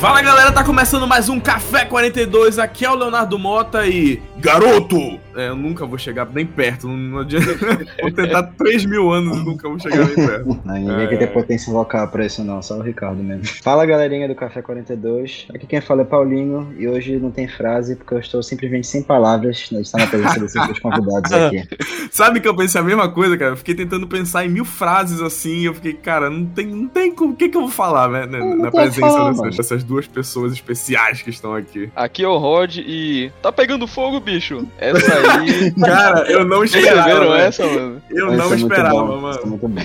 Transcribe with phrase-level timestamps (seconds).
[0.00, 2.58] Fala galera, tá começando mais um Café 42.
[2.58, 4.22] Aqui é o Leonardo Mota e.
[4.38, 5.20] Garoto!
[5.36, 6.88] É, eu nunca vou chegar nem perto.
[6.88, 7.46] Não, não adianta.
[8.00, 10.60] vou tentar 3 mil anos e nunca vou chegar nem perto.
[10.64, 11.06] Não, ninguém É.
[11.06, 13.44] que tem potência vocal pra isso não, só o Ricardo mesmo.
[13.62, 17.96] Fala galerinha do Café 42, aqui quem fala é Paulinho e hoje não tem frase
[17.96, 21.68] porque eu estou simplesmente sem palavras de estar na presença desses dois convidados aqui.
[22.10, 23.52] Sabe que eu pensei a mesma coisa, cara?
[23.52, 25.58] Eu fiquei tentando pensar em mil frases assim.
[25.58, 27.32] E eu fiquei, cara, não tem, não tem como.
[27.32, 28.26] O que, que eu vou falar, né?
[28.26, 31.90] Na, Não na presença falar, dessas, dessas duas pessoas especiais que estão aqui.
[31.94, 33.30] Aqui é o Rod e.
[33.42, 34.66] Tá pegando fogo, bicho?
[34.78, 35.70] Essa aí.
[35.72, 37.08] Cara, eu não Vocês esperava.
[37.08, 37.34] viram velho.
[37.34, 38.02] essa, mano?
[38.10, 39.46] Eu Isso não é muito esperava, bom, isso é mano.
[39.46, 39.80] muito bom.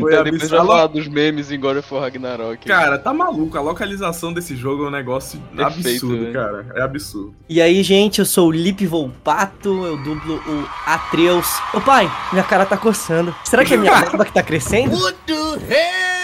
[0.00, 2.66] Foi Então, depois falar dos memes em God of War Ragnarok.
[2.66, 3.56] Cara, tá maluco.
[3.56, 6.32] A localização desse jogo é um negócio Perfeito, absurdo, né?
[6.32, 6.66] cara.
[6.74, 7.34] É absurdo.
[7.48, 11.46] E aí, gente, eu sou o Lip Volpato, eu dublo o Atreus.
[11.74, 13.34] Ô pai, minha cara tá coçando.
[13.44, 14.96] Será que é minha barba que tá crescendo?
[14.96, 16.15] What the hell?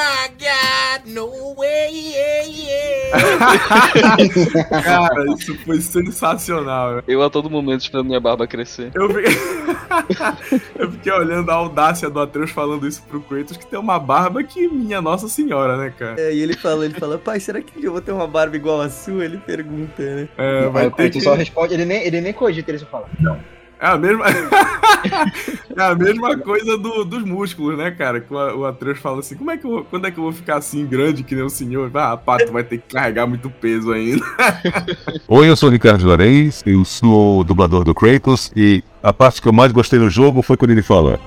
[0.00, 3.12] My god, no way, yeah, yeah.
[4.82, 6.94] Cara, isso foi sensacional.
[6.94, 7.04] velho.
[7.06, 8.90] Eu a todo momento esperando minha barba crescer.
[8.94, 9.36] Eu fiquei...
[10.78, 14.42] eu fiquei olhando a audácia do Atreus falando isso pro Kratos, que tem uma barba
[14.42, 16.18] que minha Nossa Senhora, né, cara?
[16.18, 18.80] É, e ele fala, ele fala, pai, será que eu vou ter uma barba igual
[18.80, 19.22] a sua?
[19.22, 20.28] Ele pergunta, né?
[20.38, 21.20] É, Aí vai o ter que...
[21.20, 23.06] só responde, ele nem, ele nem cogita, ele só fala.
[23.80, 24.24] É a mesma...
[25.76, 28.20] é a mesma coisa do- dos músculos, né, cara?
[28.20, 30.32] Que o, o Atreus fala assim, como é que eu, quando é que eu vou
[30.32, 31.90] ficar assim grande que nem o senhor?
[31.94, 34.22] Ah, pá, tu vai ter que carregar muito peso ainda.
[35.26, 39.40] Oi, eu sou o Ricardo Juarez, eu sou o dublador do Kratos e a parte
[39.40, 41.18] que eu mais gostei no jogo foi quando ele fala: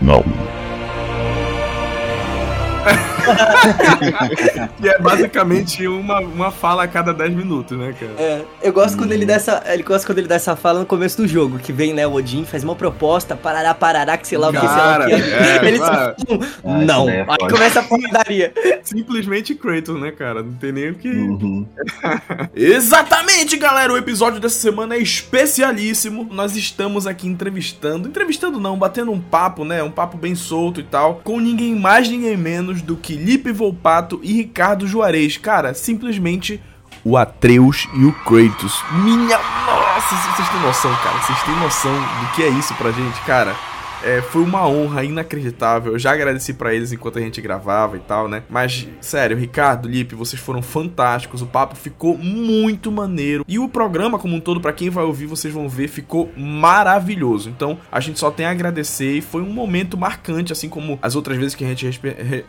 [0.00, 0.24] Não.
[4.80, 8.12] Que é basicamente uma, uma fala a cada 10 minutos, né, cara?
[8.18, 9.62] É, eu gosto quando ele dá essa.
[9.66, 12.14] Ele gosta quando ele dá essa fala no começo do jogo, que vem, né, o
[12.14, 15.12] Odin, faz uma proposta, parará, parará, que sei lá o que, sei lá o que.
[15.14, 16.16] é, ele cara.
[16.18, 16.34] só.
[16.34, 17.06] um, Ah, não.
[17.06, 18.52] daí é Aí começa a porradaria.
[18.82, 20.42] Simplesmente Kratos, né, cara?
[20.42, 21.08] Não tem nem o que.
[21.08, 21.66] Uhum.
[22.54, 23.92] Exatamente, galera!
[23.92, 26.28] O episódio dessa semana é especialíssimo.
[26.30, 28.08] Nós estamos aqui entrevistando.
[28.08, 29.82] Entrevistando não, batendo um papo, né?
[29.82, 31.20] Um papo bem solto e tal.
[31.24, 35.36] Com ninguém mais, ninguém menos do que Lipe Volpato e Ricardo Juarez.
[35.36, 36.60] Cara, simplesmente
[37.04, 38.82] o Atreus e o Kratos.
[39.04, 41.18] Minha nossa, vocês têm noção, cara.
[41.18, 43.54] Vocês têm noção do que é isso pra gente, cara.
[44.02, 45.92] É, foi uma honra inacreditável.
[45.92, 48.42] Eu já agradeci pra eles enquanto a gente gravava e tal, né?
[48.48, 51.42] Mas, sério, Ricardo, Lipe, vocês foram fantásticos.
[51.42, 53.44] O papo ficou muito maneiro.
[53.48, 57.50] E o programa, como um todo, pra quem vai ouvir, vocês vão ver, ficou maravilhoso.
[57.50, 59.18] Então, a gente só tem a agradecer.
[59.18, 62.00] E foi um momento marcante, assim como as outras vezes que a gente,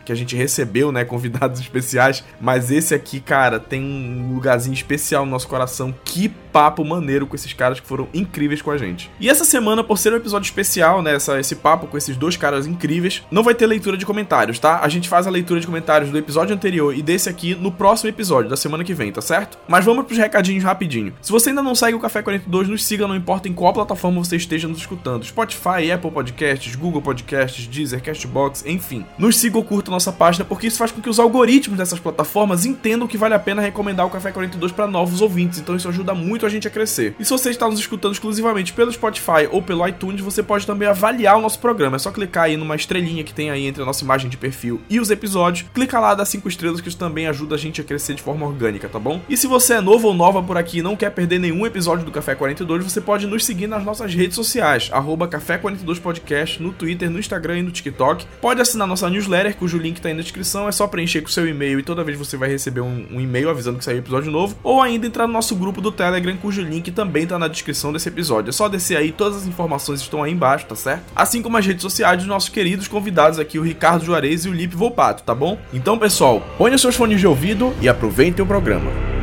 [0.04, 1.04] que a gente recebeu, né?
[1.04, 2.24] Convidados especiais.
[2.40, 5.94] Mas esse aqui, cara, tem um lugarzinho especial no nosso coração.
[6.04, 9.10] Que papo maneiro com esses caras que foram incríveis com a gente.
[9.20, 11.14] E essa semana, por ser um episódio especial, né?
[11.14, 14.80] Essa, esse papo com esses dois caras incríveis, não vai ter leitura de comentários, tá?
[14.82, 18.08] A gente faz a leitura de comentários do episódio anterior e desse aqui no próximo
[18.08, 19.58] episódio, da semana que vem, tá certo?
[19.68, 21.12] Mas vamos pros recadinhos rapidinho.
[21.20, 24.22] Se você ainda não segue o Café 42, nos siga, não importa em qual plataforma
[24.22, 25.24] você esteja nos escutando.
[25.24, 29.04] Spotify, Apple Podcasts, Google Podcasts, Deezer, Castbox, enfim.
[29.18, 32.64] Nos siga ou curta nossa página, porque isso faz com que os algoritmos dessas plataformas
[32.64, 36.14] entendam que vale a pena recomendar o Café 42 para novos ouvintes, então isso ajuda
[36.14, 37.14] muito a gente a crescer.
[37.18, 40.88] E se você está nos escutando exclusivamente pelo Spotify ou pelo iTunes, você pode também
[40.88, 41.96] avaliar o nosso programa.
[41.96, 44.80] É só clicar aí numa estrelinha que tem aí entre a nossa imagem de perfil
[44.88, 45.68] e os episódios.
[45.72, 48.46] Clica lá, dá cinco estrelas, que isso também ajuda a gente a crescer de forma
[48.46, 49.20] orgânica, tá bom?
[49.28, 52.04] E se você é novo ou nova por aqui e não quer perder nenhum episódio
[52.04, 56.62] do Café 42, você pode nos seguir nas nossas redes sociais, arroba Café 42 Podcast,
[56.62, 58.26] no Twitter, no Instagram e no TikTok.
[58.40, 61.46] Pode assinar nossa newsletter, cujo link tá aí na descrição, é só preencher com seu
[61.46, 64.56] e-mail e toda vez você vai receber um, um e-mail avisando que saiu episódio novo,
[64.62, 68.08] ou ainda entrar no nosso grupo do Telegram, cujo link também tá na descrição desse
[68.08, 68.50] episódio.
[68.50, 71.04] É só descer aí, todas as informações estão aí embaixo, tá certo?
[71.14, 74.52] Assim como as redes sociais dos nossos queridos convidados aqui, o Ricardo Juarez e o
[74.52, 75.58] Lipe Volpato, tá bom?
[75.72, 79.19] Então, pessoal, ponham seus fones de ouvido e aproveitem o programa.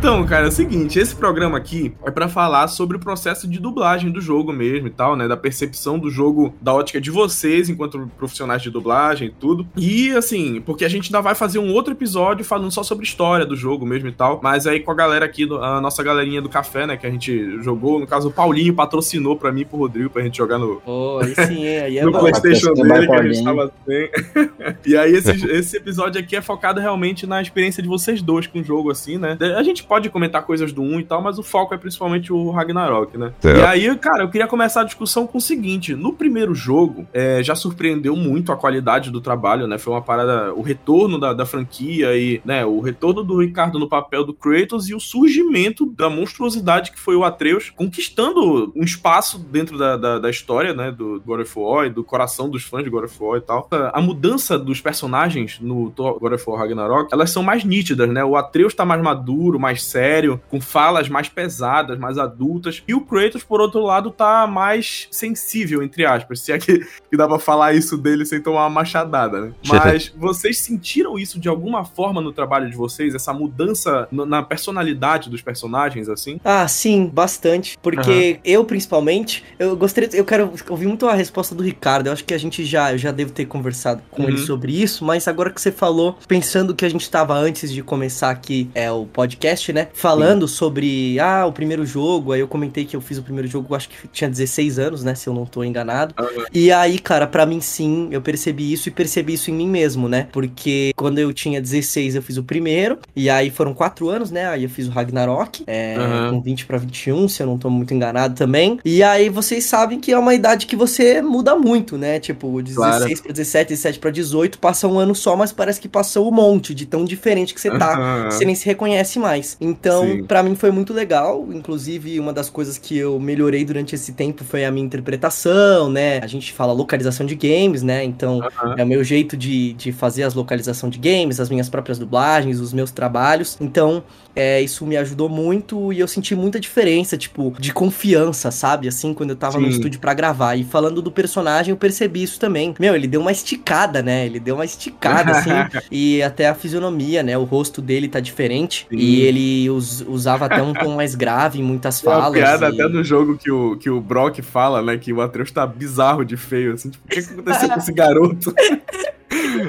[0.00, 3.60] Então, cara, é o seguinte, esse programa aqui é pra falar sobre o processo de
[3.60, 7.68] dublagem do jogo mesmo e tal, né, da percepção do jogo da ótica de vocês
[7.68, 9.66] enquanto profissionais de dublagem e tudo.
[9.76, 13.44] E assim, porque a gente ainda vai fazer um outro episódio falando só sobre história
[13.44, 16.40] do jogo mesmo e tal, mas aí com a galera aqui, do- a nossa galerinha
[16.40, 19.64] do café, né, que a gente jogou, no caso o Paulinho patrocinou pra mim e
[19.66, 22.20] pro Rodrigo pra gente jogar no, Pô, aí sim, hein, aí é no bom.
[22.20, 24.08] PlayStation dele, que a gente tava sem.
[24.86, 28.60] e aí, esse, esse episódio aqui é focado realmente na experiência de vocês dois com
[28.60, 29.36] o jogo, assim, né?
[29.58, 32.52] A gente pode comentar coisas do 1 e tal, mas o foco é principalmente o
[32.52, 33.32] Ragnarok, né?
[33.40, 33.58] Certo.
[33.58, 37.42] E aí, cara, eu queria começar a discussão com o seguinte: no primeiro jogo, é,
[37.42, 39.78] já surpreendeu muito a qualidade do trabalho, né?
[39.78, 43.88] Foi uma parada, o retorno da, da franquia e, né, o retorno do Ricardo no
[43.88, 49.40] papel do Kratos e o surgimento da monstruosidade que foi o Atreus, conquistando um espaço
[49.40, 52.84] dentro da, da, da história, né, do God of War e do coração dos fãs
[52.84, 53.68] de God of War e tal.
[53.92, 58.24] A mudança dos personagens no God of War Ragnarok, elas são mais nítidas, né?
[58.24, 63.00] O Atreus tá mais maduro, mais sério, com falas mais pesadas, mais adultas, e o
[63.00, 66.78] Kratos, por outro lado, tá mais sensível, entre aspas, se é que,
[67.10, 69.52] que dá pra falar isso dele sem tomar uma machadada, né?
[69.66, 73.14] Mas vocês sentiram isso de alguma forma no trabalho de vocês?
[73.14, 76.40] Essa mudança no- na personalidade dos personagens, assim?
[76.44, 77.76] Ah, sim, bastante.
[77.82, 80.08] Porque eu, principalmente, eu gostaria.
[80.12, 82.06] Eu quero ouvir muito a resposta do Ricardo.
[82.06, 84.28] Eu acho que a gente já, eu já devo ter conversado com Uhum.
[84.28, 87.82] ele sobre isso, mas agora que você falou, pensando que a gente tava antes de
[87.82, 89.88] começar aqui é o podcast, né?
[89.92, 92.32] Falando sobre ah, o primeiro jogo.
[92.32, 95.14] Aí eu comentei que eu fiz o primeiro jogo, acho que tinha 16 anos, né?
[95.14, 96.14] Se eu não tô enganado.
[96.52, 100.08] E aí, cara, pra mim sim, eu percebi isso e percebi isso em mim mesmo,
[100.08, 100.28] né?
[100.32, 104.46] Porque quando eu tinha 16, eu fiz o primeiro, e aí foram quatro anos, né?
[104.48, 106.30] Aí eu fiz o Ragnarok, é, Aham.
[106.30, 108.78] com 20 pra 21, se eu não tô muito enganado também.
[108.84, 112.18] E aí vocês sabem que é uma idade que você muda muito, né?
[112.20, 113.22] Tipo, de 16 Claro.
[113.22, 116.74] pra 17, 17 pra 18, passa um ano só, mas parece que passou um monte
[116.74, 117.94] de tão diferente que você tá.
[117.96, 118.30] Aham.
[118.30, 119.56] Você nem se reconhece mais.
[119.60, 121.46] Então, pra mim foi muito legal.
[121.52, 126.18] Inclusive, uma das coisas que eu melhorei durante esse tempo foi a minha interpretação, né?
[126.22, 128.02] A gente fala localização de games, né?
[128.02, 128.40] Então,
[128.76, 132.58] é o meu jeito de, de fazer as localização de games, as minhas próprias dublagens,
[132.58, 133.58] os meus trabalhos.
[133.60, 134.02] Então,
[134.34, 138.88] é, isso me ajudou muito e eu senti muita diferença, tipo, de confiança, sabe?
[138.88, 139.72] Assim, quando eu tava no Sim.
[139.72, 140.56] estúdio pra gravar.
[140.56, 142.74] E falando do personagem, eu percebi isso também.
[142.80, 144.24] Meu, ele deu uma esticada, né?
[144.24, 145.50] Ele deu uma esticada, assim.
[145.92, 147.36] e até a fisionomia, né?
[147.36, 148.86] O rosto dele tá diferente.
[148.88, 148.96] Sim.
[148.96, 152.38] E ele us- usava até um tom mais grave em muitas Tem uma falas.
[152.38, 154.96] piada e- até no jogo que o, que o Brock fala, né?
[154.98, 156.90] Que o Atreus tá bizarro de feio, assim.
[156.90, 158.54] Tipo, o que, que aconteceu com esse garoto?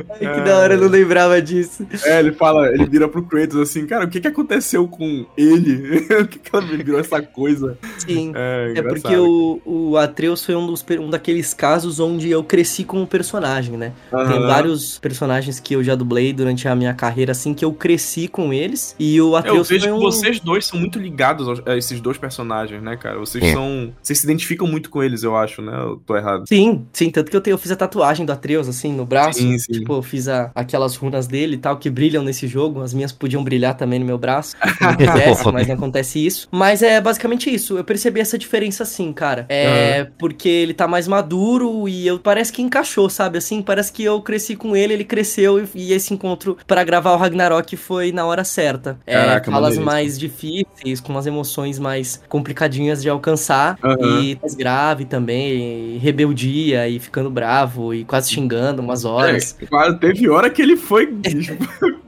[0.09, 1.85] Ai, que da hora, eu não lembrava disso.
[2.05, 5.97] É, ele fala, ele vira pro Kratos assim, cara, o que que aconteceu com ele?
[6.21, 7.77] o que que ela virou essa coisa?
[7.97, 8.31] Sim.
[8.35, 12.83] É, É porque o, o Atreus foi um, dos, um daqueles casos onde eu cresci
[12.83, 13.93] com o personagem, né?
[14.09, 18.27] Tem vários personagens que eu já dublei durante a minha carreira, assim, que eu cresci
[18.27, 18.95] com eles.
[18.99, 20.01] E o Eu Atreus vejo foi que um...
[20.01, 23.19] vocês dois são muito ligados a esses dois personagens, né, cara?
[23.19, 23.53] Vocês É.
[23.53, 23.93] são.
[24.01, 25.73] Vocês se identificam muito com eles, eu acho, né?
[25.75, 26.47] Eu tô errado.
[26.47, 29.39] Sim, sim, tanto que eu, tenho, eu fiz a tatuagem do Atreus, assim, no braço.
[29.39, 29.70] Sim, sim.
[29.71, 32.81] Tipo, eu fiz a- aquelas runas dele e tal, que brilham nesse jogo.
[32.81, 34.55] As minhas podiam brilhar também no meu braço,
[34.97, 36.47] quisesse, mas não acontece isso.
[36.51, 37.77] Mas é basicamente isso.
[37.77, 39.45] Eu percebi essa diferença, sim, cara.
[39.49, 43.37] É porque ele tá mais maduro e eu parece que encaixou, sabe?
[43.37, 47.17] Assim, parece que eu cresci com ele, ele cresceu e, esse encontro pra gravar o
[47.17, 48.99] Ragnarok foi na hora certa.
[49.05, 54.21] É, Caraca, falas mais difíceis, com as emoções mais complicadinhas de alcançar Aham.
[54.23, 59.55] e mais grave também, e rebeldia e ficando bravo e quase xingando umas horas.
[59.61, 61.13] É, quase teve hora que ele foi.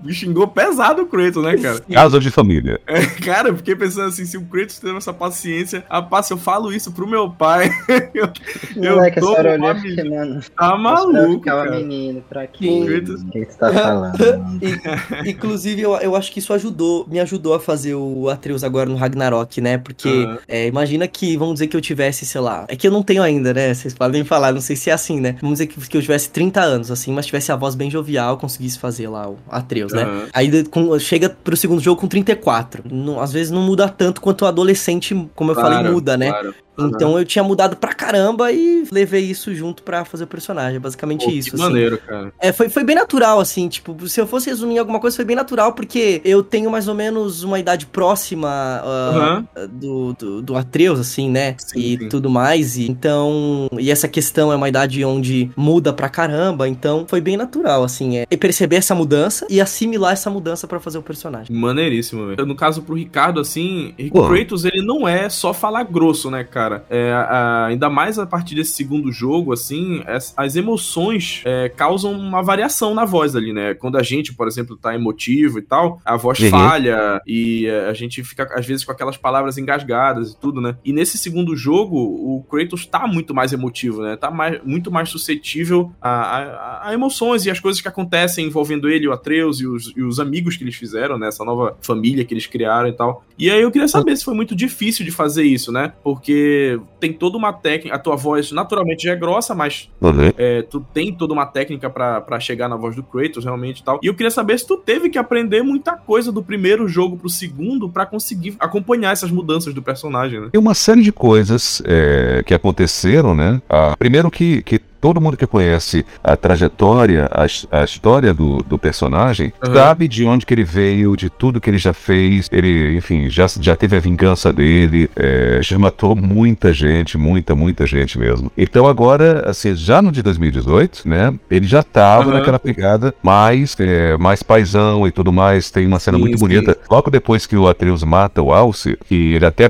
[0.09, 1.79] xingou pesado o Kratos, né, cara?
[1.91, 2.79] Casa de família.
[3.23, 6.73] Cara, eu fiquei pensando assim, se o Kratos teve essa paciência, rapaz, se eu falo
[6.73, 7.69] isso pro meu pai,
[8.13, 8.29] eu,
[8.75, 10.41] eu Moleque, tô eu uma e fiquei, mano.
[10.57, 11.71] Tá maluco, cara.
[11.71, 12.67] menino, pra quê?
[12.67, 14.13] O que tu tá falando?
[14.63, 18.89] E- inclusive, eu, eu acho que isso ajudou, me ajudou a fazer o Atreus agora
[18.89, 19.77] no Ragnarok, né?
[19.77, 20.39] Porque Aham.
[20.47, 23.21] é, imagina que, vamos dizer que eu tivesse, sei lá, é que eu não tenho
[23.21, 23.73] ainda, né?
[23.73, 25.35] Vocês podem falar, não sei se é assim, né?
[25.41, 28.37] Vamos dizer que, que eu tivesse 30 anos, assim, mas tivesse a voz bem jovial,
[28.37, 30.03] conseguisse fazer lá o Atreus, né?
[30.03, 30.25] Aham.
[30.33, 32.83] Aí com- chega pro segundo jogo com 34.
[32.91, 36.29] Não- às vezes não muda tanto quanto o adolescente, como eu falei, Claro, muda, né?
[36.29, 36.55] claro.
[36.77, 40.77] Então eu tinha mudado pra caramba e levei isso junto pra fazer o personagem.
[40.77, 41.49] É basicamente Pô, isso.
[41.49, 41.63] que assim.
[41.63, 42.33] maneiro, cara.
[42.39, 45.35] É, foi, foi bem natural, assim, tipo, se eu fosse resumir alguma coisa, foi bem
[45.35, 49.69] natural, porque eu tenho mais ou menos uma idade próxima ah, Aham.
[49.69, 51.55] do, do, do Atreus, assim, né?
[51.59, 52.09] Sim, e sim.
[52.09, 52.77] tudo mais.
[52.77, 57.37] E, então, e essa questão é uma idade onde muda pra caramba, então foi bem
[57.37, 61.55] natural, assim, é e perceber essa mudança e assimilar essa mudança pra fazer o personagem.
[61.55, 62.45] Maneiríssimo, velho.
[62.45, 64.27] No caso, pro Ricardo, assim, Pô.
[64.27, 66.62] Kratos, ele não é só falar grosso, né, cara?
[66.89, 72.11] É, a- ainda mais a partir desse segundo jogo, assim, as, as emoções é, causam
[72.13, 73.73] uma variação na voz ali, né?
[73.73, 76.49] Quando a gente, por exemplo, tá emotivo e tal, a voz Uhum.
[76.49, 80.75] falha e é, a gente fica, às vezes, com aquelas palavras engasgadas e tudo, né?
[80.83, 84.15] E nesse segundo jogo, o Kratos tá muito mais emotivo, né?
[84.15, 88.89] Tá mais, muito mais suscetível a, a- a emoções e as coisas que acontecem envolvendo
[88.89, 91.27] ele, o Atreus e, os, e os amigos que eles fizeram, né?
[91.27, 93.23] Essa nova família que eles criaram e tal.
[93.37, 95.93] E aí eu queria saber se foi muito difícil de fazer isso, né?
[96.03, 96.52] Porque
[96.99, 97.95] tem toda uma técnica.
[97.95, 100.31] A tua voz naturalmente já é grossa, mas Uhum.
[100.37, 103.83] é, tu tem toda uma técnica pra pra chegar na voz do Kratos, realmente e
[103.83, 103.99] tal.
[104.03, 107.29] E eu queria saber se tu teve que aprender muita coisa do primeiro jogo pro
[107.29, 110.49] segundo pra conseguir acompanhar essas mudanças do personagem, né?
[110.51, 113.61] Tem uma série de coisas é, que aconteceram, né?
[113.69, 117.43] Ah, primeiro que, que todo mundo que conhece a trajetória, a,
[117.81, 119.73] a história do, do personagem, Uhum.
[119.73, 122.47] sabe de onde que ele veio, de tudo que ele já fez.
[122.53, 127.85] Ele, enfim, já, já teve a vingança dele, é, já matou muita gente, muita, muita
[127.85, 128.49] gente mesmo.
[128.57, 131.33] Então agora, assim, já no de 2018, né?
[131.51, 132.33] Ele já tava Uhum.
[132.35, 135.69] naquela pegada mais, é, mais paisão e tudo mais.
[135.69, 136.43] Tem uma cena Sim, muito sim.
[136.45, 136.77] bonita.
[136.89, 139.69] Logo depois que o Atreus mata o Alce, que ele até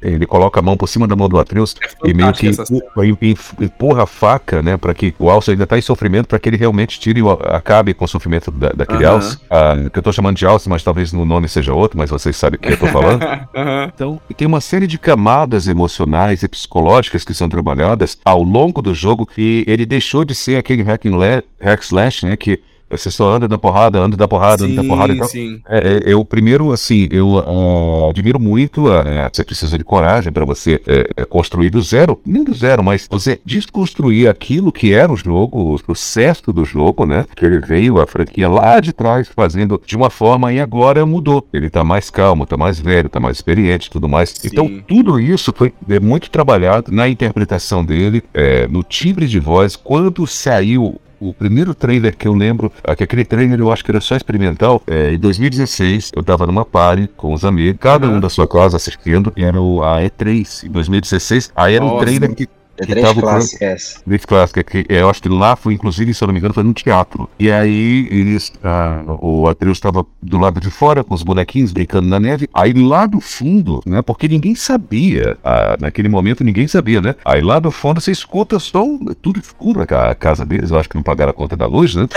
[0.00, 2.50] ele coloca a mão por cima da mão do Atreus e meio que
[3.60, 6.56] empurra a faca, né, para que o Alce ainda tá em sofrimento, para que ele
[6.56, 9.14] realmente tire o, acabe com o sofrimento da, daquele Aham.
[9.14, 12.10] Alce, ah, que eu tô chamando de Alce, mas talvez no nome seja outro, mas
[12.10, 13.22] vocês sabem o que eu tô falando.
[13.54, 13.90] Aham.
[13.94, 18.94] Então, tem uma série de camadas emocionais e psicológicas que são trabalhadas ao longo do
[18.94, 23.34] jogo e ele deixou de ser aquele hack and hack slash, né, que você só
[23.34, 25.28] anda da porrada, anda da porrada, anda da porrada e tal.
[25.28, 25.60] sim.
[25.68, 30.44] É, é, eu primeiro, assim, eu ah, admiro muito, é, você precisa de coragem para
[30.44, 35.16] você é, construir do zero, nem do zero, mas você desconstruir aquilo que era o
[35.16, 37.24] jogo, o sucesso do jogo, né?
[37.34, 41.46] Que ele veio, a franquia lá de trás, fazendo de uma forma e agora mudou.
[41.52, 44.30] Ele tá mais calmo, tá mais velho, tá mais experiente e tudo mais.
[44.30, 44.48] Sim.
[44.48, 50.26] Então, tudo isso foi muito trabalhado na interpretação dele, é, no timbre de voz, quando
[50.26, 54.00] saiu o primeiro trailer que eu lembro, ah, que aquele trailer eu acho que era
[54.00, 58.28] só experimental, é, em 2016, eu tava numa party com os amigos, cada um da
[58.28, 62.04] sua casa assistindo, e era o, a E3, em 2016, aí era um Nossa.
[62.04, 63.22] trailer que Que três tava o
[64.26, 66.62] clássicas que é, eu acho que lá foi, inclusive, se eu não me engano, foi
[66.62, 67.28] num teatro.
[67.38, 72.08] E aí eles, ah, o Atreus estava do lado de fora com os bonequinhos brincando
[72.08, 72.48] na neve.
[72.52, 74.02] Aí lá do fundo, né?
[74.02, 77.14] Porque ninguém sabia, ah, naquele momento ninguém sabia, né?
[77.24, 80.70] Aí lá do fundo você escuta só um- tudo escuro a ca- a casa deles.
[80.70, 82.06] Eu acho que não pagaram a conta da luz, né?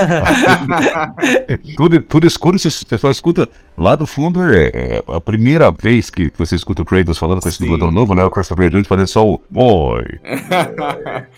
[1.76, 3.48] tudo, tudo escuro, você só escuta
[3.80, 4.44] lá do fundo.
[4.44, 8.14] É, é a primeira vez que você escuta o Kratos falando com esse dublador novo,
[8.14, 8.24] né?
[8.24, 10.04] O Christopher Jones fazendo só o boy.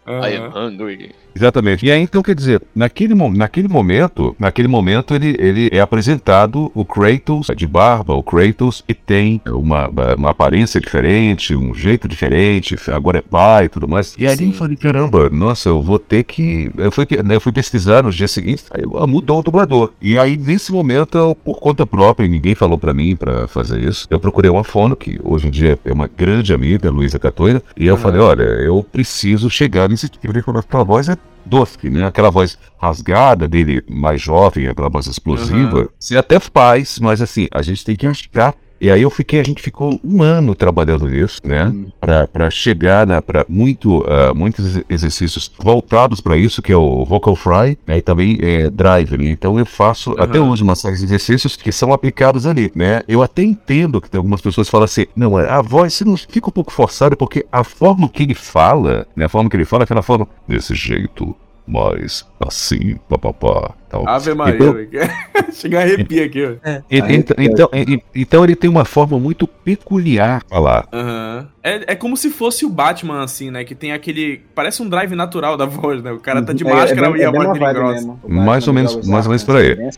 [0.07, 1.11] I am hungry.
[1.33, 1.85] Exatamente.
[1.85, 6.71] E aí, então, quer dizer, naquele, mo- naquele momento, naquele momento ele, ele é apresentado
[6.75, 12.75] o Kratos de barba, o Kratos que tem uma, uma aparência diferente, um jeito diferente,
[12.91, 14.13] agora é pai e tudo mais.
[14.17, 14.47] E aí Sim.
[14.49, 16.69] eu falei, caramba, nossa, eu vou ter que...
[16.77, 19.91] Eu fui, né, eu fui pesquisar seguintes, aí ah, mudou o dublador.
[20.01, 24.07] E aí, nesse momento, eu, por conta própria, ninguém falou pra mim pra fazer isso,
[24.09, 27.85] eu procurei uma fono, que hoje em dia é uma grande amiga, Luísa Catoira, e
[27.85, 28.01] eu Aham.
[28.01, 32.05] falei, olha, eu preciso chegar nesse tipo de quando a voz é doce, né?
[32.05, 35.89] Aquela voz rasgada dele, mais jovem, aquela voz explosiva.
[35.99, 38.53] Você até faz, mas assim, a gente tem que achar.
[38.81, 41.65] E aí eu fiquei, a gente ficou um ano trabalhando nisso, né?
[41.65, 41.85] Hum.
[41.99, 46.75] Pra, pra chegar na, pra muito, ah, muitos ex- exercícios voltados pra isso, que é
[46.75, 47.99] o vocal fry, né?
[47.99, 49.29] E também é drive, né?
[49.29, 50.49] Então eu faço até Aham.
[50.49, 53.03] hoje uma série de exercícios que são aplicados ali, né?
[53.07, 56.17] Eu até entendo que tem algumas pessoas que falam assim, não, a voz você não
[56.17, 59.25] fica um pouco forçada, porque a forma que ele fala, né?
[59.25, 61.35] A forma que ele fala é aquela forma desse jeito,
[61.67, 64.07] mas assim, papapá, tal.
[64.07, 64.89] Ave Maria, Então- velho.
[65.53, 66.69] Chega a arrepia aqui, ó.
[66.89, 70.87] Ent- então, e- então ele tem uma forma muito peculiar de falar.
[70.93, 71.47] Aham.
[71.63, 73.63] É, é como se fosse o Batman, assim, né?
[73.63, 74.41] Que tem aquele.
[74.55, 76.11] Parece um drive natural da voz, né?
[76.11, 78.15] O cara tá de É- máscara é bem- e a é voz dele grossa.
[78.27, 79.89] Mais ou menos- mais ou menos por aí, né?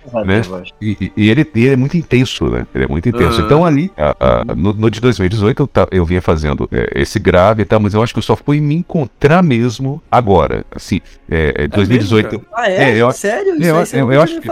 [0.82, 2.66] E, e- ele, e ele é muito intenso, né?
[2.76, 3.38] Ele é muito intenso.
[3.38, 3.46] Aham.
[3.46, 7.18] Então ali, a- a- no, no de 2018, eu, ta- eu vinha fazendo é, esse
[7.20, 10.66] grave e tal, mas eu acho que eu só fui me encontrar mesmo agora.
[10.76, 12.32] Assim, é, é, 2018.
[12.32, 12.92] mesmo, Ah, é?
[12.92, 13.56] É, eu- Sério?
[13.64, 14.48] Eu- eu- eu acho que-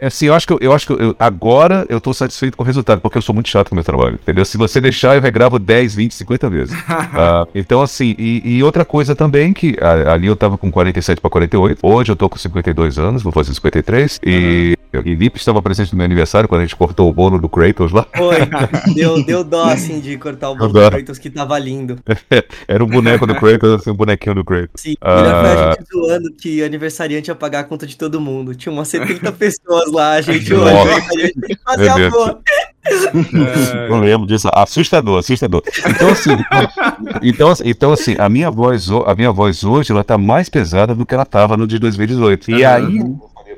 [0.00, 2.66] assim, eu acho que, eu, eu acho que eu- agora eu tô satisfeito com o
[2.66, 4.44] resultado, porque eu sou muito chato com o meu trabalho, entendeu?
[4.44, 6.74] Se você deixar, eu regravo 10, 20, 50 vezes.
[7.12, 11.20] Ah, então, assim, e, e outra coisa também, que a- ali eu tava com 47
[11.20, 15.62] para 48, hoje eu tô com 52 anos, vou fazer 53, e, e Lipe estava
[15.62, 18.06] presente no meu aniversário, quando a gente cortou o bolo do Kratos lá.
[18.16, 18.36] Foi.
[18.94, 21.98] deu, deu dó, assim, de cortar o bolo do Kratos que tava lindo.
[22.66, 24.82] Era um boneco do Kratos, assim, um bonequinho do Kratos.
[24.82, 24.94] Sim.
[25.00, 25.22] Ah.
[25.22, 28.54] Na foi a gente zoando que aniversariante ia pagar a conta de todo mundo.
[28.54, 32.40] Tinha umas 70 pessoas lá, a gente, o aniversariante tem que fazer a boa.
[33.88, 35.62] Eu lembro disso, assustador, assustador.
[35.86, 36.30] Então assim,
[37.22, 40.94] então, assim- então assim, a minha voz, a minha voz hoje ela tá mais pesada
[40.94, 42.50] do que ela tava no de 2018.
[42.50, 42.74] E Aham.
[42.86, 43.04] aí,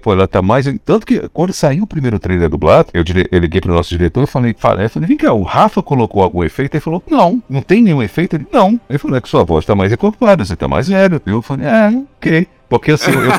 [0.02, 3.38] pô, ela tá mais, tanto que quando saiu o primeiro trailer dublado, eu, dire- eu
[3.38, 6.74] liguei pro nosso diretor e falei, falei, falei, vem cá, o Rafa colocou algum efeito?
[6.74, 8.36] Ele falou, não, não tem nenhum efeito.
[8.36, 8.78] Ele, não.
[8.90, 11.20] Ele falou, é que sua voz tá mais encorpada, você tá mais velho.
[11.24, 12.46] Eu falei, é, ok.
[12.68, 13.30] Porque assim, eu,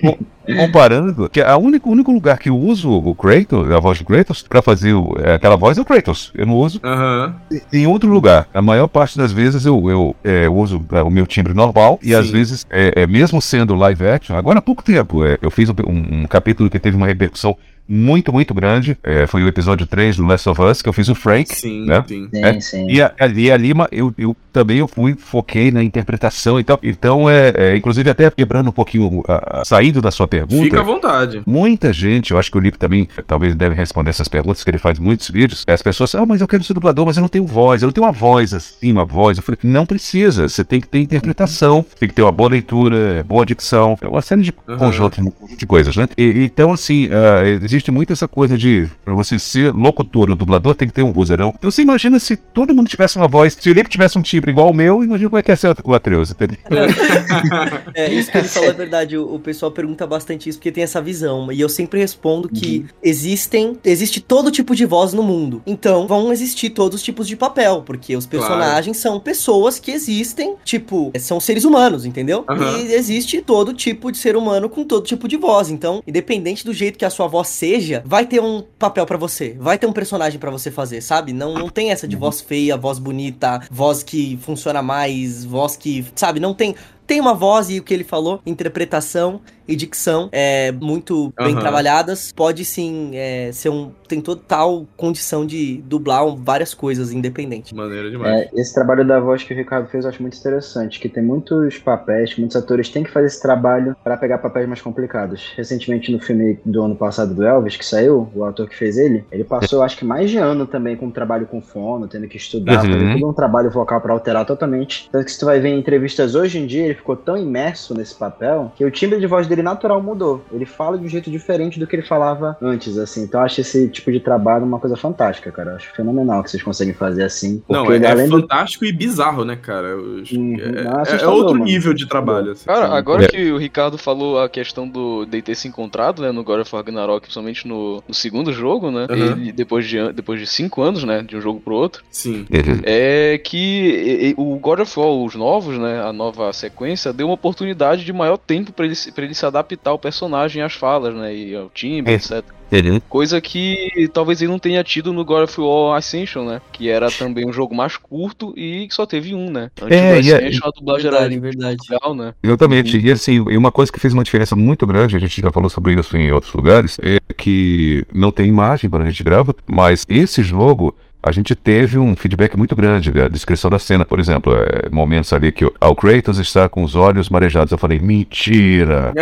[0.00, 0.18] com-
[0.54, 4.04] comparando, que a única, o único lugar que eu uso o Kratos, a voz do
[4.04, 6.32] Kratos, pra fazer o- é, aquela voz é o Kratos.
[6.34, 7.34] Eu não uso Aham.
[7.72, 8.48] em outro lugar.
[8.54, 12.14] A maior parte das vezes eu, eu é, uso é, o meu timbre normal e
[12.14, 12.32] às Sim.
[12.32, 15.74] vezes, é, é, mesmo sendo live action, agora há pouco tempo, é, eu fiz um,
[15.86, 17.56] um- um capítulo que teve uma repercussão
[17.88, 18.98] muito, muito grande.
[19.04, 21.54] é, foi o episódio 3 do Last of Us, que eu fiz o Frank.
[21.54, 22.02] Sim, né?
[22.06, 22.28] sim.
[22.34, 22.86] Sim, É, sim.
[22.90, 26.80] E a- ali, ali ma- eu, eu também eu fui, foquei na interpretação e tal.
[26.82, 30.64] Então, é, é, inclusive, até quebrando um pouquinho, a, a- saindo da sua pergunta.
[30.64, 31.42] Fica à vontade.
[31.46, 34.78] Muita gente, eu acho que o Lipe também talvez deve responder essas perguntas, que ele
[34.78, 35.64] faz muitos vídeos.
[35.66, 37.92] As pessoas, ah, mas eu quero ser dublador, mas eu não tenho voz, eu não
[37.92, 39.36] tenho uma voz assim, uma voz.
[39.38, 43.24] Eu falei, não precisa, você tem que ter interpretação, tem que ter uma boa leitura,
[43.26, 44.78] boa dicção, é uma série de Uhum.
[44.78, 45.24] conjuntos
[45.56, 46.08] de coisas, né?
[46.18, 50.74] E- então, assim, ah, existe muito essa coisa de, pra você ser locutor ou dublador,
[50.74, 51.54] tem que ter um vozeirão.
[51.56, 54.50] Então, você imagina se todo mundo tivesse uma voz, se o Lipe tivesse um timbre
[54.50, 56.56] igual ao meu, imagina como é que ia ser o Atreus, entendeu?
[57.94, 59.16] É, isso que ele falou é verdade.
[59.16, 61.50] O, o pessoal pergunta bastante isso porque tem essa visão.
[61.50, 63.76] E eu sempre respondo que existem.
[63.84, 65.62] Existe todo tipo de voz no mundo.
[65.66, 67.82] Então, vão existir todos os tipos de papel.
[67.84, 72.44] Porque os personagens são pessoas que existem, tipo, são seres humanos, entendeu?
[72.48, 72.78] Aham.
[72.78, 75.70] E existe todo tipo de ser humano com todo tipo de voz.
[75.70, 79.56] Então, independente do jeito que a sua voz seja, vai ter um papel pra você.
[79.58, 81.32] Vai ter um personagem pra você fazer, sabe?
[81.32, 86.04] Não, não tem essa de voz feia, voz bonita, voz que funciona mais, voz que.
[86.14, 86.40] Sabe?
[86.40, 86.74] Não tem.
[87.06, 91.60] Tem uma voz e o que ele falou, interpretação e dicção é muito bem Aham.
[91.60, 92.32] trabalhadas.
[92.32, 93.90] Pode sim é, ser um.
[94.08, 97.74] Tem total condição de dublar um- várias coisas independente.
[97.74, 98.42] Maneiro demais.
[98.42, 101.22] É, esse trabalho da voz que o Ricardo fez eu acho muito interessante, que tem
[101.22, 105.52] muitos papéis, muitos atores têm que fazer esse trabalho para pegar papéis mais complicados.
[105.56, 109.24] Recentemente no filme do ano passado do Elvis, que saiu, o ator que fez ele,
[109.32, 112.84] ele passou acho que mais de ano também com trabalho com fono, tendo que estudar,
[112.84, 112.92] Uhum.
[112.92, 115.08] fazer todo um trabalho vocal para alterar totalmente.
[115.10, 117.94] Tanto que se tu vai ver em entrevistas hoje em dia, ele ficou tão imerso
[117.94, 120.44] nesse papel que o timbre de voz dele natural mudou.
[120.52, 123.22] Ele fala de um jeito diferente do que ele falava antes, assim.
[123.24, 125.70] Então eu acho esse tipo de trabalho uma coisa fantástica, cara.
[125.72, 127.62] Eu acho fenomenal que vocês conseguem fazer assim.
[127.68, 129.96] Não, é, é além do fantástico e bizarro, né, cara?
[129.96, 130.56] Uhum.
[130.58, 131.64] é, é outro mano.
[131.64, 132.52] nível de trabalho.
[132.52, 132.64] assim.
[132.66, 133.28] Cara, agora É.
[133.28, 136.74] que o Ricardo falou a questão do de ter se encontrado, né, no God of
[136.74, 139.16] War Ragnarok, principalmente no, no segundo jogo, né, Uhum.
[139.16, 142.46] ele, depois, de, depois de cinco anos, né, de um jogo pro outro, Sim.
[142.84, 147.26] é que e- e- o God of War, os novos, né, a nova sequência, deu
[147.28, 151.14] uma oportunidade de maior tempo pra ele, pra ele se adaptar ao personagem, às falas,
[151.14, 152.16] né, e ao timbre, É.
[152.16, 152.44] etc.
[152.68, 153.00] Entendeu?
[153.08, 157.08] Coisa que talvez ele não tenha tido no God of War Ascension, né, que era
[157.12, 159.70] também um jogo mais curto e que só teve um, né.
[159.80, 161.76] Antes É, do e a- Ascension, a dublagem era Verdade, verdade.
[161.88, 162.34] legal, né.
[162.42, 162.98] Exatamente.
[162.98, 165.70] E assim, e uma coisa que fez uma diferença muito grande, a gente já falou
[165.70, 170.04] sobre isso em outros lugares, é que não tem imagem quando a gente grava, mas
[170.08, 170.94] esse jogo.
[171.26, 175.32] A gente teve um feedback muito grande da descrição da cena, por exemplo, é, momentos
[175.32, 177.72] ali que o o Kratos está com os olhos marejados.
[177.72, 179.12] Eu falei, mentira!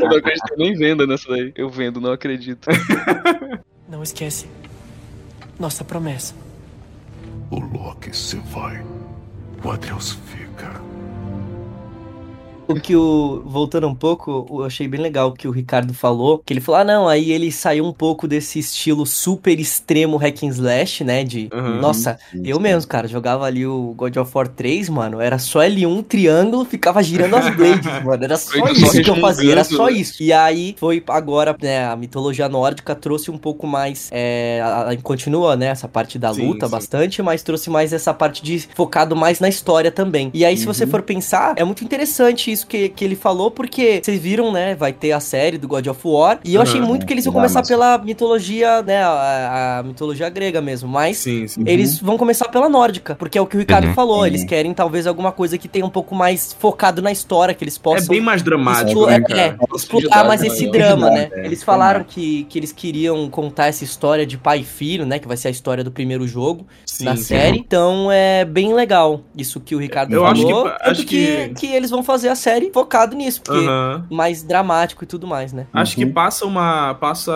[0.00, 1.52] Eu não acredito nem vendo nessa daí.
[1.54, 2.70] Eu vendo, não acredito.
[3.86, 4.46] Não esquece.
[5.58, 6.34] Nossa promessa.
[7.50, 8.82] O Loki se vai.
[9.64, 10.72] O Atreus fica.
[12.68, 13.42] O que o.
[13.46, 16.38] Voltando um pouco, eu achei bem legal o que o Ricardo falou.
[16.44, 20.42] Que ele falou: ah, não, aí ele saiu um pouco desse estilo super extremo hack
[20.42, 21.24] and slash, né?
[21.24, 21.48] De.
[21.52, 21.80] Uhum.
[21.80, 25.20] Nossa, eu mesmo, cara, jogava ali o God of War 3, mano.
[25.20, 28.22] Era só L1, triângulo, ficava girando as blades, mano.
[28.24, 30.22] Era só Foi isso que eu fazia, era só isso.
[30.22, 31.86] E aí foi agora, né?
[31.86, 34.08] A mitologia nórdica trouxe um pouco mais.
[34.12, 35.66] É, a- a- continua, né?
[35.66, 39.48] Essa parte da Sim, luta bastante, mas trouxe mais essa parte de focado mais na
[39.48, 40.30] história também.
[40.34, 44.00] E aí, se você for pensar, é muito interessante isso que, que ele falou, porque
[44.02, 44.74] vocês viram, né?
[44.74, 46.38] Vai ter a série do God of War.
[46.44, 46.86] E eu achei Uhum.
[46.86, 49.02] muito que eles iam começar pela mitologia, né?
[49.02, 50.88] A, a mitologia grega mesmo.
[50.88, 51.62] Mas Sim, sim.
[51.66, 53.94] eles vão começar pela nórdica, porque é o que o Ricardo Uhum.
[53.94, 54.18] falou.
[54.20, 54.26] Uhum.
[54.26, 57.76] Eles querem talvez alguma coisa que tenha um pouco mais focado na história, que eles
[57.76, 58.08] É possam.
[58.08, 60.72] bem mais dramático, né, é, é, explorar mais esse né?
[60.72, 61.28] drama, né?
[61.32, 65.18] É, Eles falaram que, que eles queriam contar essa história de pai e filho, né?
[65.18, 67.22] Que vai ser a história do primeiro jogo Sim, da sim.
[67.22, 67.58] série.
[67.58, 70.32] Então é bem legal isso que o Ricardo Eu falou.
[70.32, 73.66] acho que- tanto acho que, que- que eles vão fazer a série focado nisso, porque
[73.66, 74.06] Aham.
[74.10, 75.66] mais dramático e tudo mais, né?
[75.72, 76.12] Acho que Uhum.
[76.12, 76.94] passa uma.
[76.94, 77.32] passa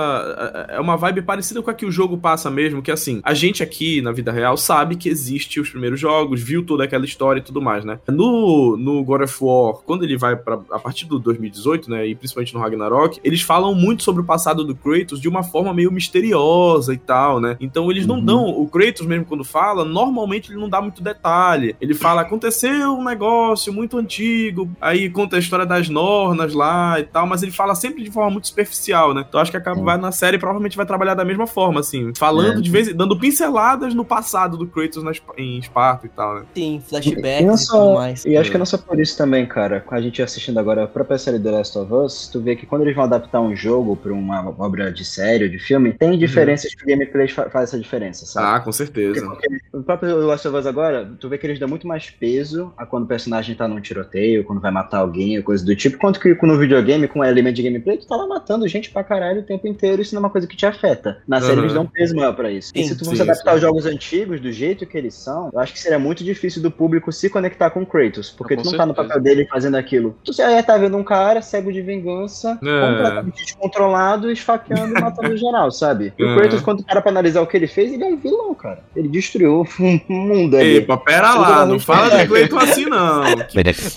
[0.71, 3.63] É uma vibe parecida com a que o jogo passa mesmo, que assim, a gente
[3.63, 7.43] aqui na vida real sabe que existe os primeiros jogos, viu toda aquela história e
[7.43, 7.99] tudo mais, né?
[8.09, 12.15] No, no God of War, quando ele vai para a partir do 2018, né, e
[12.15, 15.91] principalmente no Ragnarok, eles falam muito sobre o passado do Kratos de uma forma meio
[15.93, 17.57] misteriosa e tal, né?
[17.61, 18.25] Então eles não Uhum.
[18.25, 21.75] dão, o Kratos mesmo quando fala, normalmente ele não dá muito detalhe.
[21.81, 26.99] Ele fala, aconteceu um negócio muito antigo, aí aí conta a história das Nornas lá
[27.01, 29.25] e tal, mas ele fala sempre de forma muito superficial, né?
[29.29, 32.59] Então acho que acaba vai na série provavelmente vai trabalhar da mesma forma, assim, falando
[32.59, 32.61] É.
[32.61, 36.43] de vez, em- dando pinceladas no passado do Kratos na em Esparta e tal, né?
[36.55, 38.25] Sim, E flashbacks não e, tudo só, mais.
[38.25, 39.81] e acho que não só por isso também, cara.
[39.81, 42.67] Com a gente assistindo agora a própria série The Last of Us, tu vê que
[42.67, 46.19] quando eles vão adaptar um jogo pra uma obra de série ou de filme, tem
[46.19, 48.47] diferenças que o gameplay fa- faz essa diferença, sabe?
[48.47, 49.25] Ah, com certeza.
[49.27, 52.11] Porque o próprio The Last of Us agora, tu vê que eles dão muito mais
[52.11, 55.75] peso a quando o personagem tá num tiroteio, quando vai matar alguém, ou coisa do
[55.77, 58.91] tipo, quanto que no videogame, com um elemento de gameplay, tu tá lá matando gente
[58.91, 61.19] pra caralho o tempo inteiro, isso não é uma coisa que te afeta.
[61.27, 62.73] Na série eles dão um peso maior pra isso.
[62.75, 63.57] e Sim, se tu sim, fosse adaptar sim.
[63.57, 66.71] os jogos antigos do jeito que eles são, eu acho que seria muito difícil do
[66.71, 69.09] público se conectar com o Kratos, porque Com tu não tá no certeza.
[69.09, 70.17] papel dele fazendo aquilo.
[70.25, 72.81] Tu só ia tá vendo um cara cego de vingança, É.
[72.89, 76.13] completamente descontrolado, esfaqueando e matando geral, sabe?
[76.19, 76.35] E o.
[76.37, 78.81] Kratos, quando tu para pra analisar o que ele fez, ele é um vilão, cara.
[78.97, 79.67] Ele destruiu o
[80.13, 80.77] mundo ali.
[80.79, 83.23] Epa, pera lá, não fala de Cleiton assim não.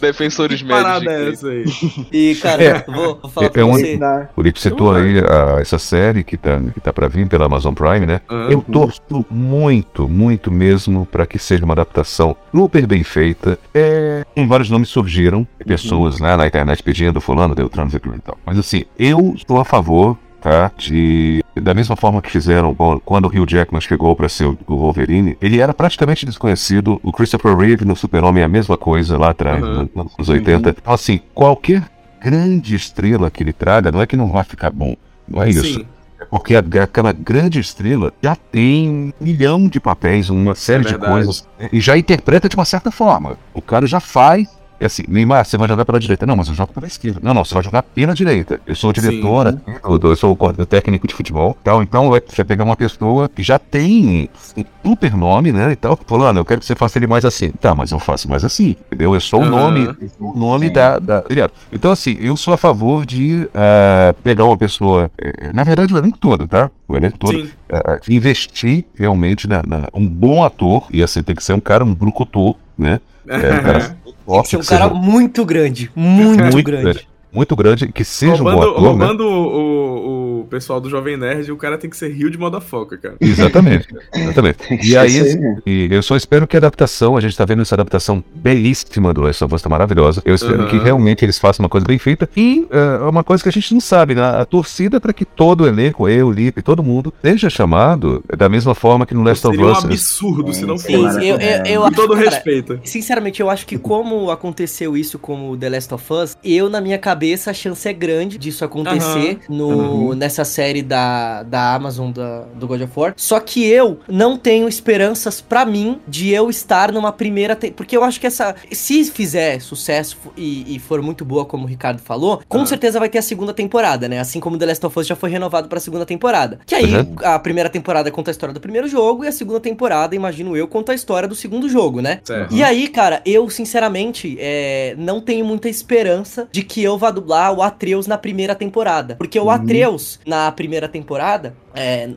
[0.02, 0.62] Defensores.
[0.84, 1.66] Parada é essa aí?
[2.12, 2.84] E, cara, É.
[2.88, 4.00] vou, vou falar É- pra é um- você.
[4.36, 7.74] O Lipe citou aí ah, essa série que tá, que tá pra vir pela Amazon
[7.74, 8.22] Prime, né?
[8.30, 13.58] Ah, Eu torço muito, muito mesmo para que seja uma adaptação super bem feita.
[13.74, 18.38] É, vários nomes surgiram, pessoas né, na internet pedindo fulano, Deltrano, Ciclano e tal.
[18.46, 20.72] Mas assim, eu estou a favor, tá?
[20.78, 21.44] De.
[21.60, 25.60] Da mesma forma que fizeram quando- o Hugh Jackman chegou para ser o Wolverine, ele
[25.60, 27.00] era praticamente desconhecido.
[27.02, 30.70] O Christopher Reeve no Super-Homem é a mesma coisa lá atrás, no- nos 80.
[30.70, 31.84] Então, assim, qualquer
[32.22, 34.96] grande estrela que ele traga, não é que não vai ficar bom.
[35.28, 35.86] Não é isso.
[36.20, 40.98] É Porque aquela grande estrela já tem um milhão de papéis, uma série É de
[40.98, 43.38] coisas, e já interpreta de uma certa forma.
[43.54, 44.48] O cara já faz.
[44.80, 46.26] É assim, Neymar, você vai jogar pela direita.
[46.26, 47.20] Não, mas eu jogo pela esquerda.
[47.24, 48.60] Não, não, você vai jogar pela direita.
[48.68, 49.60] Eu sou o diretor, Sim.
[50.04, 51.58] eu, sou o técnico de futebol.
[51.64, 51.82] Tal.
[51.82, 55.72] Então vai- você vai pegar uma pessoa que já tem um super nome, né?
[55.72, 57.52] E tal, falando, eu quero que você faça ele mais assim.
[57.52, 58.76] Tá, mas eu faço mais assim.
[58.88, 59.14] Entendeu?
[59.14, 59.86] Eu sou o nome,
[60.18, 61.24] sou o nome da, da.
[61.72, 65.10] Então, assim, eu sou a favor de ah, pegar uma pessoa.
[65.18, 66.70] eh, Na verdade, o elenco todo, tá?
[66.88, 67.50] O elenco todo.
[67.72, 70.86] ah, investir realmente na, na- um bom ator.
[70.92, 73.00] E assim, tem que ser um cara, um brucutu, né?
[73.28, 75.92] É, um cara forte, Você é um que cara seja muito grande.
[75.96, 76.84] Muito, Muito grande.
[76.84, 77.08] grande.
[77.36, 78.88] Muito grande, que seja um bom roubando ator, né?
[78.88, 82.38] roubando o, o, o pessoal do Jovem Nerd, o cara tem que ser rio de
[82.38, 83.16] modafoca, cara.
[83.20, 84.58] Exatamente, exatamente.
[84.86, 85.62] E aí, mesmo.
[85.66, 89.22] e eu só espero que a adaptação, a gente tá vendo essa adaptação belíssima do
[89.22, 90.22] Last of Us, tá maravilhosa.
[90.24, 90.70] Eu espero Aham.
[90.70, 92.30] que realmente eles façam uma coisa bem feita.
[92.36, 94.22] E é uma coisa que a gente não sabe, né?
[94.22, 98.48] A torcida para que todo o elenco, eu, o Lipe, todo mundo, seja chamado da
[98.48, 99.86] mesma forma que no Last of Seria um Us.
[99.86, 101.20] absurdo se não Sim, fosse.
[101.20, 102.80] Sim, eu, eu, eu Com acho, todo cara, respeito.
[102.84, 106.80] Sinceramente, eu acho que como aconteceu isso com o The Last of Us, eu, na
[106.82, 112.42] minha cabeça, a chance é grande disso acontecer no, nessa série da, da Amazon da,
[112.56, 113.14] do God of War.
[113.18, 117.56] Só que eu não tenho esperanças pra mim de eu estar numa primeira.
[117.56, 118.56] te- Porque eu acho que essa.
[118.72, 122.66] Se fizer sucesso e, e for muito boa, como o Ricardo falou, com Ah.
[122.66, 124.20] certeza vai ter a segunda temporada, né?
[124.20, 126.60] Assim como The Last of Us já foi renovado pra segunda temporada.
[126.66, 127.16] Que aí Uhum.
[127.24, 130.68] a primeira temporada conta a história do primeiro jogo e a segunda temporada, imagino eu,
[130.68, 132.20] conta a história do segundo jogo, né?
[132.52, 137.52] E aí, cara, eu sinceramente é, não tenho muita esperança de que eu vá dublar
[137.52, 139.16] o Atreus na primeira temporada.
[139.16, 142.10] Porque o Atreus, na primeira temporada, é,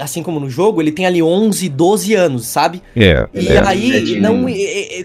[0.00, 2.82] assim como no jogo, ele tem ali 11, 12 anos, sabe?
[2.96, 4.22] É, E É, aí, verdinho.
[4.22, 4.46] não,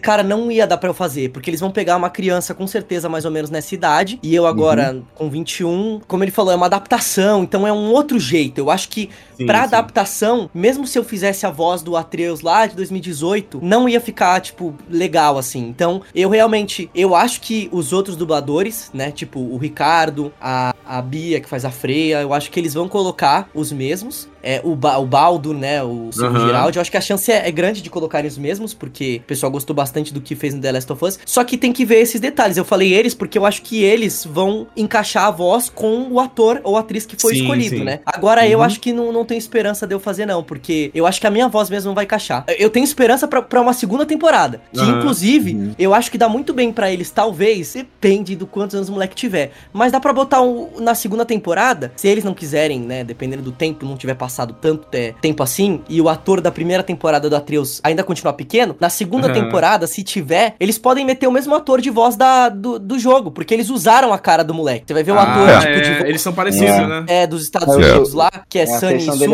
[0.01, 3.07] cara, não ia dar pra eu fazer, porque eles vão pegar uma criança com certeza
[3.09, 6.65] mais ou menos nessa idade, e eu agora com 21, como ele falou, é uma
[6.65, 8.57] adaptação, então é um outro jeito.
[8.59, 9.63] Eu acho que Sim, pra sim.
[9.65, 14.39] adaptação, mesmo se eu fizesse a voz do Atreus lá de 2018, não ia ficar,
[14.41, 15.67] tipo, legal assim.
[15.67, 21.01] Então, eu realmente, eu acho que os outros dubladores, né, tipo o Ricardo, a, a
[21.01, 24.29] Bia que faz a Freia, eu acho que eles vão colocar os mesmos mesmos.
[24.43, 26.39] É, o, ba o Baldo, né, o Silvio.
[26.41, 29.27] Giraldi, eu acho que a chance é, é grande de colocarem os mesmos, porque o
[29.27, 31.19] pessoal gostou bastante do que fez no The Last of Us.
[31.25, 32.57] Só que tem que ver esses detalhes.
[32.57, 36.61] Eu falei eles porque eu acho que eles vão encaixar a voz com o ator
[36.63, 37.83] ou atriz que foi Sim, escolhido, sim.
[37.83, 37.99] né?
[38.05, 38.63] Agora eu Uhum.
[38.65, 41.31] acho que não, não tenho esperança de eu fazer, não, porque eu acho que a
[41.31, 42.45] minha voz mesmo não vai encaixar.
[42.57, 44.61] Eu tenho esperança pra, pra uma segunda temporada.
[44.73, 44.99] Que, Aham.
[44.99, 48.93] inclusive, eu acho que dá muito bem pra eles, talvez, depende do quantos anos o
[48.93, 49.51] moleque tiver.
[49.73, 53.03] Mas dá pra botar um, na segunda temporada, se eles não quiserem, né?
[53.03, 56.83] Dependendo do tempo, não tiver passado tanto é, tempo assim, e o ator da primeira
[56.83, 59.33] temporada do Atreus ainda continuar pequeno, na segunda Aham.
[59.43, 63.31] temporada, se tiver, eles podem meter o mesmo ator de voz da, do, do jogo,
[63.31, 64.85] porque eles usaram a cara do moleque.
[64.87, 66.87] Você vai ver o Ah, ator, é, tipo, de voz Eles são parecidos, É.
[66.87, 67.05] né?
[67.07, 67.77] é, dos Estados É.
[67.77, 69.33] Unidos lá, que é, É, Sunny dele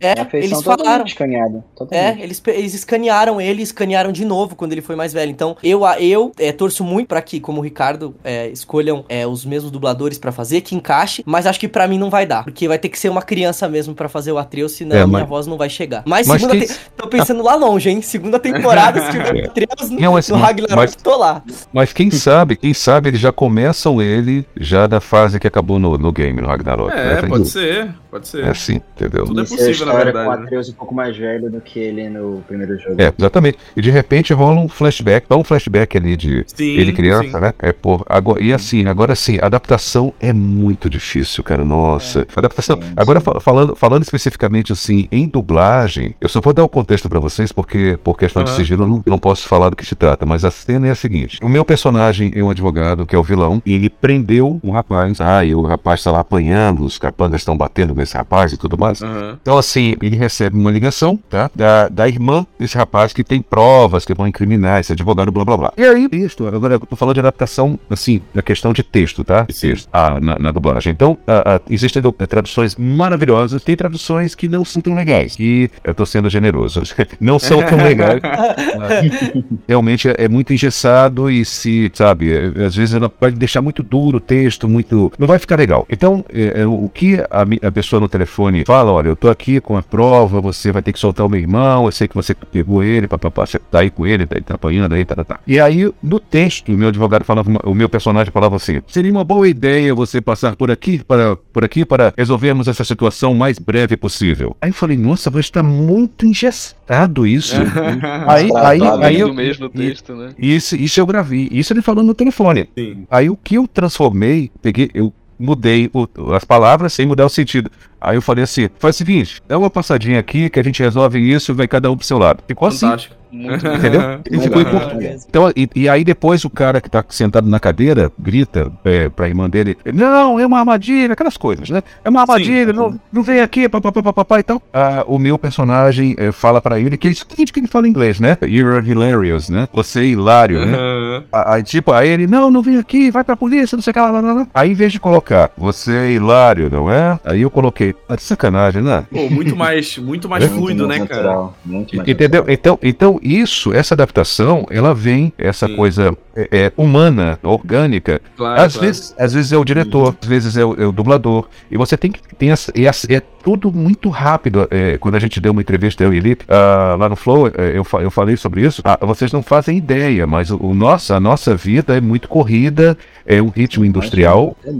[0.00, 0.12] é.
[0.12, 1.04] É, eles falaram.
[1.04, 1.64] escaneada.
[1.90, 5.30] É, eles, eles escanearam ele, escanearam de novo quando ele foi mais velho.
[5.30, 9.26] Então, eu, a- eu é, torço muito pra que, como o Ricardo, é, escolham é,
[9.26, 12.44] os mesmos dubladores pra fazer, que encaixe, mas acho que pra mim não vai dar,
[12.44, 15.02] porque vai ter que ser uma criança mesmo pra fazer fazer o Atreus, senão É,
[15.02, 16.02] a minha mas- voz não vai chegar.
[16.06, 18.00] Mas, Mas segunda quem- te- tô pensando lá longe, hein?
[18.00, 21.42] Segunda temporada, se tiver o Atreus no, Não, assim, no Ragnarok, mas- tô lá.
[21.72, 25.98] Mas quem sabe, quem sabe eles já começam ele já da fase que acabou no,
[25.98, 26.90] no game, no Ragnarok.
[26.92, 27.28] É, né?
[27.28, 28.44] Pode ser, pode ser.
[28.44, 29.24] É assim, entendeu?
[29.24, 30.44] Tudo é a possível, na verdade, com o né?
[30.44, 32.94] Atreus um pouco mais velho do que ele no primeiro jogo.
[33.02, 33.58] É, exatamente.
[33.76, 37.40] E de repente rola um flashback, dá um flashback ali de Sim, ele criança, sim.
[37.40, 37.52] né?
[37.58, 41.64] É, pô, agora, e assim, agora sim, a adaptação é muito difícil, cara.
[41.64, 42.26] Nossa.
[42.36, 42.80] Adaptação.
[42.80, 47.18] Sim, Agora falando, falando especificamente assim, em dublagem, eu só vou dar o contexto pra
[47.18, 48.58] vocês, porque por questão de Aham.
[48.58, 50.94] sigilo eu não, não posso falar do que se trata, mas a cena é a
[50.94, 54.70] seguinte: o meu personagem é um advogado, que é o vilão, e ele prendeu um
[54.70, 55.20] rapaz.
[55.20, 58.78] Ah, e o rapaz tá lá apanhando, os capangas estão batendo nesse rapaz e tudo
[58.78, 59.02] mais.
[59.02, 59.38] Aham.
[59.40, 61.50] Então, assim, ele recebe uma ligação, tá?
[61.54, 65.56] Da, da irmã desse rapaz que tem provas que vão incriminar esse advogado, blá blá
[65.56, 65.72] blá.
[65.76, 69.42] E aí, texto, agora eu tô falando de adaptação, assim, da questão de texto, tá?
[69.42, 70.92] De texto, ah, na, na dublagem.
[70.92, 75.36] Então, ah, ah, existem do- traduções maravilhosas, tem traduções que não são tão legais.
[75.38, 76.82] E eu tô sendo generoso.
[77.20, 78.20] não são tão legais.
[79.66, 83.82] Realmente é, é muito engessado e se, sabe, é, às vezes ela pode deixar muito
[83.82, 85.12] duro o texto, muito.
[85.18, 85.86] Não vai ficar legal.
[85.88, 89.60] Então, é, é, o que a, a pessoa no telefone fala, olha, eu tô aqui
[89.60, 92.34] com a prova, você vai ter que soltar o meu irmão, eu sei que você
[92.34, 95.40] pegou ele, papapá, você tá aí com ele, tá, tá apanhando aí, tá, tá, tá.
[95.46, 99.24] E aí, no texto, o meu advogado falava, o meu personagem falava assim: seria uma
[99.24, 103.58] boa ideia você passar por aqui para, por aqui para resolvermos essa situação o mais
[103.58, 104.56] breve possível.
[104.60, 107.54] Aí eu falei, nossa, mas tá muito engessado isso.
[108.26, 110.30] aí, aí, Travado, aí Aí eu, no mesmo e- texto, né?
[110.38, 111.48] isso, isso eu gravei.
[111.50, 112.68] Isso ele falando no telefone.
[112.76, 113.06] Sim.
[113.10, 117.70] Aí o que eu transformei, peguei, eu mudei o- as palavras sem mudar o sentido.
[118.04, 121.18] Aí eu falei assim: faz o seguinte, dá uma passadinha aqui que a gente resolve
[121.18, 122.42] isso e vai cada um pro seu lado.
[122.46, 123.24] Ficou assim, Fantástico.
[123.34, 124.20] Muito entendeu?
[124.24, 125.26] Ele ficou em português.
[125.28, 129.26] Então, e, e aí depois o cara que tá sentado na cadeira grita é, pra
[129.26, 131.82] irmã dele: Não, é uma armadilha, aquelas coisas, né?
[132.04, 134.62] É uma armadilha, não, não vem aqui, papapá, papapá e tal.
[134.72, 138.20] Ah, o meu personagem é, fala pra ele que ele entende que ele fala inglês,
[138.20, 138.38] né?
[138.42, 139.68] You're hilarious, né?
[139.72, 140.76] Você é hilário, né?
[140.76, 141.24] Aham.
[141.32, 144.00] Aí, tipo, aí ele, não, não vem aqui, vai pra polícia, não sei o que
[144.00, 144.46] lá, lá, lá, lá.
[144.54, 147.18] Aí, em vez de colocar, você é hilário, não é?
[147.24, 149.06] Aí eu coloquei, ah, de sacanagem, né?
[149.10, 151.22] Pô, muito mais, muito mais Muito fluido, né, cara?
[151.22, 152.40] natural, Muito mais Entendeu?
[152.40, 152.54] natural.
[152.54, 155.76] Então, então, isso, essa adaptação, ela vem, essa Sim.
[155.76, 158.20] coisa é, é, humana, orgânica.
[158.36, 158.86] Claro, às, claro.
[158.86, 161.48] vezes, às vezes é o diretor, às vezes é o, é o dublador.
[161.70, 162.20] E você tem que.
[162.36, 164.66] Tem essa, e essa- é tudo muito rápido.
[164.70, 167.76] É, quando a gente deu uma entrevista, eu e ele, ah, lá no Flow, é,
[167.76, 168.80] eu, eu falei sobre isso.
[168.84, 172.96] Ah, vocês não fazem ideia, mas o, o nossa, a nossa vida é muito corrida,
[173.26, 174.56] é um ritmo industrial.
[174.64, 174.70] É.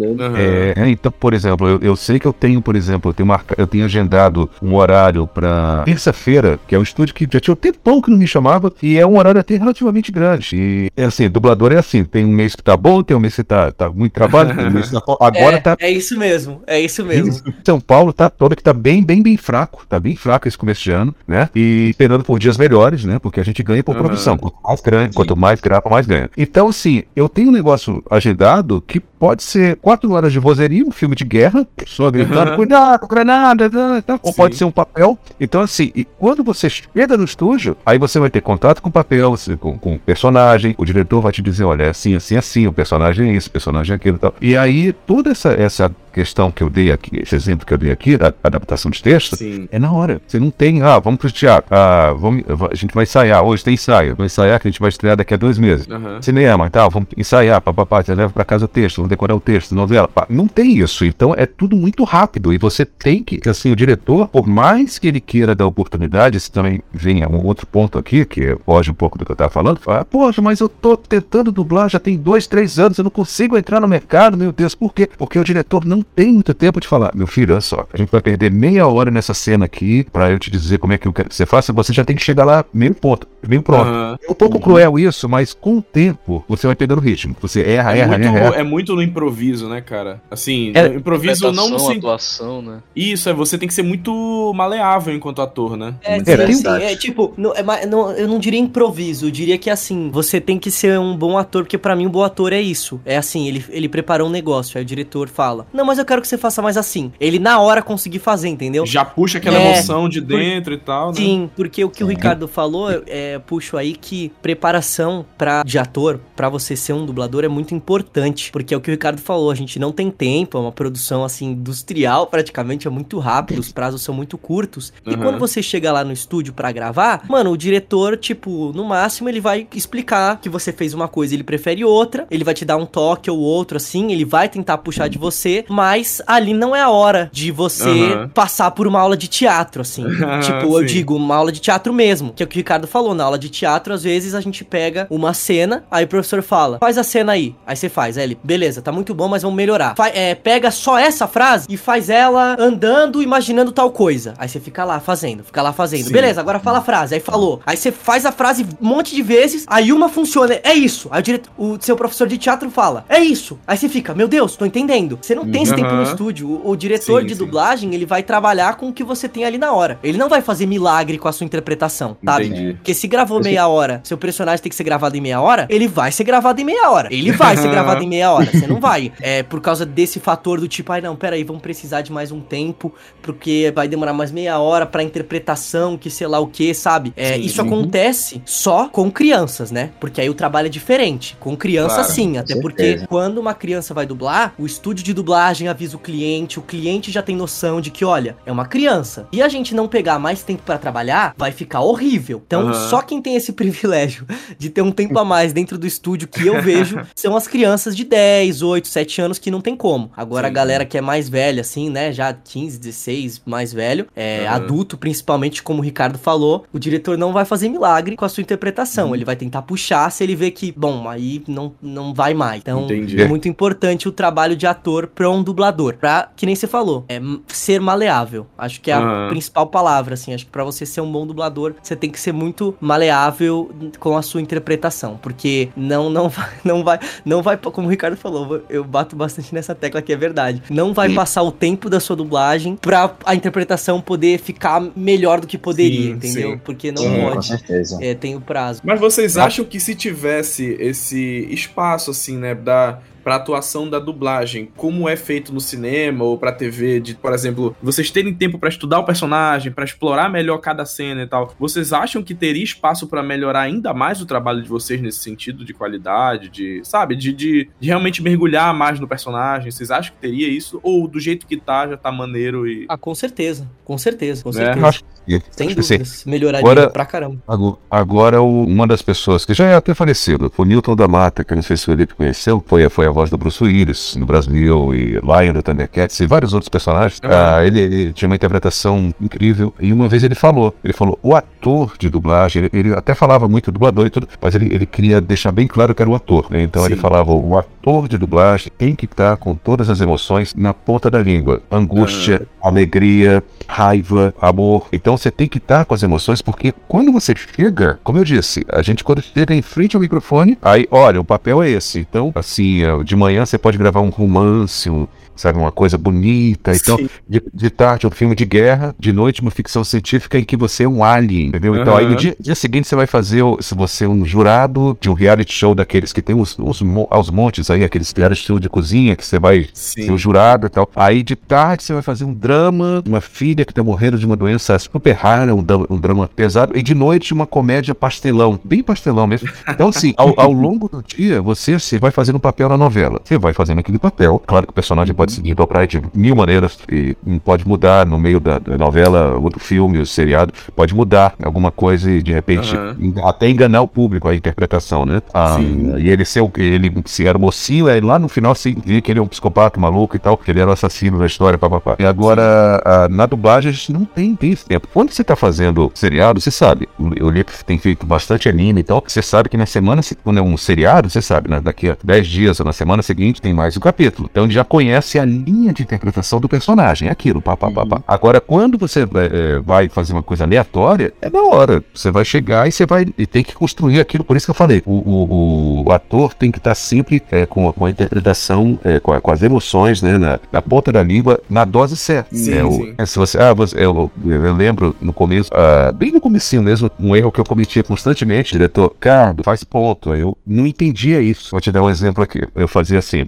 [0.81, 3.27] É, é, então, por exemplo, eu, eu sei que eu tenho, por exemplo, eu tenho,
[3.27, 7.53] marca, eu tenho agendado um horário pra terça-feira, que é um estúdio que já tinha
[7.53, 10.57] um tempão que não me chamava, e é um horário até relativamente grande.
[10.57, 13.37] E é assim, dublador é assim, tem um mês que tá bom, tem um mês
[13.37, 16.19] que tá, tá muito trabalho, tem um mês que tá, agora é, tá é isso
[16.19, 17.35] mesmo, é isso mesmo.
[17.65, 19.85] são Paulo tá todo que tá bem, bem, bem fraco.
[19.87, 21.51] Tá bem fraco esse começo de ano, né?
[21.55, 23.19] E esperando por dias melhores, né?
[23.19, 24.05] Porque a gente ganha por Aham.
[24.05, 24.39] produção.
[24.39, 26.31] Quanto mais ganha, quanto mais grapa, mais ganha.
[26.37, 30.91] Então, assim, eu tenho um negócio agendado que pode ser quatro horas de vozeria, um
[30.91, 33.71] filme de guerra, só gritando, cuidado, granada,
[34.03, 34.21] tá.
[34.23, 34.37] ou Sim.
[34.37, 35.19] pode ser um papel.
[35.41, 38.93] Então, assim, e quando você chega no estúdio, aí você vai ter contato com o
[38.93, 42.67] papel, com, com o personagem, o diretor vai te dizer, olha, é assim, assim, assim,
[42.67, 44.35] o personagem é isso, o personagem é aquilo e tal.
[44.43, 47.91] E aí, toda essa, essa questão que eu dei aqui, esse exemplo que eu dei
[47.91, 49.69] aqui, da adaptação de texto, Sim.
[49.71, 50.21] é na hora.
[50.27, 53.75] Você não tem, ah, vamos pro teatro, ah, vamos, a gente vai ensaiar, hoje tem
[53.75, 55.89] ensaio, vai ensaiar que a gente vai estrear daqui a dois meses.
[55.91, 56.23] Aham.
[56.23, 59.41] Cinema e tal, vamos ensaiar, papapá, você leva pra casa o texto, vamos decorar o
[59.41, 60.07] texto, novela.
[60.07, 60.27] pá.
[60.31, 63.77] Não tem isso, então é tudo muito rápido e você tem que, que, assim, o
[63.77, 67.99] diretor, por mais que ele queira dar oportunidade, isso também vem a um outro ponto
[67.99, 70.97] aqui, que foge um pouco do que eu tava falando, fala, poxa, mas eu tô
[70.97, 74.75] tentando dublar já tem dois, três anos, eu não consigo entrar no mercado, meu Deus,
[74.75, 75.09] por quê?
[75.19, 78.11] Porque o diretor não tem muito tempo de falar, meu filho, olha só, a gente
[78.11, 81.13] vai perder meia hora nessa cena aqui pra eu te dizer como é que eu
[81.13, 83.89] quero que você faça, você já tem que chegar lá meio ponto, meio pronto.
[83.89, 84.19] Aham.
[84.27, 87.35] É um pouco cruel isso, mas com o tempo você vai pegando ritmo.
[87.41, 90.21] Você erra, É erra, muito, erra, é muito no improviso, né, cara?
[90.31, 92.07] Assim, É, no improviso não no sentido.
[92.07, 92.79] atuação, né?
[92.95, 95.95] Isso, é você tem que ser muito maleável enquanto ator, né?
[96.03, 100.11] É, sim, é tipo, não, é não- eu não diria improviso, eu diria que assim,
[100.13, 103.01] você tem que ser um bom ator, porque pra mim um bom ator é isso.
[103.05, 106.21] É assim, ele, ele preparou um negócio, aí o diretor fala, não, mas eu quero
[106.23, 107.13] que você faça mais assim.
[107.21, 108.87] Ele na hora conseguir fazer, entendeu?
[108.87, 109.73] Já puxa aquela É.
[109.73, 111.15] emoção de dentro e tal, né?
[111.17, 116.21] Sim, porque o que o Ricardo falou, é, puxo aí que preparação pra, de ator,
[116.35, 118.51] pra você ser um dublador, é muito importante.
[118.53, 121.25] Porque é o que o Ricardo falou, a gente não tem tempo, é uma produção
[121.25, 124.93] assim, industrial praticamente, é muito rápido, os prazos são muito curtos.
[125.07, 125.17] E Uhum.
[125.21, 129.41] quando você chega lá no estúdio pra gravar, mano, o diretor, tipo, no máximo ele
[129.41, 132.77] vai explicar que você fez uma coisa e ele prefere outra, ele vai te dar
[132.77, 135.84] um toque ou outro assim, ele vai tentar puxar de você, mas
[136.27, 138.29] ali não é a hora de você Aham.
[138.33, 140.05] passar por uma aula de teatro, assim.
[140.25, 140.95] Ah, tipo, eu sim.
[140.95, 142.33] digo, uma aula de teatro mesmo.
[142.33, 143.15] Que é o que o Ricardo falou.
[143.15, 146.79] Na aula de teatro, às vezes a gente pega uma cena, aí o professor fala,
[146.79, 147.55] faz a cena aí.
[147.67, 148.17] Aí você faz.
[148.17, 149.95] Aí ele, beleza, tá muito bom, mas vamos melhorar.
[149.97, 154.35] Fa- é, pega só essa frase e faz ela andando, imaginando tal coisa.
[154.39, 156.07] Aí você fica lá fazendo, fica lá fazendo.
[156.07, 156.13] Sim.
[156.13, 157.15] Beleza, agora fala a frase.
[157.15, 157.61] Aí falou.
[157.67, 160.59] Aí você faz a frase um monte de vezes, aí uma funciona.
[160.63, 161.09] É isso.
[161.11, 163.59] Aí o, diretor, o seu professor de teatro fala, é isso.
[163.67, 165.19] Aí você fica, meu Deus, tô entendendo.
[165.21, 166.11] Você não tem esse tempo no Aham.
[166.13, 166.49] estúdio.
[166.49, 167.39] O, o diretor Sim, de sim.
[167.39, 169.99] dublagem, ele vai trabalhar com o que você tem ali na hora.
[170.03, 172.47] Ele não vai fazer milagre com a sua interpretação, sabe?
[172.47, 172.75] Entendi.
[172.75, 175.89] Porque se gravou meia hora, seu personagem tem que ser gravado em meia hora, ele
[175.89, 177.09] vai ser gravado em meia hora.
[177.13, 178.51] Ele vai ser gravado em meia hora.
[178.53, 179.13] Você não vai.
[179.21, 182.41] É por causa desse fator do tipo, ai não, peraí, vamos precisar de mais um
[182.41, 187.13] tempo, porque vai demorar mais meia hora pra interpretação, que sei lá o que, sabe?
[187.17, 187.41] É, Sim.
[187.41, 189.91] isso acontece só com crianças, né?
[190.01, 191.37] Porque aí o trabalho é diferente.
[191.41, 192.39] Com criança, Claro, sim.
[192.39, 196.63] Até porque quando uma criança vai dublar, o estúdio de dublagem avisa o cliente, o
[196.63, 199.29] cliente já tem noção de que, olha, é uma criança.
[199.33, 202.43] E a gente não pegar mais tempo pra trabalhar, vai ficar horrível.
[202.47, 202.89] Então, Aham.
[202.89, 204.27] só quem tem esse privilégio
[204.59, 207.97] de ter um tempo a mais dentro do estúdio que eu vejo são as crianças
[207.97, 210.11] de 10, 8, 7 anos que não tem como.
[210.17, 210.51] Agora, Sim.
[210.51, 214.57] a galera que é mais velha, assim, né, já 15, 16, mais velho, é, Aham.
[214.57, 218.41] adulto, principalmente, como o Ricardo falou, o diretor não vai fazer milagre com a sua
[218.43, 219.09] interpretação.
[219.09, 219.15] Uhum.
[219.15, 222.61] Ele vai tentar puxar se ele vê que, bom, aí não, não vai mais.
[222.61, 223.21] Então, Entendi.
[223.21, 225.97] é muito importante o trabalho de ator pra um dublador.
[225.99, 228.47] Pra, que nem você falou, é ser maleável.
[228.59, 229.29] Acho que é a Aham.
[229.29, 230.35] principal palavra, assim.
[230.35, 234.17] Acho que pra você ser um bom dublador, você tem que ser muito maleável com
[234.17, 235.19] a sua interpretação.
[235.23, 239.55] Porque não, não vai, não vai, não vai, como o Ricardo falou, eu bato bastante
[239.55, 240.63] nessa tecla que é verdade.
[240.71, 245.47] Não vai passar o tempo da sua dublagem pra a interpretação poder ficar melhor do
[245.47, 246.51] que poderia, Sim, entendeu?
[246.53, 246.59] sim.
[246.65, 247.47] Porque não Sim, Com pode.
[247.47, 247.99] certeza.
[248.01, 248.81] É, tem o prazo.
[248.85, 254.69] Mas vocês acham que se tivesse esse espaço, assim, né, da, pra atuação da dublagem,
[254.77, 258.69] como é feito no cinema ou pra TV, de, por exemplo, vocês terem tempo pra
[258.69, 263.07] estudar o personagem, pra explorar melhor cada cena e tal, vocês acham que teria espaço
[263.07, 267.33] pra melhorar ainda mais o trabalho de vocês nesse sentido de qualidade, de, sabe, de,
[267.33, 269.71] de, de realmente mergulhar mais no personagem?
[269.71, 270.79] Vocês acham que teria isso?
[270.83, 272.85] Ou do jeito que tá, já tá maneiro e.
[272.89, 273.67] Ah, com certeza.
[273.85, 274.87] Com certeza, com É, certeza.
[274.87, 275.95] Acho que- Sem acho que sim.
[275.95, 276.25] dúvidas.
[276.27, 277.39] Melhoraria Agora- pra caramba.
[277.49, 281.43] Ago- Agora, uma das pessoas que já é até falecido, foi o Newton da Mata,
[281.43, 284.17] que eu não sei se o Felipe conheceu, foi, foi a voz do Bruce Willis
[284.17, 287.21] no Brasil, e Lion do Thundercats e vários outros personagens.
[287.25, 287.31] Uhum.
[287.31, 291.35] Ah, ele, ele tinha uma interpretação incrível, e uma vez ele falou, ele falou, o
[291.35, 295.21] ator de dublagem, ele, ele até falava muito dublador e tudo, mas ele, ele queria
[295.21, 296.63] deixar bem claro que era o ator, né?
[296.63, 297.01] Então ele Sim.
[297.01, 301.23] falava, o ator de dublagem tem que estar com todas as emoções na ponta da
[301.23, 301.63] língua.
[301.71, 304.89] Angústia, alegria, raiva, amor.
[304.93, 308.65] Então você tem que estar com as emoções, porque quando você chega, como eu disse,
[308.69, 311.99] a gente quando chega em frente ao microfone, aí, olha, o papel é esse.
[312.01, 315.07] Então, assim, de manhã você pode gravar um romance, um,
[315.37, 316.73] sabe, uma coisa bonita.
[316.75, 320.57] Então, de, de tarde um filme de guerra, de noite uma ficção científica em que
[320.57, 321.77] você é um alien, entendeu?
[321.77, 325.11] Então, aí no dia, dia seguinte você vai fazer, se você é um jurado de
[325.11, 328.69] um reality show daqueles que tem uns mo- aos montes aí, aqueles reality show de
[328.69, 330.03] cozinha que você vai Sim.
[330.05, 330.91] ser o jurado e tal.
[330.95, 334.37] Aí de tarde você vai fazer um drama, uma filha que tá morrendo de uma
[334.37, 339.27] doença super rara, um, um drama pesado, e de noite uma comédia pastelão, bem pastelão
[339.27, 339.49] mesmo.
[339.69, 343.21] Então, assim, ao, ao longo do dia, você, você vai fazendo um papel na novela.
[343.25, 344.43] Você vai fazendo aquele papel.
[344.47, 348.19] Claro que o personagem pode seguir pra praia de mil maneiras e pode mudar no
[348.19, 350.53] meio da, da novela ou do filme, o seriado.
[350.75, 355.21] Pode mudar alguma coisa e de repente en- até enganar o público, a interpretação, né?
[355.33, 355.57] Ah,
[355.99, 359.19] e ele ser ele se era mocinho, aí lá no final se via que ele
[359.19, 361.97] é um psicopata maluco e tal, que ele era o assassino da história, papapá.
[361.99, 362.43] E agora,
[362.85, 364.89] ah, na dublagem, a gente não tem, tem esse tempo.
[364.93, 366.89] Quando você tá fazendo seriado, você sabe.
[366.99, 369.03] O o Lip tem feito bastante anime e tal.
[369.07, 371.61] Você sabe que na semana, se- quando é um seriado, você sabe, né?
[371.61, 374.29] Daqui a 10 dias ou na semana seguinte tem mais um capítulo.
[374.31, 377.87] Então ele já conhece a linha de interpretação do personagem, é aquilo, pá, pá, pá,
[377.87, 378.03] pá.
[378.07, 381.83] Agora, quando você é, é, vai fazer uma coisa aleatória, é na hora.
[381.95, 384.25] Você vai chegar e você vai e tem que construir aquilo.
[384.25, 387.69] Por isso que eu falei, o, o- o ator tem que estar sempre é, com,
[387.69, 391.03] a- com a interpretação, é, com, a- com as emoções, né, na, na ponta da
[391.03, 392.35] língua, na dose certa.
[392.35, 392.95] Sim, é, o- sim.
[392.99, 396.91] é, se você, ah, você, eu, eu lembro no começo, ah, bem no comecinho mesmo,
[396.99, 400.15] um erro que eu cometia constantemente, diretor, Cardo, faz ponto.
[400.15, 401.51] Eu não entendia isso.
[401.51, 402.41] Vou te dar um exemplo aqui.
[402.55, 403.27] Eu fazia assim.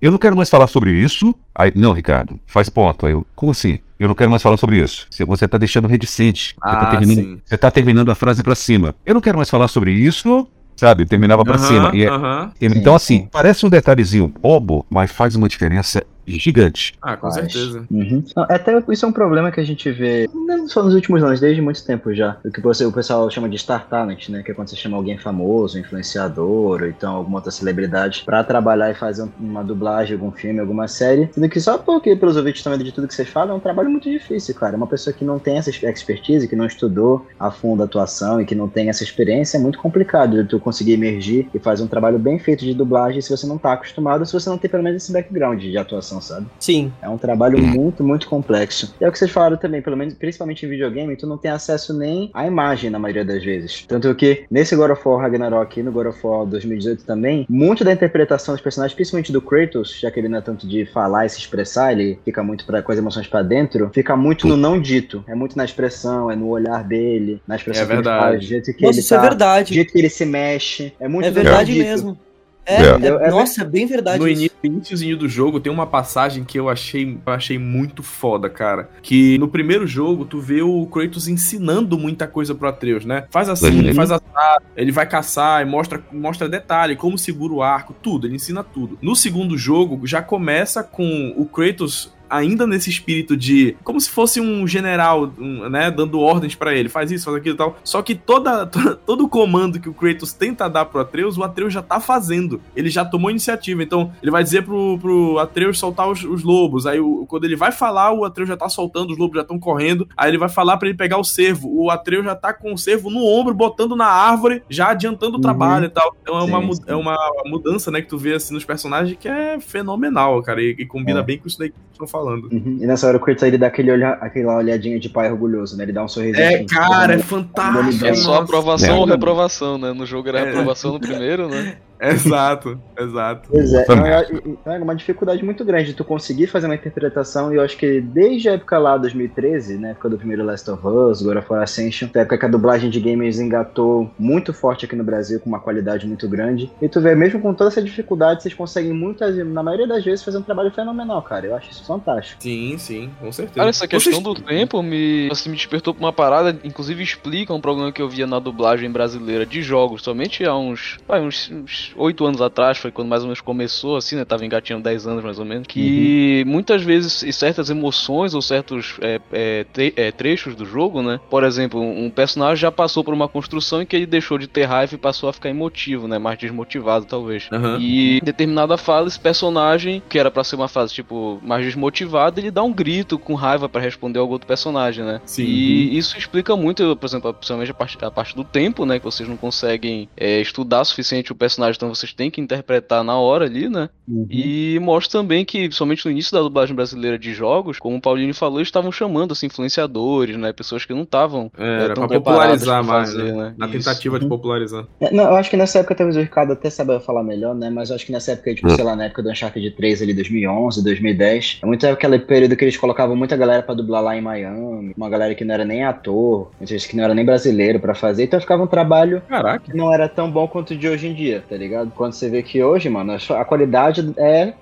[0.00, 1.34] Eu não quero mais falar sobre isso.
[1.54, 3.06] Aí, não, Ricardo, faz ponto.
[3.06, 3.78] Aí eu, como assim?
[3.98, 5.06] Eu não quero mais falar sobre isso.
[5.10, 6.54] Se Você tá deixando reticente.
[6.54, 7.40] Você, Ah, tá terminando, sim.
[7.44, 8.94] você tá terminando a frase pra cima.
[9.06, 10.46] Eu não quero mais falar sobre isso.
[10.76, 11.06] Sabe?
[11.06, 11.90] Terminava pra Aham, cima.
[11.94, 12.50] E é- aham.
[12.60, 16.94] então, assim, parece um detalhezinho bobo, mas faz uma diferença gigante.
[17.02, 17.34] Ah, com Faz.
[17.52, 17.84] certeza.
[17.90, 18.24] Uhum.
[18.36, 21.40] Não, Até isso é um problema que a gente vê, não só nos últimos anos,
[21.40, 22.36] desde muito tempo já.
[22.44, 24.42] O que você, o pessoal chama de Star Talent, né?
[24.42, 28.90] Que é quando você chama alguém famoso, influenciador, ou então alguma outra celebridade, pra trabalhar
[28.90, 31.28] e fazer um- uma dublagem, algum filme, alguma série.
[31.32, 33.90] Sendo que só porque, pelos ouvintes também de tudo que você fala, é um trabalho
[33.90, 34.76] muito difícil, cara.
[34.76, 38.44] Uma pessoa que não tem essa expertise, que não estudou a fundo a atuação e
[38.44, 41.86] que não tem essa experiência, é muito complicado de tu conseguir emergir e fazer um
[41.86, 44.82] trabalho bem feito de dublagem se você não tá acostumado, se você não tem pelo
[44.82, 46.46] menos esse background de atuação, sabe?
[46.58, 46.92] Sim.
[47.02, 48.94] É um trabalho muito, muito complexo.
[49.00, 51.50] E é o que vocês falaram também, pelo menos, principalmente em videogame, tu não tem
[51.50, 53.84] acesso nem à imagem na maioria das vezes.
[53.86, 57.84] Tanto que nesse God of War Ragnarok e no God of War 2018 também, muito
[57.84, 61.26] da interpretação dos personagens, principalmente do Kratos, já que ele não é tanto de falar
[61.26, 64.56] e se expressar, ele fica muito pra, com as emoções pra dentro, fica muito no
[64.56, 65.24] não dito.
[65.26, 68.22] É muito na expressão, é no olhar dele, na expressão É que ele verdade.
[68.24, 69.74] faz, do jeito que Nossa, ele isso é tá, do verdade.
[69.74, 70.92] jeito que ele se mexe.
[71.00, 72.18] É muito É do verdade mesmo.
[72.66, 72.82] É.
[72.82, 74.18] É, É nossa, é bem verdade.
[74.18, 74.50] No isso.
[74.62, 78.88] iníciozinho do jogo tem uma passagem que eu achei, achei muito foda, cara.
[79.02, 83.24] Que no primeiro jogo tu vê o Kratos ensinando muita coisa pro Atreus, né?
[83.30, 83.94] Faz assim, Uhum.
[83.94, 88.36] faz assar, ele vai caçar e mostra, mostra detalhe, como segura o arco, tudo, ele
[88.36, 88.98] ensina tudo.
[89.02, 94.40] No segundo jogo já começa com o Kratos ainda nesse espírito de como se fosse
[94.40, 97.76] um general, um, né, dando ordens pra ele, faz isso, faz aquilo e tal.
[97.84, 101.42] Só que toda, to- todo o comando que o Kratos tenta dar pro Atreus, o
[101.42, 102.60] Atreus já tá fazendo.
[102.76, 103.82] Ele já tomou iniciativa.
[103.82, 106.86] Então, ele vai dizer pro, pro Atreus soltar os, os lobos.
[106.86, 109.58] Aí, o- quando ele vai falar, o Atreus já tá soltando, os lobos já estão
[109.58, 110.08] correndo.
[110.16, 111.68] Aí ele vai falar pra ele pegar o cervo.
[111.72, 115.36] O Atreus já tá com o cervo no ombro, botando na árvore, já adiantando o
[115.36, 115.40] Uhum.
[115.42, 116.14] trabalho e tal.
[116.22, 116.82] Então, é uma, Sim, sim.
[116.88, 117.16] é uma
[117.46, 120.62] mudança, né, que tu vê assim nos personagens que é fenomenal, cara.
[120.62, 121.22] E, e combina É.
[121.22, 122.23] bem com isso daí que estão falando.
[122.26, 122.78] Uhum.
[122.80, 125.84] E nessa hora o Kratos ele dá aquele olha, aquela olhadinha de pai orgulhoso, né?
[125.84, 126.42] Ele dá um sorrisinho.
[126.42, 128.06] É, assim, cara, é todo fantástico.
[128.06, 128.98] É só aprovação É.
[128.98, 129.92] ou reprovação, né?
[129.92, 130.44] No jogo era É.
[130.46, 131.76] reprovação no primeiro, né?
[132.04, 133.48] Exato, exato.
[133.50, 134.42] Pois é, não, merda.
[134.66, 137.76] é, é uma dificuldade muito grande de tu conseguir fazer uma interpretação, e eu acho
[137.76, 141.46] que desde a época lá, 2013, na época do primeiro Last of Us, God of
[141.50, 145.40] War Ascension, na época que a dublagem de games engatou muito forte aqui no Brasil,
[145.40, 148.92] com uma qualidade muito grande, e tu vê, mesmo com toda essa dificuldade, vocês conseguem
[148.92, 152.42] muitas, na maioria das vezes, fazer um trabalho fenomenal, cara, eu acho isso fantástico.
[152.42, 153.56] Sim, sim, com certeza.
[153.56, 157.52] Cara, essa questão Vocês- do tempo me, assim, me despertou pra uma parada, inclusive explica
[157.54, 161.50] um problema que eu via na dublagem brasileira de jogos, somente há uns, vai, uns,
[161.50, 165.06] uns 8 anos atrás, foi quando mais ou menos começou, assim, né, tava engatinhando 10
[165.06, 169.92] anos mais ou menos, que muitas vezes e certas emoções ou certos é, é, tre-
[169.96, 173.86] é, trechos do jogo, né, por exemplo, um personagem já passou por uma construção em
[173.86, 177.48] que ele deixou de ter raiva e passou a ficar emotivo, né, mais desmotivado talvez.
[177.52, 177.78] Aham.
[177.80, 182.40] E em determinada fase, esse personagem, que era pra ser uma fase, tipo, mais desmotivada,
[182.40, 185.20] ele dá um grito com raiva pra responder ao outro personagem, né?
[185.24, 185.44] Sim.
[185.44, 188.98] E isso explica muito, por exemplo, principalmente a parte, a parte do tempo, né?
[188.98, 193.18] Que vocês não conseguem é, estudar suficiente o personagem, então vocês têm que interpretar na
[193.18, 193.88] hora ali, né?
[194.30, 198.34] E mostra também que, somente no início da dublagem brasileira de jogos, como o Paulinho
[198.34, 200.52] falou, eles estavam chamando, assim, influenciadores, né?
[200.52, 203.32] Pessoas que não estavam É, era tão pra popularizar pra mais, fazer, né?
[203.32, 203.54] né?
[203.56, 203.78] Na Isso.
[203.78, 204.84] tentativa de popularizar.
[205.00, 207.70] É, Não, eu acho que nessa época talvez o Ricardo até saiba falar melhor, né?
[207.70, 210.14] Mas eu acho que nessa época, tipo, sei lá, na época do Uncharted 3 ali,
[210.14, 214.20] 2011, 2010, é muito aquele período que eles colocavam muita galera pra dublar lá em
[214.20, 217.94] Miami, uma galera que não era nem ator, vezes que não era nem brasileiro pra
[217.94, 219.60] fazer, então ficava um trabalho Caraca.
[219.70, 221.63] que não era tão bom quanto o de hoje em dia, tá ligado?
[221.94, 224.54] Quando você vê que hoje, mano, a qualidade é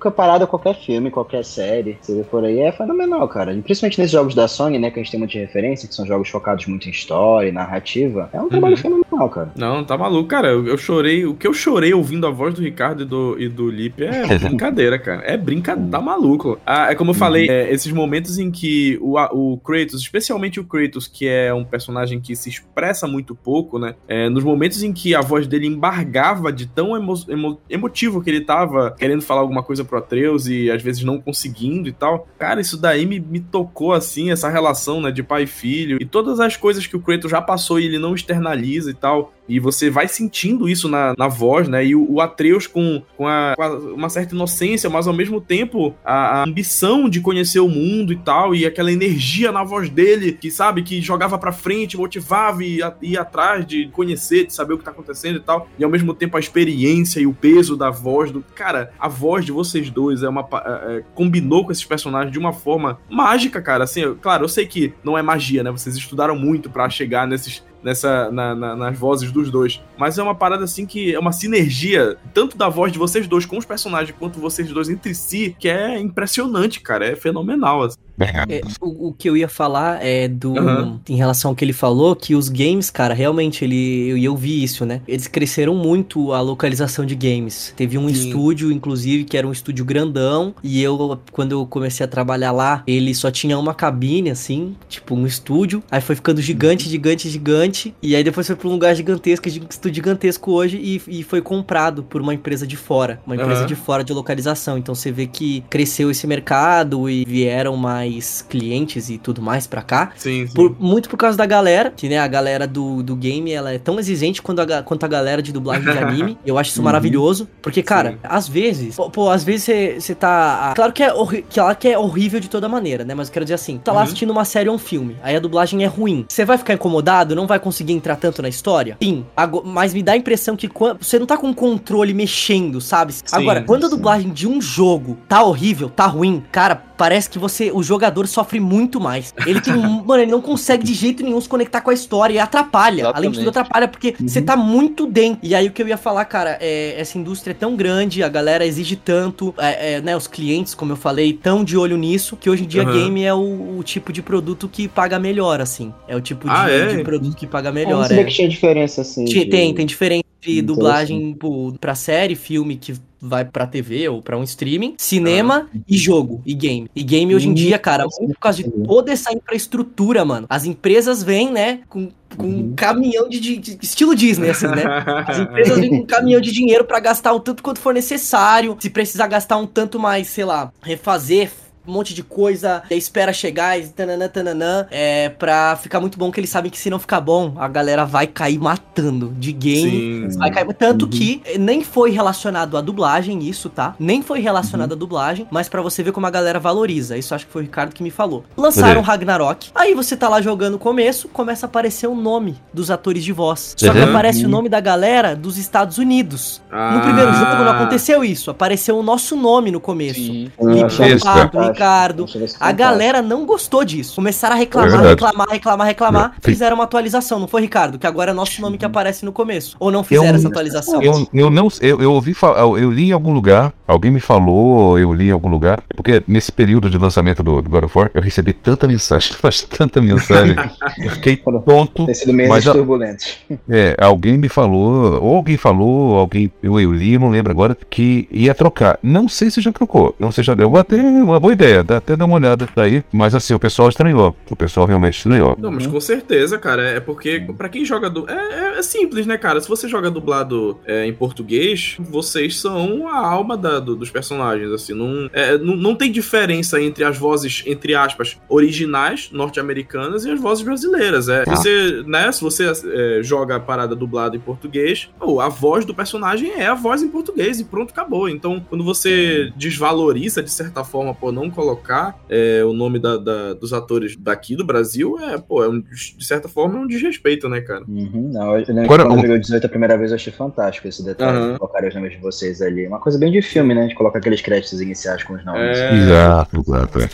[0.00, 3.52] comparada a qualquer filme, qualquer série, você vê por aí, é fenomenal, cara.
[3.52, 6.06] E principalmente nesses jogos da Sony, né, que a gente tem muita referência, que são
[6.06, 9.52] jogos focados muito em história, e narrativa, é um trabalho fenomenal, cara.
[9.56, 10.48] Não, tá maluco, cara.
[10.48, 11.24] Eu, eu chorei.
[11.26, 14.38] O que eu chorei ouvindo a voz do Ricardo e do, e do Lipe é
[14.38, 15.22] brincadeira, cara.
[15.24, 15.90] É brincadeira.
[15.90, 16.58] Tá maluco.
[16.66, 20.64] Ah, é como eu falei, é, esses momentos em que o, o Kratos, especialmente o
[20.64, 23.94] Kratos, que é um personagem que se expressa muito pouco, né?
[24.06, 28.30] É, nos momentos em que a voz dele embargava de tão emo, emo- emotivo que
[28.30, 32.28] ele tava querendo falar alguma coisa pro Atreus e às vezes não conseguindo e tal.
[32.38, 36.04] Cara, isso daí me, me tocou assim, essa relação, né, de pai e filho e
[36.04, 39.32] todas as coisas que o Kratos já passou e ele não externaliza e tal.
[39.54, 41.84] E você vai sentindo isso na, na voz, né?
[41.84, 45.40] E o, o Atreus com, com, a- com a- uma certa inocência, mas ao mesmo
[45.40, 49.88] tempo a, a ambição de conhecer o mundo e tal, e aquela energia na voz
[49.88, 54.74] dele, que sabe, que jogava pra frente, motivava e ia, atrás de conhecer, de saber
[54.74, 55.68] o que tá acontecendo e tal.
[55.78, 58.42] E ao mesmo tempo a experiência e o peso da voz do.
[58.54, 60.40] Cara, a voz de vocês dois é uma.
[60.52, 63.84] é- é, combinou com esses personagens de uma forma mágica, cara.
[63.84, 65.70] Assim, eu- claro, eu sei que não é magia, né?
[65.70, 69.80] Vocês estudaram muito pra chegar nesses nessa na- na- nas vozes dos dois.
[69.98, 73.44] Mas é uma parada assim que é uma sinergia, tanto da voz de vocês dois
[73.46, 77.06] com os personagens, quanto vocês dois entre si, que é impressionante, cara.
[77.06, 77.82] É fenomenal.
[77.82, 77.98] assim.
[78.20, 80.56] É, o, o que eu ia falar é do.
[80.58, 81.00] Aham.
[81.08, 84.62] Em relação ao que ele falou, que os games, cara, realmente, ele, eu, eu vi
[84.62, 85.00] isso, né?
[85.08, 87.72] Eles cresceram muito a localização de games.
[87.76, 88.14] Teve um Sim.
[88.14, 90.54] estúdio, inclusive, que era um estúdio grandão.
[90.62, 95.14] E eu, quando eu comecei a trabalhar lá, ele só tinha uma cabine, assim, tipo
[95.14, 95.82] um estúdio.
[95.90, 97.94] Aí foi ficando gigante, gigante, gigante.
[98.02, 100.76] E aí depois foi pra um lugar gigantesco, gi- estúdio gigantesco hoje.
[100.78, 103.20] E, e foi comprado por uma empresa de fora.
[103.26, 103.66] Uma empresa Aham.
[103.66, 104.76] de fora de localização.
[104.78, 108.01] Então você vê que cresceu esse mercado e vieram mais
[108.48, 110.12] clientes e tudo mais pra cá.
[110.16, 110.54] Sim, sim.
[110.54, 113.78] Por- muito por causa da galera, que né, a galera do, do game ela é
[113.78, 116.38] tão exigente quanto a, quanto a galera de dublagem de anime.
[116.44, 116.84] Eu acho isso Uhum.
[116.84, 117.48] maravilhoso.
[117.60, 118.18] Porque, cara, Sim.
[118.24, 120.70] às vezes, pô, pô, às vezes você- tá.
[120.70, 121.12] ah, Claro que é,
[121.52, 123.14] claro que é horrível de toda maneira, né?
[123.14, 124.04] Mas eu quero dizer assim: tá lá Uhum.
[124.04, 126.24] assistindo uma série ou um filme, aí a dublagem é ruim.
[126.28, 127.34] Você vai ficar incomodado?
[127.36, 128.96] Não vai conseguir entrar tanto na história?
[129.02, 129.24] Sim.
[129.64, 130.68] Mas me dá a impressão que
[131.00, 133.14] você não tá com o controle mexendo, sabe?
[133.30, 133.96] Agora, quando a sim.
[133.96, 138.60] dublagem de um jogo tá horrível, tá ruim, cara, parece que você, o jogador sofre
[138.60, 139.34] muito mais.
[139.44, 142.34] Ele tem, um- mano, ele não consegue de jeito nenhum se conectar com a história
[142.34, 143.08] e atrapalha.
[143.08, 143.48] Além de tudo, Exatamente.
[143.48, 145.40] atrapalha porque você tá muito dentro.
[145.42, 148.28] E aí o que eu ia falar, cara, é essa indústria é tão grande, a
[148.28, 152.36] galera exige tanto, é, é, né, os clientes, como eu falei, tão de olho nisso,
[152.36, 152.92] que hoje em dia Aham.
[152.92, 155.92] game é o, o tipo de produto que paga melhor, assim.
[156.06, 156.96] É o tipo Ah, de, é?
[156.98, 158.08] de produto que paga melhor.
[158.08, 158.22] não É.
[158.22, 159.24] que tinha diferença assim.
[159.24, 162.94] Tinha- de- Tem, tem diferença de dublagem pô, pra série, filme que
[163.24, 166.90] vai pra TV ou pra um streaming, cinema e jogo e game.
[166.94, 170.46] E game hoje em dia, cara, por causa de toda essa infraestrutura, mano.
[170.50, 174.82] As empresas vêm, né, com, com um caminhão de, de- de- estilo Disney, assim, né?
[175.26, 178.76] As empresas vêm com um caminhão de dinheiro pra gastar o tanto quanto for necessário.
[178.80, 181.50] Se precisar gastar um tanto mais, sei lá, refazer
[181.86, 186.38] um monte de coisa, espera chegar e tananã, tananã, é pra ficar muito bom, que
[186.40, 190.30] eles sabem que se não ficar bom, a galera vai cair matando de game.
[190.32, 190.38] Sim.
[190.38, 190.72] Vai cair.
[190.74, 193.94] Tanto que nem foi relacionado à dublagem isso, tá?
[193.98, 197.16] Nem foi relacionado à dublagem, mas pra você ver como a galera valoriza.
[197.16, 198.44] Isso acho que foi o Ricardo que me falou.
[198.56, 199.06] Lançaram Uhum.
[199.06, 203.24] Ragnarok, aí você tá lá jogando no começo, começa a aparecer o nome dos atores
[203.24, 203.74] de voz.
[203.76, 204.10] Só que Uhum.
[204.10, 206.62] aparece o nome da galera dos Estados Unidos.
[206.70, 206.94] Ah.
[206.94, 210.20] No primeiro jogo não aconteceu isso, apareceu o nosso nome no começo.
[210.20, 210.50] Sim.
[210.86, 211.30] Isso Besta.
[211.32, 212.26] fantástico, Ricardo.
[212.60, 214.14] A galera não gostou disso.
[214.16, 215.08] Começaram a É reclamar, verdade.
[215.10, 216.34] reclamar, reclamar, reclamar.
[216.42, 217.98] Fizeram uma atualização, não foi, Ricardo?
[217.98, 219.76] Que agora é nosso nome que aparece no começo.
[219.78, 221.02] Ou não fizeram Eu- essa atualização?
[221.02, 224.98] Eu, eu não eu, eu ouvi falar, eu li em algum lugar, alguém me falou,
[224.98, 228.10] eu li em algum lugar, porque nesse período de lançamento do, do God of War,
[228.14, 230.56] eu recebi tanta mensagem, mas tanta mensagem,
[230.98, 232.06] eu fiquei tonto.
[232.06, 233.38] Tem sido meses Mas turbulentos.
[233.68, 237.76] É, alguém me falou, ou alguém falou, alguém, eu, eu li, eu não lembro agora,
[237.90, 238.98] que ia trocar.
[239.02, 241.96] Não sei se já trocou, não sei se já deu, até uma boa ideia, dá
[241.98, 245.56] até dar uma olhada daí, mas assim, o pessoal estranhou, o pessoal realmente estranhou.
[245.58, 246.82] Não, mas com certeza, cara.
[246.82, 248.08] É porque, pra quem joga.
[248.10, 248.26] Du...
[248.28, 249.60] É, é- é simples, né, cara?
[249.60, 254.70] Se você joga dublado é, em português, vocês são a alma da- do- dos personagens,
[254.72, 254.94] assim.
[254.94, 260.40] Não, é, não, não tem diferença entre as vozes, entre aspas, originais norte-americanas e as
[260.40, 261.28] vozes brasileiras.
[261.28, 261.54] É, Ah.
[261.56, 265.94] você, né, se você é, joga a parada dublada em português, pô, a voz do
[265.94, 268.28] personagem é a voz em português e pronto, acabou.
[268.28, 273.52] Então, quando você desvaloriza, de certa forma, por não colocar é, o nome da- da-
[273.54, 277.48] dos atores daqui do Brasil, é, pô, é um- de certa forma é um desrespeito,
[277.48, 277.84] né, cara?
[277.86, 280.16] Uhum, não, eu lembro Agora, que quando eu joguei o 18 a primeira vez, eu
[280.16, 281.52] achei fantástico esse detalhe Aham.
[281.52, 282.86] de colocar os nomes de vocês ali.
[282.86, 283.86] Uma coisa bem de filme, né?
[283.86, 285.78] De colocar aqueles créditos iniciais com os nomes.
[285.78, 285.94] É.
[285.94, 286.98] Exato, exato.
[287.00, 287.08] É.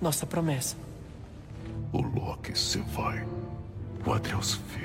[0.00, 0.76] Nossa promessa.
[1.92, 3.24] O Loki se vai.
[4.06, 4.79] O Atreus fica.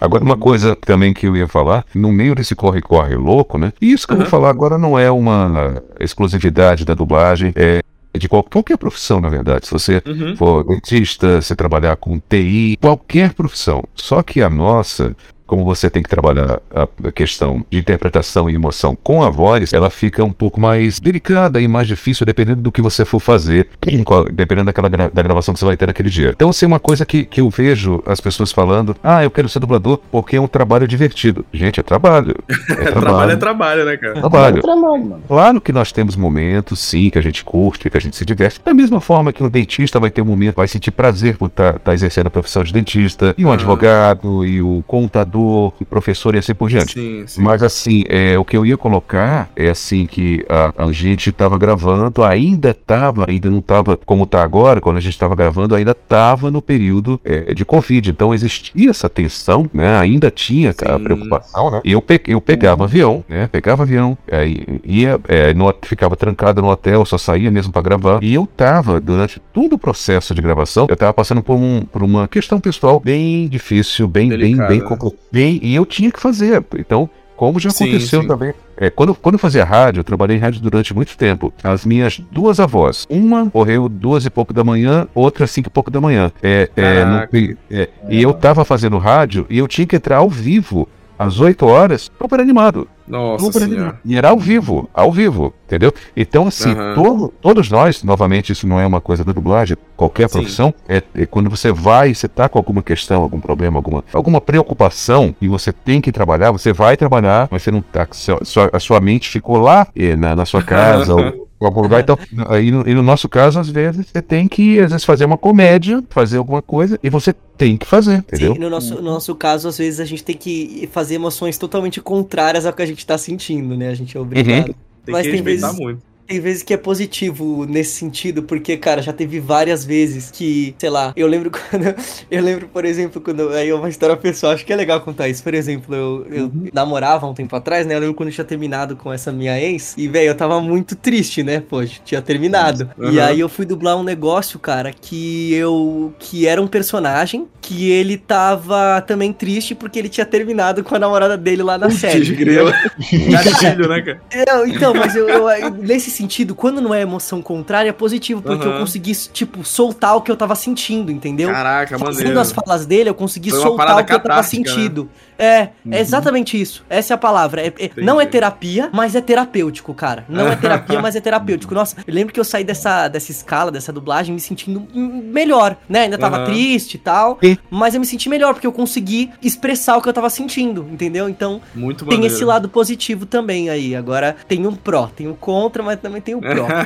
[0.00, 3.72] Agora, uma coisa também que eu ia falar, no meio desse corre-corre louco, né?
[3.80, 4.30] E isso que eu vou Aham.
[4.30, 7.80] falar agora não é uma exclusividade da dublagem, é
[8.16, 9.66] de qual- qualquer profissão, na verdade.
[9.66, 10.34] Se você Uhum.
[10.36, 13.84] for dentista, se trabalhar com TI, qualquer profissão.
[13.94, 15.14] Só que a nossa,
[15.48, 19.90] como você tem que trabalhar a questão de interpretação e emoção com a voz, ela
[19.90, 23.66] fica um pouco mais delicada e mais difícil dependendo do que você for fazer,
[24.32, 26.30] dependendo daquela gra- da gravação que você vai ter naquele dia.
[26.30, 29.58] Então, assim, uma coisa que, que eu vejo as pessoas falando, ah, eu quero ser
[29.58, 31.44] dublador porque é um trabalho divertido.
[31.52, 32.34] Gente, é trabalho.
[32.78, 34.14] É trabalho é trabalho, né, cara?
[34.14, 34.58] trabalho.
[34.58, 35.22] É trabalho, mano.
[35.26, 38.60] Claro que nós temos momentos, sim, que a gente curte, que a gente se diverte.
[38.64, 41.80] Da mesma forma que um dentista vai ter um momento, vai sentir prazer por estar
[41.94, 43.54] exercendo a profissão de dentista, e um Ah.
[43.54, 45.37] advogado, e o contador,
[45.80, 46.92] e professor e assim por diante.
[46.94, 47.42] Sim, sim.
[47.42, 51.58] Mas assim, é, o que eu ia colocar é assim que a, a gente estava
[51.58, 55.92] gravando, ainda estava, ainda não estava como está agora, quando a gente estava gravando, ainda
[55.92, 58.10] estava no período é, de Covid.
[58.10, 59.98] Então existia essa tensão, né?
[59.98, 61.04] Ainda tinha a Sim.
[61.04, 61.80] preocupação, né?
[61.84, 63.48] Eu, pe eu pegava avião, né?
[63.50, 68.22] Pegava avião, aí ia, é, no, ficava trancado no hotel, só saía mesmo para gravar.
[68.22, 72.02] E eu tava, durante todo o processo de gravação, eu tava passando por, um, por
[72.02, 74.84] uma questão pessoal bem difícil, bem, bem, Delicada, bem, né?
[74.84, 76.64] compl- bem, e eu tinha que fazer.
[76.78, 78.26] Então, como já Sim, aconteceu sim.
[78.26, 81.52] também é, quando, quando eu fazia rádio, eu trabalhei em rádio durante muito tempo.
[81.62, 85.90] As minhas duas avós, uma morreu duas e pouco da manhã, outra cinco e pouco
[85.90, 86.30] da manhã.
[86.42, 87.28] É, é, no-
[87.70, 91.66] é, e eu tava fazendo rádio e eu tinha que entrar ao vivo às 8
[91.66, 92.86] horas, super animado.
[93.08, 94.00] Nossa senhora.
[94.04, 95.92] E era ao vivo, ao vivo, entendeu?
[96.16, 96.94] Então, assim, Aham.
[96.94, 101.26] todo- todos nós, novamente, isso não é uma coisa da dublagem, qualquer profissão, é, é
[101.26, 105.72] quando você vai, você tá com alguma questão, algum problema, alguma, alguma preocupação e você
[105.72, 109.28] tem que trabalhar, você vai trabalhar, mas você não tá, sua, sua- a sua mente
[109.28, 112.00] ficou lá eh, na, na sua casa ou algum lugar.
[112.00, 115.24] Então, aí no, e no nosso caso, às vezes, você tem que, às vezes, fazer
[115.24, 118.54] uma comédia, fazer alguma coisa, e você tem que fazer, entendeu?
[118.54, 122.00] Sim, no nosso, no nosso caso, às vezes a gente tem que fazer emoções totalmente
[122.00, 123.88] contrárias ao que a gente tá sentindo, né?
[123.88, 124.64] A gente é obrigado.
[125.04, 126.07] Tem Mas que tem respeitar vezes- muito.
[126.28, 130.90] Tem vezes que é positivo nesse sentido, porque, cara, já teve várias vezes que, sei
[130.90, 131.94] lá, eu lembro quando.
[132.30, 133.48] Eu lembro, por exemplo, quando.
[133.48, 135.42] Aí é uma história pessoal, acho que é legal contar isso.
[135.42, 137.94] Por exemplo, eu, eu namorava um tempo atrás, né?
[137.94, 139.94] Eu lembro quando eu tinha terminado com essa minha ex.
[139.96, 141.60] E, velho, eu tava muito triste, né?
[141.60, 142.90] Pô, tinha terminado.
[142.98, 143.24] E Uhum.
[143.24, 146.12] aí eu fui dublar um negócio, cara, que eu.
[146.18, 150.98] que era um personagem que ele tava também triste porque ele tinha terminado com a
[150.98, 152.34] namorada dele lá na série.
[153.32, 154.20] Gatilho, né, cara?
[154.46, 158.66] Eu, então, mas eu, eu- nesse sentido, quando não é emoção contrária, é positivo, porque
[158.66, 158.74] Aham.
[158.74, 161.50] eu consegui, tipo, soltar o que eu tava sentindo, entendeu?
[161.50, 162.40] Caraca, Fazendo maneiro.
[162.40, 164.42] as falas dele, eu consegui soltar o que eu tava né?
[164.42, 165.08] sentindo.
[165.38, 166.84] É, é exatamente isso.
[166.90, 167.62] Essa é a palavra.
[167.62, 170.24] É- é- não é terapia, mas é terapêutico, cara.
[170.28, 171.72] Não é terapia, mas é terapêutico.
[171.74, 176.00] Nossa, eu lembro que eu saí dessa, dessa escala, dessa dublagem, me sentindo melhor, né?
[176.02, 176.44] Ainda tava Aham.
[176.44, 177.38] triste e tal,
[177.70, 181.28] mas eu me senti melhor, porque eu consegui expressar o que eu tava sentindo, entendeu?
[181.28, 182.34] Então, Muito tem maneiro.
[182.34, 183.94] esse lado positivo também aí.
[183.94, 186.66] Agora tem um pró, tem o contra, mas também tem o pró.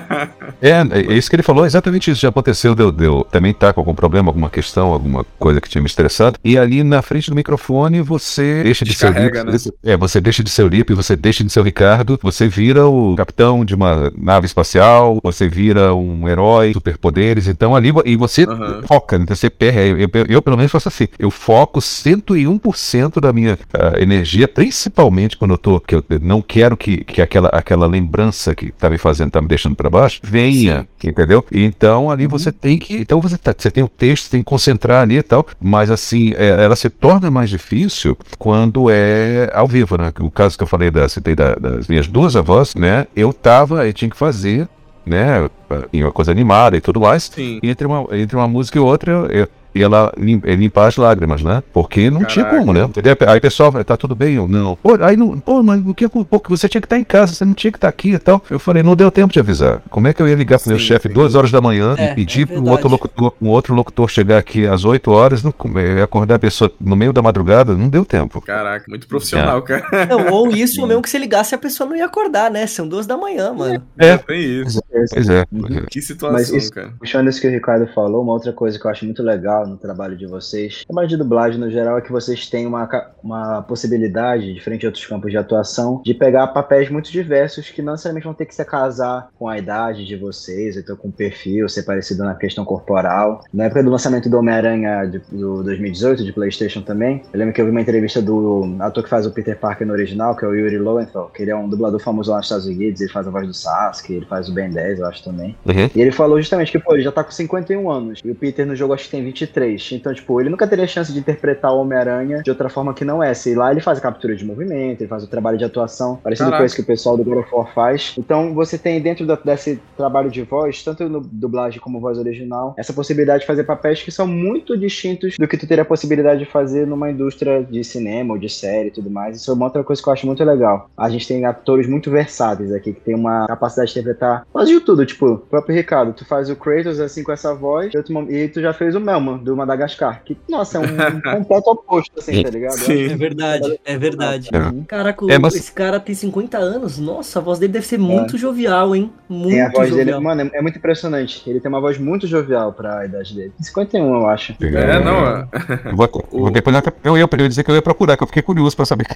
[0.61, 0.70] É,
[1.11, 2.20] é isso que ele falou, exatamente isso.
[2.20, 5.83] Já aconteceu, deu, deu também tá com algum problema, alguma questão, alguma coisa que tinha
[5.83, 6.39] me estressado.
[6.45, 9.39] E ali na frente do microfone você deixa de ser o Lipe.
[9.83, 12.87] É, você deixa de ser o Lipe, você deixa de ser o Ricardo, você vira
[12.87, 17.49] o capitão de uma nave espacial, você vira um herói, superpoderes.
[17.49, 18.83] Então ali, e você Aham.
[18.87, 20.03] foca, então você perde.
[20.03, 25.37] Eu, eu- eu, pelo menos faço assim, eu foco 101% da minha ah, energia, principalmente
[25.37, 28.99] quando eu tô, que eu não quero que, que aquela, aquela lembrança que tá me
[28.99, 31.45] fazendo, tá me deixando pra baixo, venha, entendeu?
[31.53, 35.03] Então ali você tem que, então você, tá, você tem o texto, tem que concentrar
[35.03, 39.97] ali e tal, mas assim, é, ela se torna mais difícil quando é ao vivo,
[39.97, 40.13] né?
[40.21, 43.07] O caso que eu falei da, citei da- das minhas duas avós, né?
[43.15, 44.69] Eu tava, eu tinha que fazer,
[45.05, 45.49] né?
[45.93, 47.25] Em uma coisa animada e tudo mais.
[47.35, 47.59] Sim.
[47.63, 50.97] E entre uma, entre uma música e outra, eu, e ela lim- eh, limpar as
[50.97, 51.62] lágrimas, né?
[51.73, 52.61] Porque não tinha Caraca.
[52.61, 52.85] como, né?
[52.85, 53.16] Entendeu?
[53.27, 54.35] Aí o pessoal, tá tudo bem?
[54.35, 54.77] Eu, não.
[54.77, 57.45] Pô, aí não, pô, mas o que pô, você tinha que estar em casa, você
[57.45, 58.43] não tinha que estar aqui e tal.
[58.51, 59.81] Eu falei, não deu tempo de avisar.
[59.91, 61.14] Como é que eu ia ligar pro meu Sim, chefe sim.
[61.14, 64.39] duas horas da manhã É, e pedir é pro outro locutor, um outro locutor chegar
[64.39, 67.75] aqui às 8 horas, não, eu ia acordar a pessoa no meio da madrugada?
[67.75, 68.41] Não deu tempo.
[68.41, 70.07] Caraca, muito profissional, cara.
[70.07, 72.66] Não, ou isso, ou mesmo que você ligasse a pessoa não ia acordar, né?
[72.66, 73.83] São duas da manhã, mano.
[73.99, 74.16] É.
[74.16, 74.81] Tem isso.
[75.12, 75.45] Pois é.
[75.91, 76.93] Que situação, Mas isso- cara.
[76.99, 79.77] Puxando isso que o Ricardo falou, uma outra coisa que eu acho muito legal no
[79.77, 82.89] trabalho de vocês, trabalho de dublagem no geral, é que vocês têm uma,
[83.23, 87.93] uma possibilidade, diferente de outros campos de atuação, de pegar papéis muito diversos que não
[87.93, 91.69] necessariamente vão ter que se casar com a idade de vocês, então com o perfil,
[91.69, 93.43] ser parecido na questão corporal.
[93.53, 97.61] Na época do lançamento do Homem-Aranha de- do 2018, de PlayStation também, eu lembro que
[97.61, 100.49] eu vi uma entrevista do ator que faz o Peter Parker no original, que é
[100.49, 103.27] o Yuri Lowenthal, que ele é um dublador famoso lá nos Estados Unidos, ele faz
[103.27, 105.57] a voz do Sasuke, ele faz o Ben 10, eu acho também.
[105.67, 105.91] Uhum.
[105.95, 108.21] E ele falou justamente que, pô, ele já tá com 51 anos.
[108.25, 109.51] E o Peter no jogo acho que tem 23.
[109.94, 113.22] Então, tipo, ele nunca teria chance de interpretar o Homem-Aranha de outra forma que não
[113.22, 113.48] essa.
[113.50, 116.46] E lá ele faz a captura de movimento, ele faz o trabalho de atuação, parecido
[116.46, 116.62] Caraca.
[116.62, 118.14] com esse que o pessoal do God of War faz.
[118.18, 122.74] Então, você tem dentro da- desse trabalho de voz, tanto no dublagem como voz original,
[122.78, 126.40] essa possibilidade de fazer papéis que são muito distintos do que tu teria a possibilidade
[126.40, 129.36] de fazer numa indústria de cinema ou de série e tudo mais.
[129.36, 130.88] Isso é uma outra coisa que eu acho muito legal.
[130.96, 134.80] A gente tem atores muito versáteis aqui, que tem uma capacidade de interpretar quase de
[134.80, 135.05] tudo.
[135.05, 137.92] Tipo, o próprio Ricardo, tu faz o Kratos assim com essa voz,
[138.28, 140.22] e tu já fez o Melman, do Madagascar.
[140.24, 142.72] Que, nossa, é um completo oposto, assim, tá ligado?
[142.78, 143.05] Sim.
[143.12, 144.49] É verdade, é verdade.
[144.53, 144.84] É.
[144.86, 146.99] Caraca, o- É, mas- esse cara tem 50 anos.
[146.99, 149.11] Nossa, a voz dele deve ser muito jovial, hein?
[149.28, 150.07] Muito Tem a voz jovial.
[150.07, 151.43] dele, mano, é, é muito impressionante.
[151.49, 153.53] Ele tem uma voz muito jovial pra idade dele.
[153.61, 154.55] 51, eu acho.
[154.61, 155.49] É, não, é.
[155.86, 156.74] Eu vou, vou depois
[157.05, 159.07] eu ia, eu ia dizer que eu ia procurar, que eu fiquei curioso pra saber.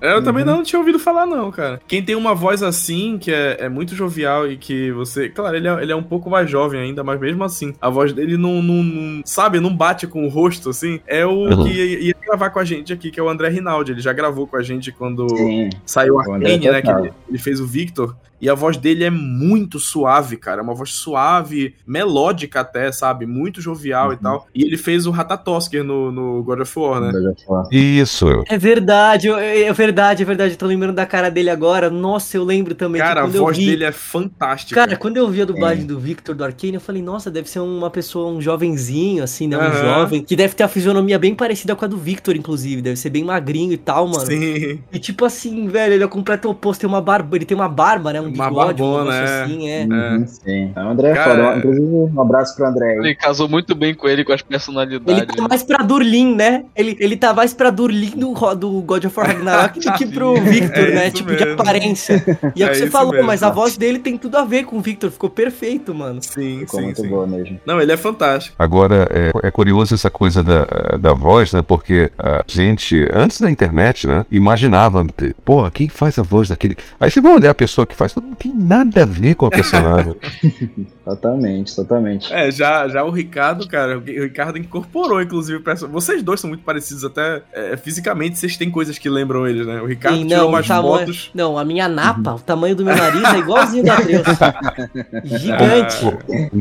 [0.00, 1.80] Eu também não tinha ouvido falar, não, cara.
[1.86, 5.28] Quem tem uma voz assim, que é, é muito jovial e que você.
[5.28, 8.12] Claro, ele é, ele é um pouco mais jovem ainda, mas mesmo assim, a voz
[8.12, 11.00] dele não, não, não- sabe, não bate com o rosto, assim.
[11.06, 11.64] É o Uhum.
[11.64, 13.92] que ia, ia gravar com a gente aqui, que é o André Rinaldi.
[13.92, 15.70] Ele já gravou com a gente quando Sim.
[15.84, 16.82] saiu a Arcane, né?
[16.82, 18.16] Que ele, ele fez o Victor.
[18.44, 20.60] E a voz dele é muito suave, cara.
[20.60, 23.24] É uma voz suave, melódica até, sabe?
[23.24, 24.46] Muito jovial e tal.
[24.54, 27.10] E ele fez o Ratatosker no, no God of War, né?
[27.10, 27.66] God of War.
[27.72, 28.26] Isso.
[28.50, 30.52] É verdade, eu- é verdade, é verdade.
[30.52, 31.88] Eu tô lembrando da cara dele agora.
[31.88, 33.00] Nossa, eu lembro também.
[33.00, 34.74] que Cara, a voz vi- dele é fantástica.
[34.78, 37.60] Cara, quando eu vi a dublagem do Victor do Arcane, eu falei, nossa, deve ser
[37.60, 39.56] uma pessoa, um jovenzinho, assim, né?
[39.56, 39.72] Um Aham.
[39.82, 42.82] jovem, que deve ter a fisionomia bem parecida com a do Victor, inclusive.
[42.82, 44.26] Deve ser bem magrinho e tal, mano.
[44.26, 44.80] Sim.
[44.92, 46.80] E tipo assim, velho, ele é o completo oposto.
[46.80, 48.20] Tem uma barba, ele tem uma barba, né?
[48.20, 49.42] Um Uma bigode, barbona, negócio é.
[49.44, 49.84] assim, é.
[49.84, 50.72] Uhum, sim.
[50.76, 51.58] O André é Cara, foda.
[51.58, 52.96] Inclusive, um abraço pro André.
[52.98, 55.34] Ele casou muito bem com ele, com as Ele personalidades.
[55.36, 56.64] tá mais pra Durlin, né?
[56.76, 60.34] Ele, ele tá mais pra Durlin do, do God of War Ragnarok do que pro
[60.42, 61.10] Victor, É né?
[61.10, 61.60] Tipo, de mesmo.
[61.60, 62.24] aparência.
[62.56, 63.26] E é o É que você falou, mesmo.
[63.26, 65.10] mas a voz dele tem tudo a ver com o Victor.
[65.10, 66.22] Ficou perfeito, mano.
[66.22, 67.08] Sim, Ficou sim, muito sim.
[67.08, 67.60] boa mesmo.
[67.66, 68.54] Não, ele é fantástico.
[68.58, 70.64] Agora, é, é curioso essa coisa da,
[70.98, 71.62] da voz, né?
[71.62, 74.24] Porque a gente, antes da internet, né?
[74.30, 75.04] Imaginava,
[75.44, 76.76] pô, quem faz a voz daquele.
[76.98, 79.50] Aí você vai olhar a pessoa que faz, não tem nada a ver com a
[79.50, 80.14] personagem.
[81.04, 82.32] Totalmente, totalmente.
[82.32, 86.48] É, já, já o Ricardo, cara, o Ricardo incorporou, inclusive, o perso- vocês dois são
[86.48, 89.82] muito parecidos, até é, fisicamente, vocês têm coisas que lembram eles, né?
[89.82, 91.30] O Ricardo Sim, tirou não, umas tamanho- fotos.
[91.34, 94.22] Não, a minha napa, o tamanho do meu nariz é igualzinho da Deus.
[95.24, 96.06] Gigante.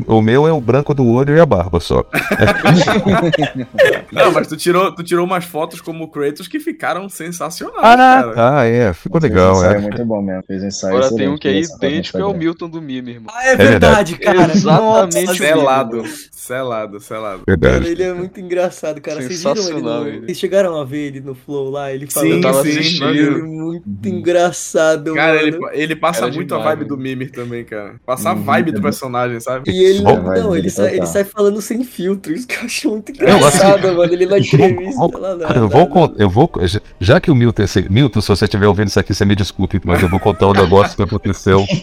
[0.08, 2.04] o, o meu é o branco do olho e a barba só.
[4.12, 7.96] Não, mas tu tirou, tu tirou umas fotos como o Kratos que ficaram sensacionais, Ah,
[8.36, 8.60] cara.
[8.60, 9.64] ah, é, ficou legal.
[9.64, 9.80] É.
[9.80, 10.44] muito bom mesmo.
[10.46, 12.38] Fez um ensaio Agora tem um que é idêntico, é o Instagram.
[12.40, 13.34] Milton do Mime, irmão.
[13.36, 14.54] Ah, é verdade, cara.
[14.54, 17.44] Exatamente Nossa, Selado, selado, selado.
[17.46, 17.88] Cara, Verdade.
[17.92, 19.22] ele é muito engraçado, cara.
[19.22, 20.22] Vocês viram ele Sensacional no...
[20.26, 21.92] Vocês chegaram a ver ele no Flow lá?
[21.94, 22.32] Ele Sim, falando.
[22.34, 23.10] Eu tava sim, assistindo.
[23.10, 25.48] Ele é muito engraçado, Cara, mano.
[25.48, 26.96] ele, ele passa Cara muito demais, a vibe mano.
[26.96, 27.96] do Mimir também, cara.
[28.06, 29.72] Passa a Uhum, vibe do é personagem, sabe?
[29.72, 32.90] E ele, vai não, ele sai, ele sai falando sem filtro, isso que eu acho
[32.90, 34.14] muito Eu, assim, engraçado, mano.
[34.14, 36.52] Ele na entrevista, Vou- lá, Cara, eu vou, con- eu vou,
[37.00, 39.80] já- que o Milton, esse- Milton, se você estiver ouvindo isso aqui, você me desculpe,
[39.84, 41.33] mas eu vou contar um negócio que aconteceu.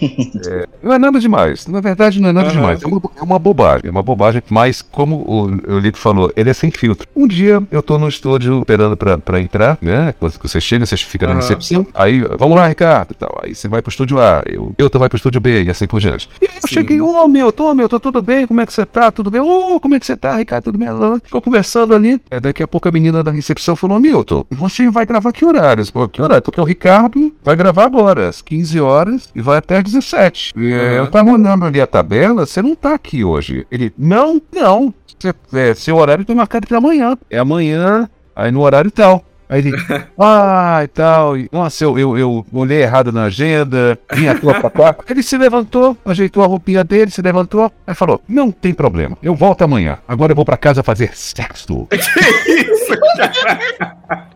[0.47, 2.57] É, não é nada demais, na verdade não é nada Aham.
[2.57, 6.33] demais, é uma, é uma bobagem, é uma bobagem, mas como o, o Lito falou,
[6.37, 7.07] ele é sem filtro.
[7.15, 10.97] Um dia eu tô no estúdio esperando pra, pra entrar, né, quando você chega, você
[10.97, 11.41] fica na Aham.
[11.41, 14.91] recepção, aí, vamos lá, Ricardo, e tal, aí você vai pro estúdio A, eu, eu
[14.95, 16.29] vai pro estúdio B, e assim por diante.
[16.41, 16.75] E eu Sim.
[16.75, 19.41] cheguei, ô Milton, ô Milton, tudo bem, como é que você tá, tudo bem?
[19.41, 20.89] Ô, como é que você tá, Ricardo, tudo bem?
[21.25, 25.05] Ficou conversando ali, é, daqui a pouco a menina da recepção falou, Milton, você vai
[25.05, 25.91] gravar que horários?
[25.91, 26.43] Pô, que horário?
[26.43, 30.53] Porque o Ricardo vai gravar agora, às 15 horas, e vai até às 17.
[30.57, 30.83] E, Aham.
[30.93, 33.67] Eu tava olhando ali a tabela, você não tá aqui hoje.
[33.71, 37.17] Ele, não, não, você- é, seu horário tá marcado pra amanhã.
[37.31, 39.25] É amanhã, aí no horário tal.
[39.49, 39.73] Aí ele,
[40.17, 41.37] ah, e tal.
[41.37, 44.97] E, nossa, eu, eu, eu olhei errado na agenda, vim à toa pra cá.
[45.11, 49.35] Ele se levantou, ajeitou a roupinha dele, se levantou, aí falou: Não tem problema, eu
[49.35, 49.99] volto amanhã.
[50.07, 51.89] Agora eu vou pra casa fazer sexo.
[52.47, 54.29] Isso, cara.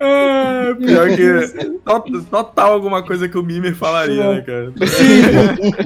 [0.00, 4.72] Ah, pior que to- total alguma coisa que o Mimir falaria, né, cara?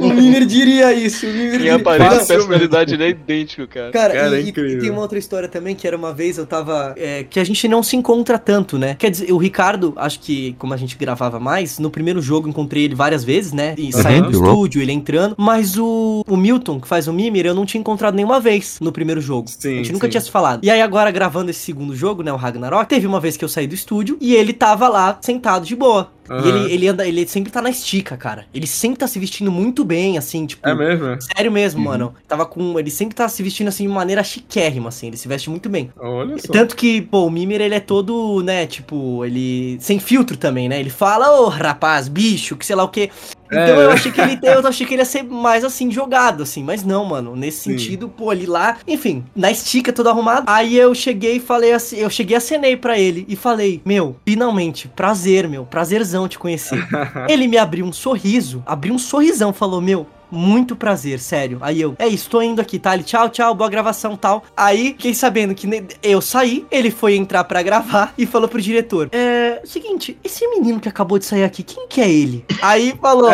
[0.00, 1.26] o Mimir diria isso.
[1.26, 3.90] O Mimir Em aparência Fácil, personalidade, é idêntico, cara.
[3.90, 4.78] Cara, Cara, é e, incrível.
[4.78, 6.94] e tem uma outra história também, que era uma vez eu tava.
[6.96, 8.94] é, que a gente não se encontra tanto, né?
[8.98, 12.84] Quer dizer, o Ricardo, acho que como a gente gravava mais, no primeiro jogo encontrei
[12.84, 13.74] ele várias vezes, né?
[13.78, 14.44] E saindo do Uhum.
[14.46, 15.34] estúdio, ele entrando.
[15.38, 18.92] Mas o, o Milton, que faz o Mimir, eu não tinha encontrado nenhuma vez no
[18.92, 19.48] primeiro jogo.
[19.48, 20.10] Sim, a gente nunca sim.
[20.12, 20.60] tinha se falado.
[20.64, 22.32] E aí agora, gravando esse segundo jogo, né?
[22.32, 25.66] O Ragnarok, teve uma vez que eu saí do estúdio e ele tava lá sentado
[25.66, 26.12] de boa.
[26.28, 26.46] E Aham.
[26.48, 28.46] ele, ele anda, ele sempre tá na estica, cara.
[28.54, 30.66] Ele sempre tá se vestindo muito bem, assim, tipo.
[30.66, 31.20] É mesmo?
[31.20, 32.14] Sério mesmo, mano.
[32.26, 32.78] Tava com.
[32.78, 35.08] Ele sempre tá se vestindo assim de maneira chiquérrima, assim.
[35.08, 35.90] Ele se veste muito bem.
[35.98, 36.50] Olha só.
[36.50, 39.76] Tanto que, pô, o Mimir, ele é todo, né, tipo, ele.
[39.80, 40.80] Sem filtro também, né?
[40.80, 43.10] Ele fala, ô rapaz, bicho, que sei lá o quê.
[43.54, 43.84] Então É.
[43.84, 46.62] eu achei que ele eu achei que ele ia ser mais assim, jogado, assim.
[46.62, 47.34] Mas não, mano.
[47.36, 47.70] Nesse Sim.
[47.78, 50.44] sentido, pô, ele lá, enfim, na estica, todo arrumado.
[50.46, 54.88] Aí eu cheguei e falei assim, eu cheguei acenei pra ele e falei, meu, finalmente,
[54.88, 56.84] prazer, meu, prazerzão te conhecer.
[57.28, 61.58] Ele me abriu um sorriso, abriu um sorrisão, falou: Meu, muito prazer, sério.
[61.60, 62.94] Aí eu, é isso, tô indo aqui, tá?
[62.94, 64.42] Ele, tchau, tchau, boa gravação tal.
[64.56, 65.68] Aí, fiquei sabendo que
[66.02, 70.80] eu saí, ele foi entrar pra gravar e falou pro diretor: É, seguinte, esse menino
[70.80, 72.44] que acabou de sair aqui, quem que é ele?
[72.60, 73.30] Aí falou: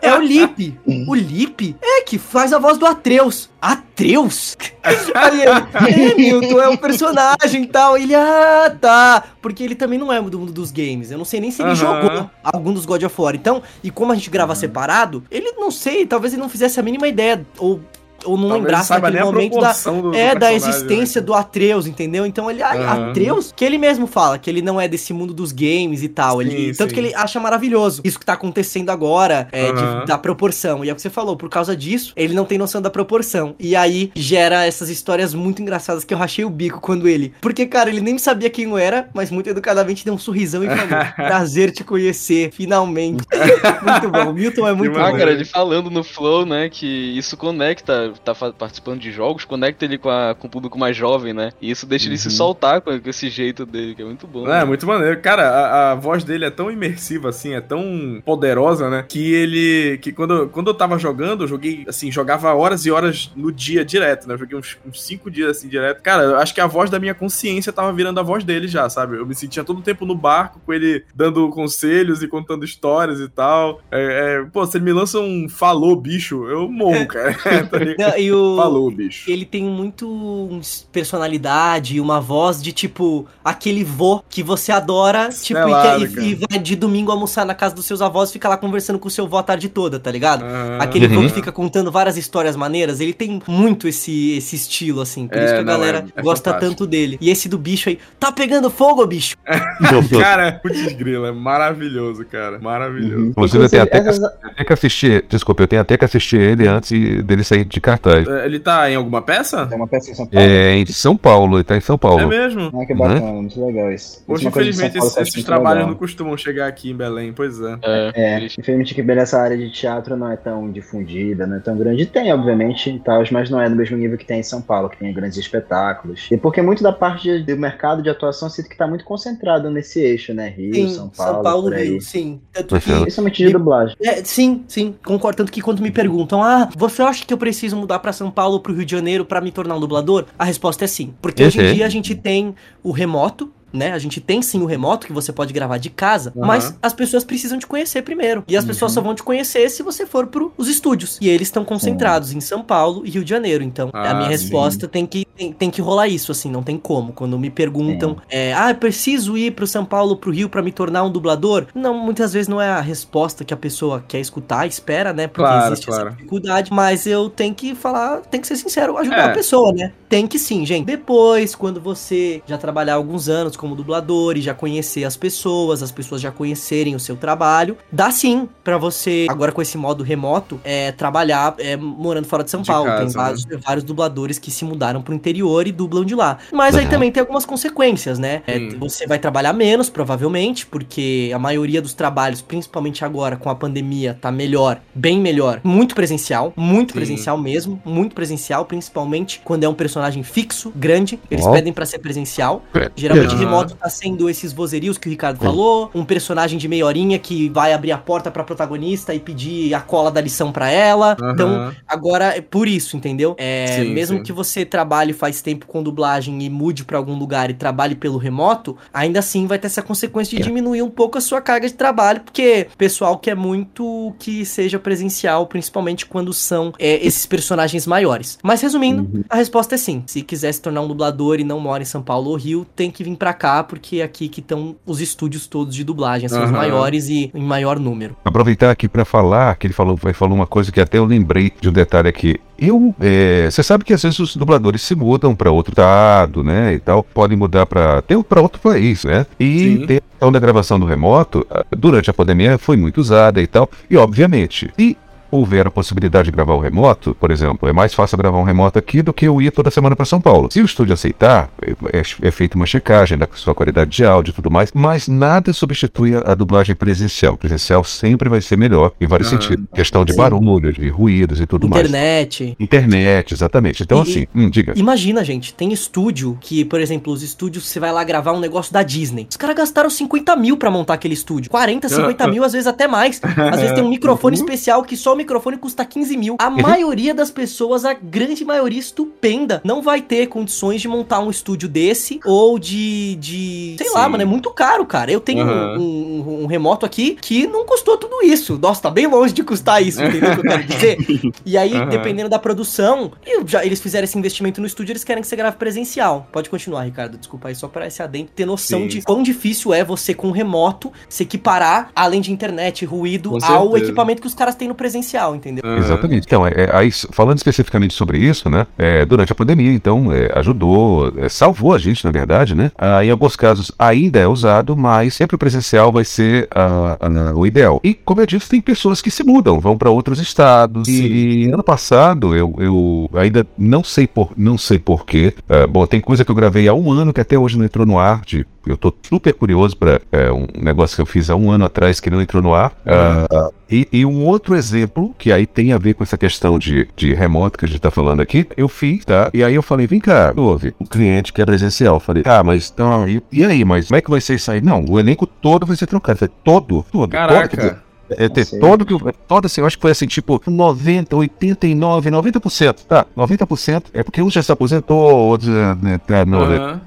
[0.00, 0.78] É o Lipe.
[1.06, 1.76] O Lipe?
[1.82, 3.50] É, que faz a voz do Atreus.
[3.60, 4.56] Atreus?
[5.14, 7.98] Aí ele, é, Milton, é um personagem e tal.
[7.98, 9.24] Ele, ah, tá.
[9.42, 11.10] Porque ele também não é do mundo dos games.
[11.10, 11.74] Eu não sei nem se ele Aham.
[11.74, 13.34] jogou algum dos God of War.
[13.34, 16.82] Então, e como a gente grava separado, ele não sei, talvez ele não fizesse a
[16.82, 17.44] mínima ideia.
[17.58, 17.80] Ou
[18.26, 21.26] ou não Talvez lembrasse naquele momento da, do- do é, da personagem, existência né?
[21.26, 22.26] do Atreus, entendeu?
[22.26, 23.10] Então ele, Aham.
[23.10, 26.40] Atreus, que ele mesmo fala, que ele não é desse mundo dos games e tal.
[26.42, 26.94] ele, Sim, tanto sim.
[26.94, 30.04] que ele acha maravilhoso isso que tá acontecendo agora, é, de- Aham.
[30.04, 30.84] da proporção.
[30.84, 33.54] E é o que você falou, por causa disso, ele não tem noção da proporção.
[33.58, 37.32] E aí gera essas histórias muito engraçadas que eu rachei o bico quando ele.
[37.40, 40.66] Porque, cara, ele nem sabia quem eu era, mas muito educadamente deu um sorrisão e
[40.68, 43.24] falou: Prazer te conhecer, finalmente.
[43.82, 44.30] muito bom.
[44.30, 44.98] O Milton é muito.
[44.98, 45.18] Ah, bom.
[45.18, 49.98] cara, ele falando no Flow, né, que isso conecta, tá participando de jogos, conecta ele
[49.98, 51.52] com, a- com o público mais jovem, né?
[51.60, 54.46] E isso deixa ele se soltar com, esse jeito dele, que é muito bom.
[54.46, 54.64] É, né?
[54.64, 55.20] muito maneiro.
[55.20, 59.04] Cara, a, a voz dele é tão imersiva, assim, é tão poderosa, né?
[59.08, 59.98] Que ele.
[59.98, 63.84] Que quando, quando eu tava jogando, eu joguei, assim, jogava horas e horas no dia
[63.84, 64.34] direto, né?
[64.34, 66.02] Eu joguei uns, uns cinco dias assim direto.
[66.02, 68.88] Cara, eu acho que a voz da minha consciência tava virando a voz dele já,
[68.88, 69.16] sabe?
[69.16, 73.20] Eu me sentia todo o tempo no barco com ele dando conselhos e contando histórias
[73.20, 73.80] e tal.
[73.90, 77.36] É, é, pô, se ele me lança um falou, bicho, eu morro, cara.
[77.70, 77.95] Tá ligado?
[77.98, 78.56] Não, e o...
[78.56, 79.30] falou, bicho.
[79.30, 80.60] Ele tem muito
[80.92, 86.58] personalidade, uma voz de tipo aquele vô que você adora, tipo, e, e- e vai
[86.58, 89.26] de domingo almoçar na casa dos seus avós e fica lá conversando com o seu
[89.26, 90.44] vô a tarde toda, tá ligado?
[90.44, 90.78] Aham.
[90.80, 91.28] Aquele vô Uhum.
[91.28, 95.26] que fica contando várias histórias maneiras, ele tem muito esse, esse estilo, assim.
[95.28, 96.76] Por É, isso que a não, galera é- é gosta fantástico.
[96.78, 97.16] tanto dele.
[97.20, 99.36] E esse do bicho aí, tá pegando fogo, bicho?
[100.20, 102.58] Cara, putz grilo, é maravilhoso, cara.
[102.58, 103.26] Maravilhoso.
[103.28, 105.24] Inclusive, eu tenho até que, essas- eu tenho que assistir.
[105.28, 106.90] Desculpa, eu tenho até que assistir ele antes
[107.24, 108.28] dele sair de cartaz.
[108.28, 109.66] É, Ele tá em alguma peça?
[109.66, 110.46] Tem uma peça em São Paulo.
[110.46, 112.28] É em São Paulo, ele tá em São É Paulo.
[112.28, 112.70] mesmo?
[112.74, 114.22] Ah, que bacana, muito legal isso.
[114.26, 115.88] Hoje, é São infelizmente, Paulo esses, esses muito trabalhos legal.
[115.90, 117.78] não costumam chegar aqui em Belém, pois é.
[117.82, 121.76] É, É, infelizmente que nessa área de teatro não é tão difundida, não é tão
[121.76, 122.06] grande.
[122.06, 124.88] Tem, obviamente, e tal, mas não é no mesmo nível que tem em São Paulo,
[124.90, 126.26] que tem grandes espetáculos.
[126.30, 129.70] E porque muito da parte do mercado de atuação eu sinto que tá muito concentrado
[129.70, 130.48] nesse eixo, né?
[130.48, 131.88] Rio, Sim, São Paulo, por aí.
[131.90, 132.40] Rio, sim.
[132.52, 133.02] Tanto que Uhum.
[133.02, 133.96] Principalmente de dublagem.
[134.02, 135.36] É, sim, sim, concordo.
[135.38, 138.54] Tanto que quando me perguntam, ah, você acha que eu preciso mudar pra São Paulo
[138.54, 140.24] ou pro Rio de Janeiro pra me tornar um dublador?
[140.38, 141.14] A resposta é sim.
[141.22, 141.74] Porque hoje em Uhum.
[141.74, 143.92] dia a gente tem o remoto, né?
[143.92, 146.46] A gente tem sim o remoto que você pode gravar de casa, Aham.
[146.46, 148.42] mas as pessoas precisam te conhecer primeiro.
[148.48, 151.18] E as pessoas só vão te conhecer se você for pros estúdios.
[151.20, 153.62] E eles estão concentrados em São Paulo e Rio de Janeiro.
[153.62, 154.42] Então, Ah, a minha sim.
[154.44, 157.12] resposta tem que, tem, tem que rolar isso, assim, não tem como.
[157.12, 160.72] Quando me perguntam, é, ah, eu preciso ir pro São Paulo, pro Rio pra me
[160.72, 161.66] tornar um dublador?
[161.74, 165.26] Não, muitas vezes não é a resposta que a pessoa quer escutar, espera, né?
[165.26, 166.08] Porque Claro, existe claro.
[166.08, 169.30] essa dificuldade, mas eu tenho que falar, tem que ser sincero, ajudar É.
[169.30, 169.92] a pessoa, né?
[170.08, 170.86] Tem que sim, gente.
[170.86, 175.90] Depois, quando você já trabalhar alguns anos como dublador e já conhecer as pessoas, as
[175.90, 180.60] pessoas já conhecerem o seu trabalho, dá sim pra você, agora com esse modo remoto,
[180.62, 182.86] é, trabalhar é, morando fora de São De Paulo.
[182.86, 183.12] casa, tem né?
[183.12, 186.38] vários, vários dubladores que se mudaram pro interior e dublam de lá.
[186.52, 186.90] Mas aí Uhum.
[186.90, 188.42] também tem algumas consequências, né?
[188.46, 188.78] É, Sim.
[188.78, 194.16] você vai trabalhar menos, provavelmente, porque a maioria dos trabalhos, principalmente agora com a pandemia,
[194.20, 195.60] tá melhor, bem melhor.
[195.64, 196.98] Muito presencial, muito Sim.
[197.00, 201.18] presencial mesmo, muito presencial, principalmente quando é um personagem fixo, grande.
[201.28, 201.50] Eles Ó.
[201.50, 202.62] pedem pra ser presencial.
[202.94, 203.38] Geralmente Aham.
[203.40, 207.48] remoto tá sendo esses vozerios que o Ricardo falou, um personagem de meia horinha que
[207.48, 211.16] vai abrir a porta pra protagonista e pedir a cola da lição pra ela.
[211.32, 211.74] Então, Aham.
[211.86, 213.34] Agora, é por isso, entendeu?
[213.38, 214.22] É, Sim, mesmo sim.
[214.22, 218.18] que você trabalhe faz tempo com dublagem e mude pra algum lugar e trabalhe pelo
[218.18, 220.44] remoto, ainda assim vai ter essa consequência de É.
[220.44, 224.78] diminuir um pouco a sua carga de trabalho, porque o pessoal quer muito que seja
[224.78, 228.38] presencial, principalmente quando são é, esses personagens maiores.
[228.42, 229.24] Mas resumindo, Uhum.
[229.28, 230.02] a resposta é sim.
[230.06, 232.90] Se quiser se tornar um dublador e não mora em São Paulo ou Rio, tem
[232.90, 236.42] que vir pra cá, porque é aqui que estão os estúdios todos de dublagem, são
[236.42, 236.56] os Aham.
[236.58, 238.16] maiores e em maior número.
[238.24, 241.52] Aproveitar aqui para falar, que ele falou, vai falou uma coisa que até eu lembrei
[241.60, 242.40] de um detalhe aqui.
[242.58, 246.74] Eu, é, você sabe que às vezes os dubladores se mudam para outro estado, né,
[246.74, 249.26] e tal, podem mudar para até para outro país, né?
[249.38, 249.86] E Sim.
[249.86, 253.46] tem a questão da gravação do remoto, ah, durante a pandemia foi muito usada e
[253.46, 253.68] tal.
[253.90, 254.96] E obviamente, se
[255.30, 258.78] houver a possibilidade de gravar o remoto, por exemplo, é mais fácil gravar um remoto
[258.78, 260.48] aqui do que eu ir toda semana para São Paulo.
[260.50, 261.50] Se o estúdio aceitar,
[261.92, 265.52] é, é feita uma checagem da sua qualidade de áudio e tudo mais, mas nada
[265.52, 267.36] substitui a, a dublagem presencial.
[267.36, 269.40] Presencial sempre vai ser melhor em vários Aham.
[269.40, 269.66] sentidos.
[269.74, 270.18] Questão de Sim.
[270.18, 271.86] barulho, de ruídos e tudo mais.
[271.88, 272.56] Internet.
[272.60, 273.82] Internet, exatamente.
[273.82, 274.72] Então, E- assim, hum, diga.
[274.76, 278.72] Imagina, gente, tem estúdio que, por exemplo, os estúdios você vai lá gravar um negócio
[278.72, 279.26] da Disney.
[279.30, 281.50] Os caras gastaram 50 mil pra montar aquele estúdio.
[281.50, 283.20] 40, 50 mil, às vezes até mais.
[283.22, 286.36] Às vezes tem um microfone especial que só o microfone custa 15 mil.
[286.38, 291.30] A maioria das pessoas, a grande maioria estupenda, não vai ter condições de montar um
[291.30, 293.16] estúdio desse ou de.
[293.16, 294.10] de sei lá, Sim.
[294.10, 295.10] mano, é muito caro, cara.
[295.10, 295.78] Eu tenho Aham.
[295.78, 298.58] um, um- um remoto aqui que não custou tudo isso.
[298.58, 300.96] Nossa, tá bem longe de custar isso, entendeu o que eu quero dizer?
[301.46, 301.88] E aí, Aham.
[301.88, 303.12] dependendo da produção,
[303.46, 306.28] já eles fizeram esse investimento no estúdio, eles querem que você grave presencial.
[306.32, 307.16] Pode continuar, Ricardo.
[307.16, 308.88] Desculpa aí, só para esse adentro ter noção Sim.
[308.88, 314.20] de quão difícil é você com remoto se equiparar, além de internet, ruído, ao equipamento
[314.20, 315.05] que os caras têm no presencial.
[315.06, 315.62] Diferencial, entendeu?
[315.64, 315.78] Aham.
[315.78, 316.26] Exatamente.
[316.26, 318.66] Então, é, é, aí, falando especificamente sobre isso, né?
[318.76, 322.70] é, durante a pandemia, então, é, ajudou, é, salvou a gente, na verdade, né?
[322.76, 327.32] Ah, em alguns casos ainda é usado, mas sempre o presencial vai ser ah, ah,
[327.34, 327.80] o ideal.
[327.82, 330.88] E, como eu disse, tem pessoas que se mudam, vão para outros estados.
[330.88, 335.34] E, e ano passado, eu, eu ainda não sei por não sei porquê.
[335.70, 337.98] bom, tem coisa que eu gravei há um ano que até hoje não entrou no
[337.98, 340.00] ar, de eu tô super curioso para
[340.32, 342.72] um negócio que eu fiz há um ano atrás que não entrou no ar.
[342.84, 346.88] Ah, e, e um outro exemplo, que aí tem a ver com essa questão de,
[346.94, 349.30] de remoto que a gente tá falando aqui, eu fiz, tá?
[349.34, 351.96] E aí eu falei, vem cá, ouve, o cliente que é presencial.
[351.96, 354.50] Eu falei, ah, mas então, e, e aí, mas como é que vai ser isso
[354.50, 354.60] aí?
[354.60, 356.16] Não, o elenco todo vai ser trocado.
[356.16, 357.10] Eu falei, todo, todo.
[357.10, 357.56] Caraca.
[357.56, 358.94] Todo, é, ter Nossa, todo que
[359.26, 363.06] todo assim, eu acho que foi assim, tipo 90, 89, 90%, tá?
[363.16, 366.38] 90% é porque um já se aposentou, outro né, tá no,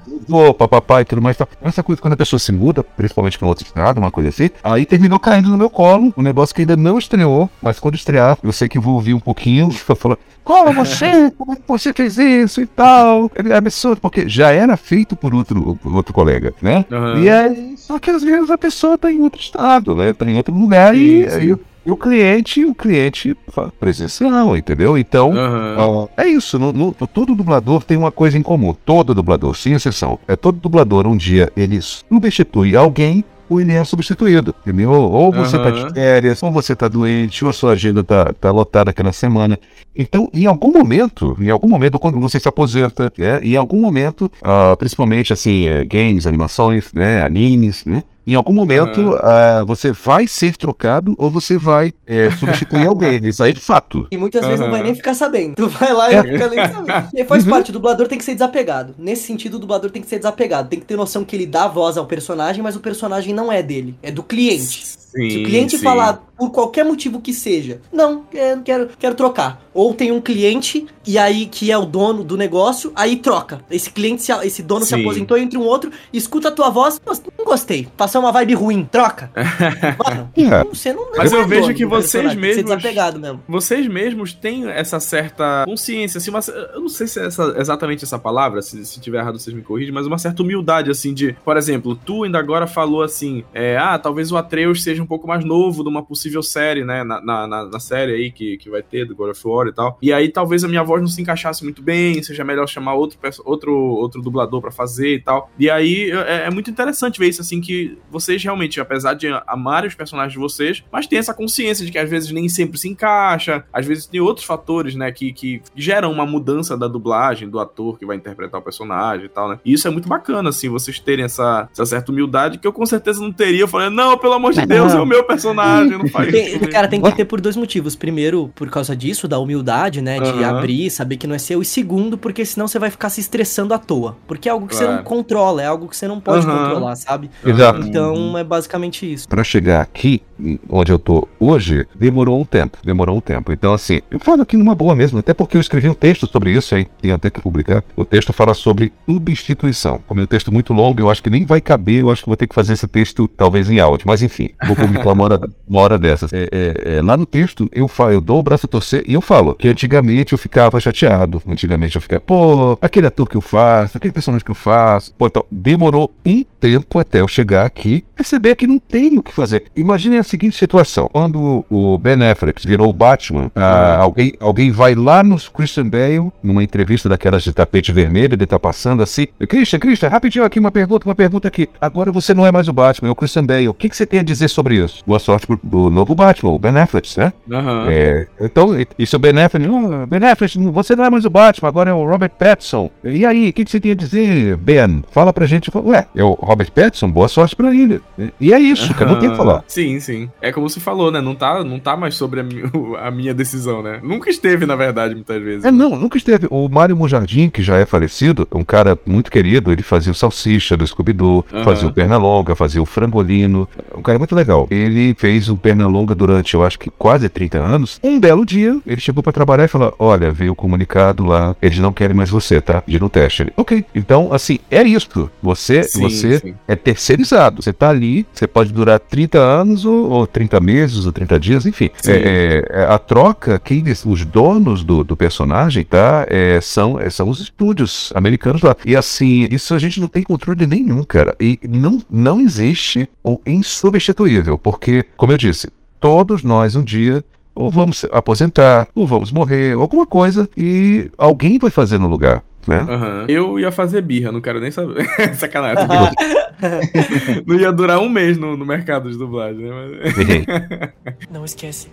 [0.06, 1.36] mudou, papapá e tudo mais.
[1.36, 1.46] Tá.
[1.62, 4.86] Essa coisa quando a pessoa se muda, principalmente para outro estado, uma coisa assim, aí
[4.86, 8.52] terminou caindo no meu colo, um negócio que ainda não estreou, mas quando estrear, eu
[8.52, 12.60] sei que vou ouvir um pouquinho, falando, como você, como é que você fez isso
[12.60, 13.30] e tal?
[13.34, 16.84] É absurdo, porque já era feito por outro, por outro colega, né?
[16.90, 17.20] Aham.
[17.20, 20.12] E aí, só que às vezes a pessoa tá em outro estado, né?
[20.12, 20.98] Tá em outro lugar e,
[21.36, 23.34] Aí o- e o cliente, o cliente
[23.78, 24.98] presencial, entendeu?
[24.98, 25.32] Então,
[25.78, 26.58] ó, é isso.
[26.58, 28.74] no- no- todo dublador tem uma coisa em comum.
[28.84, 30.18] Todo dublador, sem exceção.
[30.28, 34.92] É todo dublador um dia ele substitui alguém ou ele é substituído, entendeu?
[34.92, 35.88] Ou você tá Aham.
[35.88, 39.58] de férias, ou você tá doente, ou a sua agenda tá, tá lotada aquela semana.
[39.96, 44.30] Então, em algum momento, em algum momento, quando você se aposenta, é, em algum momento,
[44.40, 48.04] ah, principalmente assim, é, games, animações, né, animes, né?
[48.30, 53.20] Em algum momento, ah, você vai ser trocado ou você vai é, substituir alguém.
[53.26, 54.06] Isso aí é de fato.
[54.08, 55.56] E muitas vezes não vai nem ficar sabendo.
[55.56, 57.08] Tu vai lá e não fica nem sabendo.
[57.12, 57.50] E faz Uhum.
[57.50, 58.94] parte, o dublador tem que ser desapegado.
[58.96, 60.68] Nesse sentido, o dublador tem que ser desapegado.
[60.68, 63.62] Tem que ter noção que ele dá voz ao personagem, mas o personagem não é
[63.64, 64.84] dele, é do cliente.
[65.10, 65.82] Se o cliente sim.
[65.84, 69.62] falar por qualquer motivo que seja, não, eu não quero, quero trocar.
[69.74, 73.60] Ou tem um cliente e aí que é o dono do negócio, aí troca.
[73.70, 75.00] Esse cliente, se- esse dono se Sim.
[75.02, 78.84] aposentou entre um outro, escuta a tua voz, "Nossa, não gostei, passou uma vibe ruim,
[78.90, 79.30] troca.
[79.98, 80.64] Mano, É.
[80.64, 83.42] você não Mas não eu é vejo dono que do vocês ser mesmos- desapegado mesmo.
[83.48, 86.40] Vocês mesmos têm essa certa consciência, assim, uma,
[86.74, 89.62] eu não sei se é essa- exatamente essa palavra, se, se tiver errado vocês me
[89.62, 93.76] corrigem, mas uma certa humildade, assim, de, por exemplo, tu ainda agora falou assim, é,
[93.76, 97.20] ah, talvez o Atreus seja um pouco mais novo de uma possível série, né, na,
[97.20, 100.12] na, na- série aí que, que vai ter, do God of War e tal, e
[100.12, 103.74] aí talvez a minha voz não se encaixasse muito bem, seja melhor chamar outro, outro,
[103.74, 107.60] outro dublador pra fazer e tal, e aí é, é muito interessante ver isso, assim,
[107.60, 111.90] que vocês realmente, apesar de amarem os personagens de vocês, mas tem essa consciência de
[111.92, 115.62] que às vezes nem sempre se encaixa, às vezes tem outros fatores, né, que, que
[115.74, 119.58] geram uma mudança da dublagem do ator que vai interpretar o personagem e tal, né?
[119.64, 122.84] E isso é muito bacana, assim, vocês terem essa, essa certa humildade que eu com
[122.84, 123.60] certeza não teria.
[123.62, 126.54] Eu falei, não, pelo amor de Deus, é o meu personagem, não faz Tem- isso.
[126.54, 127.94] comigo." cara, tem que ter por dois motivos.
[127.96, 130.18] Primeiro, por causa disso, da humildade, né?
[130.20, 130.58] De Aham.
[130.58, 131.60] abrir, saber que não é seu.
[131.62, 134.16] E segundo, porque senão você vai ficar se estressando à toa.
[134.26, 134.98] Porque é algo que você Claro.
[134.98, 136.58] não controla, é algo que você não pode Aham.
[136.64, 137.30] controlar, sabe?
[137.44, 137.80] Exato.
[137.80, 139.28] Então é basicamente isso.
[139.28, 140.22] Pra chegar aqui,
[140.68, 142.78] onde eu tô hoje, demorou um tempo.
[142.84, 143.52] Demorou um tempo.
[143.52, 146.52] Então, assim, eu falo aqui numa boa mesmo, até porque eu escrevi um texto sobre
[146.52, 147.84] isso aí, tem até que publicar.
[147.96, 150.00] O texto fala sobre substituição.
[150.06, 152.28] Como é um texto muito longo, eu acho que nem vai caber, eu acho que
[152.28, 154.06] vou ter que fazer esse texto talvez em áudio.
[154.06, 156.32] Mas enfim, vou publicar uma hora, uma hora dessas.
[156.32, 159.14] É, é, é, lá no texto, eu falo, eu dou o braço a torcer e
[159.14, 161.42] eu falo que antigamente eu ficava chateado.
[161.46, 165.14] Antigamente eu ficava, pô, aquele ator que eu faço, aquele personagem que eu faço.
[165.14, 169.32] Pô, então, demorou um tempo até eu chegar aqui perceber que não tem o que
[169.32, 169.64] fazer.
[169.74, 174.94] Imaginem a seguinte situação: quando o Ben Affleck virou o Batman, ah, alguém, alguém vai
[174.94, 179.26] lá no Christian Bale, numa entrevista daquelas de tapete vermelho, ele tá passando assim.
[179.48, 181.68] Christian, Christian, rapidinho aqui uma pergunta, uma pergunta aqui.
[181.80, 183.68] Agora você não é mais o Batman, é o Christian Bale.
[183.68, 185.02] O que, que você tem a dizer sobre isso?
[185.06, 187.32] Boa sorte pro, pro novo Batman, o Ben Affleck, né?
[187.50, 187.86] Aham.
[187.90, 191.30] É, então, e- e seu Ben Affleck, não, Ben Affleck, você não é mais o
[191.30, 192.90] Batman, agora é o Robert Pattinson.
[193.04, 195.02] E aí, o que, que você tem a dizer, Ben?
[195.10, 195.70] Fala pra gente.
[195.74, 198.00] Ué, é o Robert Pattinson, boa sorte pra ele.
[198.40, 199.64] E é isso, cara, não tem o que falar.
[199.66, 200.19] Sim, sim.
[200.40, 201.20] É como se falou, né?
[201.20, 202.44] Não tá, não tá mais sobre a,
[203.06, 204.00] a minha decisão, né?
[204.02, 205.64] Nunca esteve, na verdade, muitas vezes.
[205.64, 206.46] É, não, nunca esteve.
[206.50, 210.76] O Mário Mujardim, que já é falecido, um cara muito querido, ele fazia o Salsicha
[210.76, 213.68] do Scooby-Doo, fazia o Pernalonga, fazia o Frangolino.
[213.96, 214.66] Um cara muito legal.
[214.70, 218.00] Ele fez o Pernalonga durante, eu acho que quase 30 anos.
[218.02, 221.78] Um belo dia, ele chegou pra trabalhar e falou: Olha, veio o comunicado lá, eles
[221.78, 222.82] não querem mais você, tá?
[222.86, 223.42] De no teste.
[223.42, 223.84] Ele, ok.
[223.94, 225.30] Então, assim, é isso.
[225.42, 226.54] Você, Sim, você sim.
[226.66, 227.62] é terceirizado.
[227.62, 231.66] Você tá ali, você pode durar 30 anos ou, ou 30 meses ou 30 dias,
[231.66, 231.90] enfim.
[232.06, 236.26] É, é, a troca, quem, os donos do, do personagem, tá?
[236.28, 238.76] É, são, é, são os estúdios americanos lá.
[238.84, 241.34] E assim, isso a gente não tem controle nenhum, cara.
[241.40, 245.68] E não, não existe o insubstituível, porque, como eu disse,
[246.00, 251.58] todos nós um dia ou vamos se aposentar, ou vamos morrer, alguma coisa, e alguém
[251.58, 252.42] vai fazer no lugar.
[252.66, 252.76] Né?
[252.78, 253.24] Aham.
[253.28, 255.04] Eu ia fazer birra, não quero nem saber.
[255.34, 255.86] Sacanagem.
[257.46, 259.70] não ia durar um mês no, no mercado de dublagem, né?
[259.70, 261.88] Mas- Não esquece.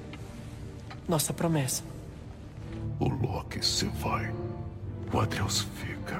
[1.07, 1.83] Nossa promessa.
[2.99, 4.29] O Loki se vai.
[5.13, 6.19] O Atreus fica.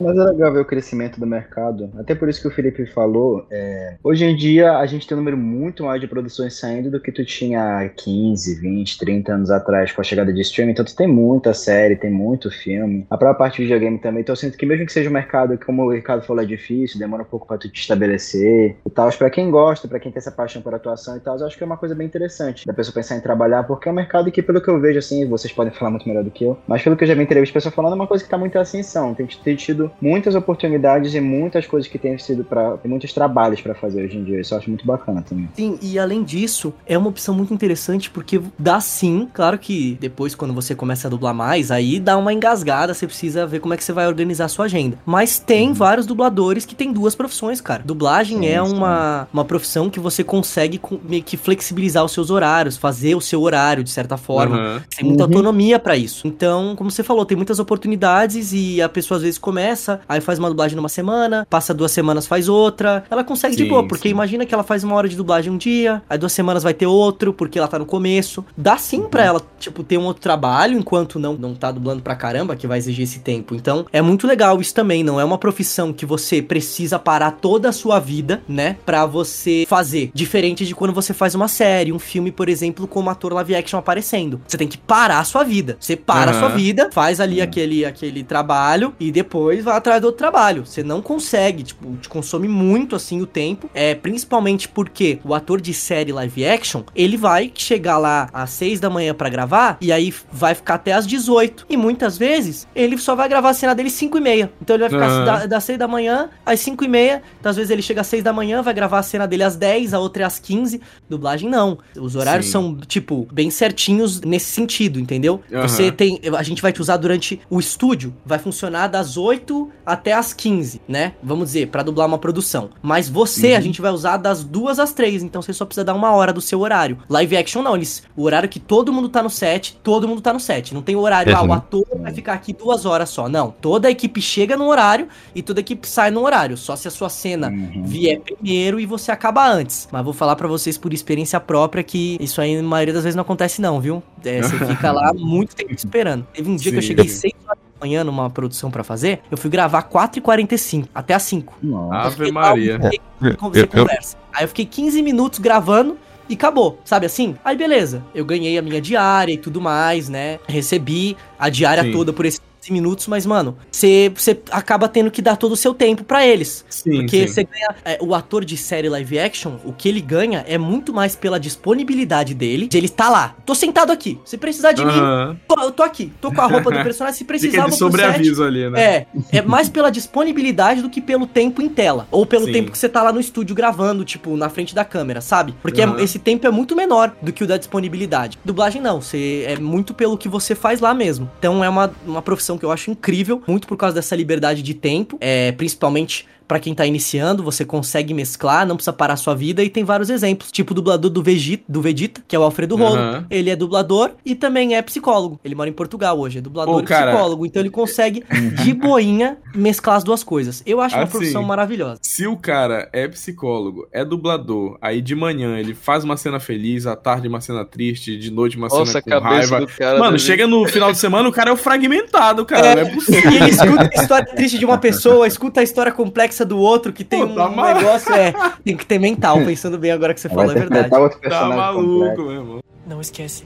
[0.00, 1.90] Mas é legal ver o crescimento do mercado.
[1.98, 3.46] Até por isso que o Felipe falou.
[3.50, 7.00] é, Hoje em dia a gente tem um número muito maior de produções saindo do
[7.00, 10.72] que tu tinha 15, 20, 30 anos atrás com a chegada de streaming.
[10.72, 13.06] Então tu tem muita série, tem muito filme.
[13.10, 14.20] A própria parte de videogame também.
[14.20, 16.46] Então eu sinto que mesmo que seja um mercado que, como o Ricardo falou, é
[16.46, 19.10] difícil, demora um pouco pra tu te estabelecer e tal.
[19.16, 21.62] Pra quem gosta, pra quem tem essa paixão por atuação e tal, eu acho que
[21.62, 24.42] é uma coisa bem interessante da pessoa pensar em trabalhar, porque é um mercado que,
[24.42, 26.96] pelo que eu vejo, assim, vocês podem falar muito melhor do que eu, mas pelo
[26.96, 29.14] que eu já vi entrevista pessoas falando, é uma coisa que tá muito em ascensão.
[29.14, 29.56] Tem, tem
[30.00, 34.24] muitas oportunidades e muitas coisas que têm sido para muitos trabalhos pra fazer hoje em
[34.24, 34.40] dia.
[34.40, 35.48] Isso eu acho muito bacana também.
[35.54, 40.34] Sim, e além disso, é uma opção muito interessante porque dá sim, claro que depois
[40.34, 43.76] quando você começa a dublar mais, aí dá uma engasgada, você precisa ver como é
[43.76, 44.98] que você vai organizar a sua agenda.
[45.04, 47.82] Mas tem vários dubladores que têm duas profissões, cara.
[47.84, 48.72] Dublagem Sim, é sim.
[48.74, 53.20] uma, uma profissão que você consegue com- meio que flexibilizar os seus horários, fazer o
[53.20, 54.56] seu horário de certa forma.
[54.56, 54.82] Aham.
[54.96, 55.30] Tem muita Uhum.
[55.30, 56.26] autonomia pra isso.
[56.26, 59.75] Então, como você falou, tem muitas oportunidades e a pessoa às vezes começa,
[60.08, 63.04] aí faz uma dublagem numa semana, passa duas semanas faz outra.
[63.10, 64.14] Ela consegue de Sim, boa, porque sim.
[64.14, 66.86] imagina que ela faz uma hora de dublagem um dia, aí duas semanas vai ter
[66.86, 68.44] outro, porque ela tá no começo.
[68.56, 72.14] Dá sim pra ela, tipo, ter um outro trabalho enquanto não não tá dublando pra
[72.16, 73.54] caramba, que vai exigir esse tempo.
[73.54, 77.68] Então, é muito legal isso também, não é uma profissão que você precisa parar toda
[77.68, 80.10] a sua vida, né, Pra você fazer.
[80.14, 83.54] Diferente de quando você faz uma série, um filme, por exemplo, com um ator live
[83.54, 84.40] action aparecendo.
[84.46, 85.76] Você tem que parar a sua vida.
[85.80, 90.06] Você para a sua vida, faz ali aquele, aquele trabalho e depois vai atrás do
[90.06, 90.64] outro trabalho.
[90.64, 93.68] Você não consegue, tipo, te consome muito assim o tempo.
[93.74, 98.80] É principalmente porque o ator de série live action, ele vai chegar lá às 6
[98.80, 101.66] da manhã pra gravar e aí vai ficar até às 18.
[101.68, 104.52] E muitas vezes ele só vai gravar a cena dele 5 e meia.
[104.60, 107.22] Então ele vai ficar da, das 6 da manhã às 5 e meia.
[107.38, 109.56] Então às vezes ele chega às 6 da manhã, vai gravar a cena dele às
[109.56, 110.80] 10, a outra é às 15.
[111.08, 111.78] Dublagem não.
[111.96, 112.52] Os horários Sim.
[112.52, 115.40] são, tipo, bem certinhos nesse sentido, entendeu?
[115.52, 115.66] Aham.
[115.66, 116.20] Você tem.
[116.36, 120.80] A gente vai te usar durante o estúdio, vai funcionar das 8 até as 15,
[120.88, 121.12] né?
[121.22, 122.70] Vamos dizer, pra dublar uma produção.
[122.82, 123.56] Mas você, Uhum.
[123.58, 126.32] a gente vai usar das 2 às 3, então você só precisa dar uma hora
[126.32, 126.98] do seu horário.
[127.08, 128.02] Live action não, eles.
[128.16, 130.74] O horário que todo mundo tá no set, todo mundo tá no set.
[130.74, 131.52] Não tem horário, ah, o Uhum.
[131.52, 133.28] ator vai ficar aqui duas horas só.
[133.28, 133.50] Não.
[133.60, 136.56] Toda a equipe chega no horário e toda a equipe sai no horário.
[136.56, 137.82] Só se a sua cena Uhum.
[137.84, 139.88] vier primeiro e você acaba antes.
[139.92, 143.14] Mas vou falar pra vocês por experiência própria que isso aí, na maioria das vezes,
[143.16, 144.02] não acontece, não, viu?
[144.24, 146.26] É, você fica lá muito tempo esperando.
[146.32, 146.88] Teve um dia que eu Sim.
[146.88, 151.54] cheguei 6 horas manhã numa produção pra fazer, eu fui gravar 4h45, até as 5.
[151.62, 152.08] Nossa.
[152.08, 152.78] Ave Maria.
[153.20, 154.16] um Eu- Você eu- conversa.
[154.32, 155.96] Aí eu fiquei 15 minutos gravando
[156.28, 157.36] e acabou, sabe assim?
[157.44, 160.38] Aí beleza, eu ganhei a minha diária e tudo mais, né?
[160.46, 161.92] Recebi a diária Sim.
[161.92, 164.12] toda por esses 15 minutos, mas mano, você
[164.50, 166.64] acaba tendo que dar todo o seu tempo pra eles.
[166.68, 167.68] Sim, Porque você ganha.
[167.84, 171.38] é, o ator de série live action, o que ele ganha é muito mais pela
[171.38, 173.34] disponibilidade dele, de ele estar lá.
[173.44, 174.18] Tô sentado aqui.
[174.24, 175.36] Se precisar de mim, Aham.
[175.48, 176.12] tô- eu tô aqui.
[176.20, 177.16] Tô com a roupa do personagem.
[177.18, 178.80] Se precisar, Fica eu de sobreaviso ali, né?
[178.82, 182.06] É, é mais pela disponibilidade do que pelo tempo em tela.
[182.10, 182.52] Ou pelo Sim.
[182.52, 185.54] tempo que você tá lá no estúdio gravando, tipo, na frente da câmera, sabe?
[185.62, 186.00] Porque é- Aham.
[186.00, 188.38] esse tempo é muito menor do que o da disponibilidade.
[188.44, 191.30] Dublagem não, você é muito pelo que você faz lá mesmo.
[191.38, 194.74] Então é uma, uma profissão que eu acho incrível, muito por causa dessa liberdade de
[194.74, 199.34] tempo, é, principalmente Pra quem tá iniciando, você consegue mesclar, não precisa parar a sua
[199.34, 202.42] vida e tem vários exemplos, tipo o dublador do Vegeta, do Vegeta que é o
[202.42, 202.96] Alfredo Rolo.
[202.96, 203.26] Aham.
[203.30, 205.40] Ele é dublador e também é psicólogo.
[205.44, 207.10] Ele mora em Portugal hoje, é dublador Ô, e cara.
[207.12, 208.24] psicólogo, então ele consegue
[208.62, 210.62] de boinha mesclar as duas coisas.
[210.64, 211.98] Eu acho uma Assim, profissão maravilhosa.
[212.02, 216.86] Se o cara é psicólogo, é dublador, aí de manhã ele faz uma cena feliz,
[216.86, 219.60] à tarde uma cena triste, de noite uma Nossa, cena com raiva.
[219.60, 219.98] do cara.
[219.98, 222.74] Mano, chega no final de semana, o cara é o fragmentado, cara.
[222.76, 223.30] Não é possível.
[223.30, 226.92] E ele escuta a história triste de uma pessoa, escuta a história complexa do outro,
[226.92, 227.74] que tem Pô, um tá mal.
[227.74, 228.32] negócio, é.
[228.64, 230.90] Tem que ter mental, pensando bem agora que você falou, é verdade.
[231.28, 232.60] Tá maluco, meu irmão.
[232.86, 233.44] Não esquece.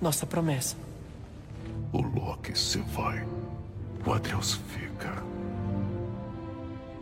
[0.00, 0.76] Nossa promessa.
[1.92, 3.24] O Loki se vai.
[4.06, 5.22] O Atreus fica.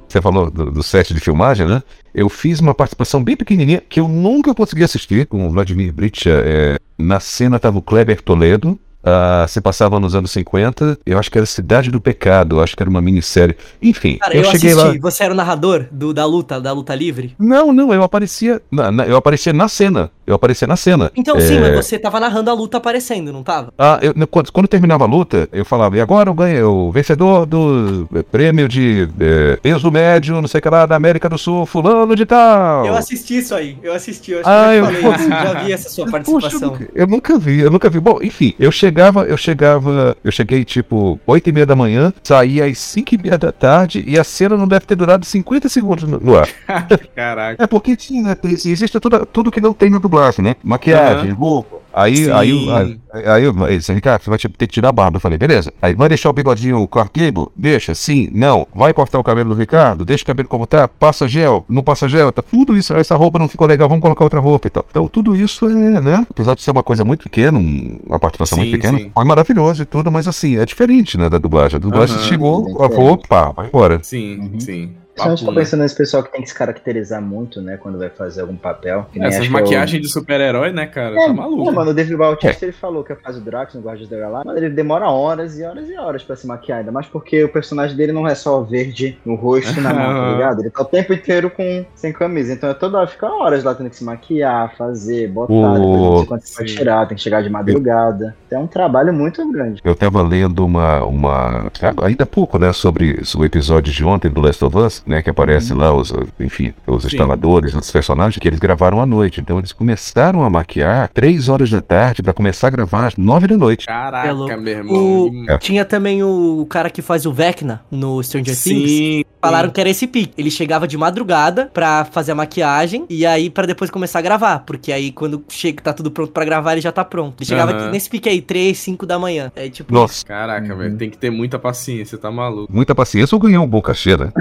[0.09, 1.83] Você falou do, do set de filmagem, né?
[2.15, 6.43] Eu fiz uma participação bem pequenininha que eu nunca consegui assistir com o Vladimir Britcha.
[6.45, 8.79] É, na cena tava o Kleber Toledo.
[9.03, 10.99] Ah, se passava nos anos 50.
[11.07, 12.61] Eu acho que era Cidade do Pecado.
[12.61, 13.57] Acho que era uma minissérie.
[13.81, 14.89] Enfim, Cara, eu, eu, cheguei assisti.
[14.97, 14.99] lá.
[15.01, 17.35] Você era o narrador do, da luta, da luta livre?
[17.39, 18.61] Não, não, eu aparecia.
[18.71, 20.11] na- na- eu aparecia na cena.
[20.29, 21.11] Eu aparecia na cena.
[21.17, 23.73] Então sim, É, mas você tava narrando a luta aparecendo, não tava?
[23.79, 27.47] Ah, eu- quando, quando terminava a luta, eu falava, e agora eu ganhei o vencedor
[27.47, 31.39] do eh, prêmio de eh, peso médio, não sei o que lá, da América do
[31.39, 32.87] Sul, fulano de tal.
[32.87, 35.55] Eu assisti isso aí, eu assisti, eu acho Ah, que eu eu- falei isso, já
[35.65, 36.71] vi essa sua Poxa, eu participação.
[36.73, 37.99] nunca, eu nunca vi, eu nunca vi.
[38.01, 42.61] Bom, enfim, eu chegava, eu chegava, eu cheguei tipo 8 e meia da manhã, saí
[42.61, 46.05] às 5 e meia da tarde e a cena não deve ter durado 50 segundos
[46.05, 46.49] no, no ar.
[47.15, 47.63] Caraca.
[47.63, 50.57] É porque tinha, né, existe tudo, tudo que não tem na dublagem, né?
[50.63, 51.79] Maquiagem, roupa.
[51.91, 55.17] Aí, aí, aí, aí, aí, disse, Ricardo, você vai ter que tirar a barba.
[55.17, 55.73] Eu falei, beleza.
[55.83, 57.49] Aí, vai deixar o bigodinho Clark Gable?
[57.57, 58.69] Deixa, sim, não.
[58.73, 60.05] Vai cortar o cabelo do Ricardo?
[60.05, 60.87] Deixa o cabelo como tá.
[60.87, 62.31] Passa gel, não passa gel.
[62.31, 62.95] Tá tudo isso.
[62.95, 64.85] Essa roupa não ficou legal, vamos colocar outra roupa e tal.
[64.89, 66.25] Então, tudo isso é, né?
[66.31, 69.11] Apesar de ser uma coisa muito pequena, um- uma participação Sim, muito pequena, sim.
[69.13, 71.77] foi maravilhoso e tudo, mas assim, é diferente, né, da dublagem.
[71.77, 72.25] A dublagem Aham.
[72.25, 73.99] chegou, Bem a roupa, pá, vai embora.
[74.05, 74.61] Sim, Uhum.
[74.61, 74.93] sim.
[75.19, 75.61] Principalmente Papo, tô né?
[75.65, 77.77] pensando nesse pessoal que tem que se caracterizar muito, né?
[77.77, 79.07] Quando vai fazer algum papel.
[79.17, 81.15] Essas é o- maquiagens de super-herói, né, cara?
[81.21, 81.69] É, tá maluco.
[81.69, 84.53] é, mano, o David Bautista ele falou que faz o Drax no Guardiões da Galáxia,
[84.53, 87.49] mas ele demora horas e horas e horas pra se maquiar, ainda mais porque o
[87.49, 90.61] personagem dele não é só verde no rosto e na mão, tá ligado?
[90.61, 93.75] Ele tá o tempo inteiro com, sem camisa, então é toda hora, fica horas lá
[93.75, 96.77] tendo que se maquiar, fazer, botar, O- depois não sei quanto você vai Sim.
[96.77, 98.37] tirar, tem que chegar de madrugada.
[98.47, 99.81] Então é um trabalho muito grande.
[99.85, 101.71] Eu tava lendo uma, uma.
[102.03, 102.73] Ainda há pouco, né?
[102.73, 105.23] Sobre o episódio de ontem do Last of Us, né?
[105.23, 107.09] Que aparece lá os, enfim, os Sim.
[107.09, 109.41] instaladores, os personagens, que eles gravaram à noite.
[109.41, 113.47] Então eles começaram a maquiar três horas da tarde pra começar a gravar às nove
[113.47, 113.87] da noite.
[113.87, 114.95] Caraca, É meu irmão.
[114.97, 115.59] O- É.
[115.59, 118.91] Tinha também o cara que faz o Vecna no Stranger Things.
[118.91, 119.25] Sim.
[119.41, 120.33] Falaram que era esse pique.
[120.37, 124.61] Ele chegava de madrugada pra fazer a maquiagem e aí pra depois começar a gravar.
[124.61, 127.37] Porque aí quando chega, tá tudo pronto pra gravar, ele já tá pronto.
[127.41, 127.91] Ele chegava Aham.
[127.91, 129.53] nesse pique aí, 3, 5 da manhã.
[129.55, 129.93] É tipo.
[129.95, 130.79] Nossa, Caraca, Uhum.
[130.79, 130.97] velho.
[130.97, 132.73] Tem que ter muita paciência, tá maluco.
[132.73, 134.33] muita paciência ou ganhar um bom cachê, né?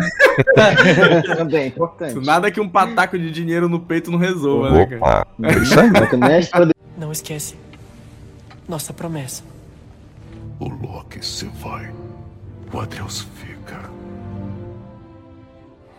[1.38, 2.26] Também é importante.
[2.26, 4.98] Nada que um pataco de dinheiro no peito não resolva, né, cara?
[5.02, 5.90] Opa, é isso aí.
[5.96, 7.56] Só que nem a história Não esquece.
[8.68, 9.44] Nossa promessa.
[10.60, 11.92] O Loki se vai.
[12.74, 13.80] O Atreus fica.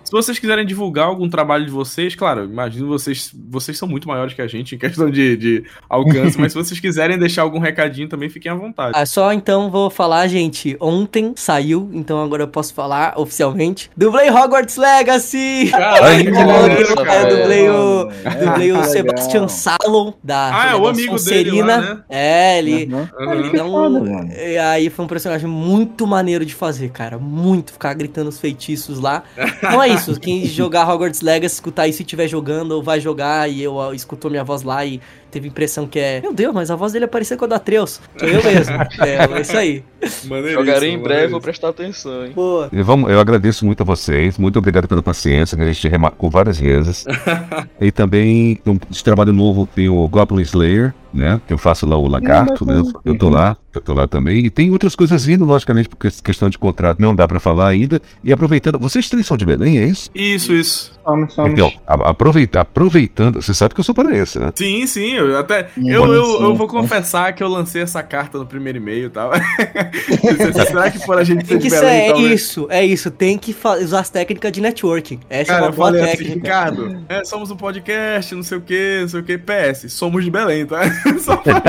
[0.08, 3.30] Se vocês quiserem divulgar algum trabalho de vocês, claro, imagino vocês.
[3.50, 6.80] Vocês são muito maiores que a gente em questão de, de alcance, mas se vocês
[6.80, 8.92] quiserem deixar algum recadinho também, fiquem à vontade.
[8.96, 10.78] Ah, só então vou falar, gente.
[10.80, 13.90] Ontem saiu, então agora eu posso falar oficialmente.
[13.94, 15.70] Dublei Hogwarts Legacy!
[15.72, 19.48] Maneiro, é, dublei o, É, dublei o Sebastian legal.
[19.50, 21.76] Salon da, Ah, é o amigo dele Sonserina.
[21.76, 22.00] lá, né?
[22.08, 22.88] É, ele.
[22.94, 23.06] Uhum.
[23.42, 24.32] Que Então, foda, mano.
[24.32, 27.18] e aí foi um personagem muito maneiro de fazer, cara.
[27.18, 27.72] Muito.
[27.72, 29.22] Ficar gritando os feitiços lá.
[29.58, 29.97] Então é isso.
[30.20, 34.30] Quem jogar Hogwarts Legacy, escutar isso e estiver jogando, ou vai jogar e eu escutou
[34.30, 35.00] minha voz lá e
[35.30, 36.20] teve a impressão que é.
[36.20, 38.00] Meu Deus, mas a voz dele é parecida com a da Atreus.
[38.16, 38.74] Sou eu mesmo.
[39.04, 39.84] é, é isso aí.
[40.26, 42.32] Maneiríssimo, Jogarei em breve, vou prestar atenção, hein?
[42.34, 42.68] Boa.
[42.72, 46.30] E vamos, eu agradeço muito a vocês, muito obrigado pela paciência, que a gente remarcou
[46.30, 47.04] várias vezes.
[47.80, 51.40] e também, um de trabalho novo, tem o Goblin Slayer, né?
[51.46, 52.80] Que eu faço lá o lagarto, né?
[53.04, 54.44] Eu tô lá, eu tô lá também.
[54.44, 58.00] E tem outras coisas vindo, logicamente, porque questão de contrato não dá pra falar ainda.
[58.22, 60.10] E aproveitando, vocês três são de Belém, é isso?
[60.14, 60.92] Isso, isso.
[61.04, 61.52] Somos, somos.
[61.52, 64.52] Então, a- aproveita, aproveitando, você sabe que eu sou paraense, né?
[64.54, 65.68] Sim, sim, eu até.
[65.74, 66.76] Sim, Eu, eu, sim, eu vou sim.
[66.76, 69.30] confessar que eu lancei essa carta no primeiro e-mail e tal.
[70.66, 72.40] Será que por a gente Tem ser que Belém, é talvez?
[72.40, 73.10] isso, é isso.
[73.10, 75.20] Tem que usar as técnicas de networking.
[75.28, 76.34] Essa Cara, é uma boa assim, técnica.
[76.34, 80.24] Ricardo, é, somos um podcast, não sei o que, não sei o que, PS, somos
[80.24, 80.80] de Belém, tá?
[81.18, 81.62] Só pra,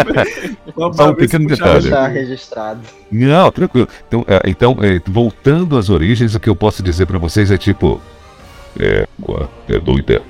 [0.76, 1.90] só Só um ver pequeno detalhe.
[2.14, 2.82] registrado.
[3.12, 3.88] Não, tranquilo.
[4.08, 7.58] Então, é, então é, voltando às origens, o que eu posso dizer pra vocês é
[7.58, 8.00] tipo.
[8.80, 9.08] É.
[9.68, 10.22] É doida.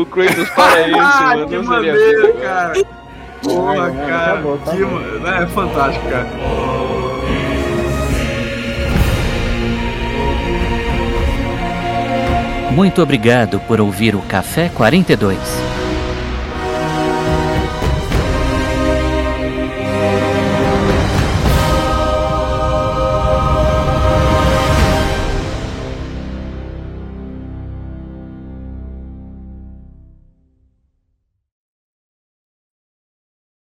[0.00, 1.48] O Kratos paraense, Ah, mano.
[1.48, 2.72] que maneiro, cara.
[3.42, 4.26] Porra, Ai, não, cara.
[4.32, 5.00] tá bom, tá que, bom.
[5.20, 6.26] ma- É fantástico, cara.
[12.72, 15.36] Muito obrigado por ouvir o Café 42.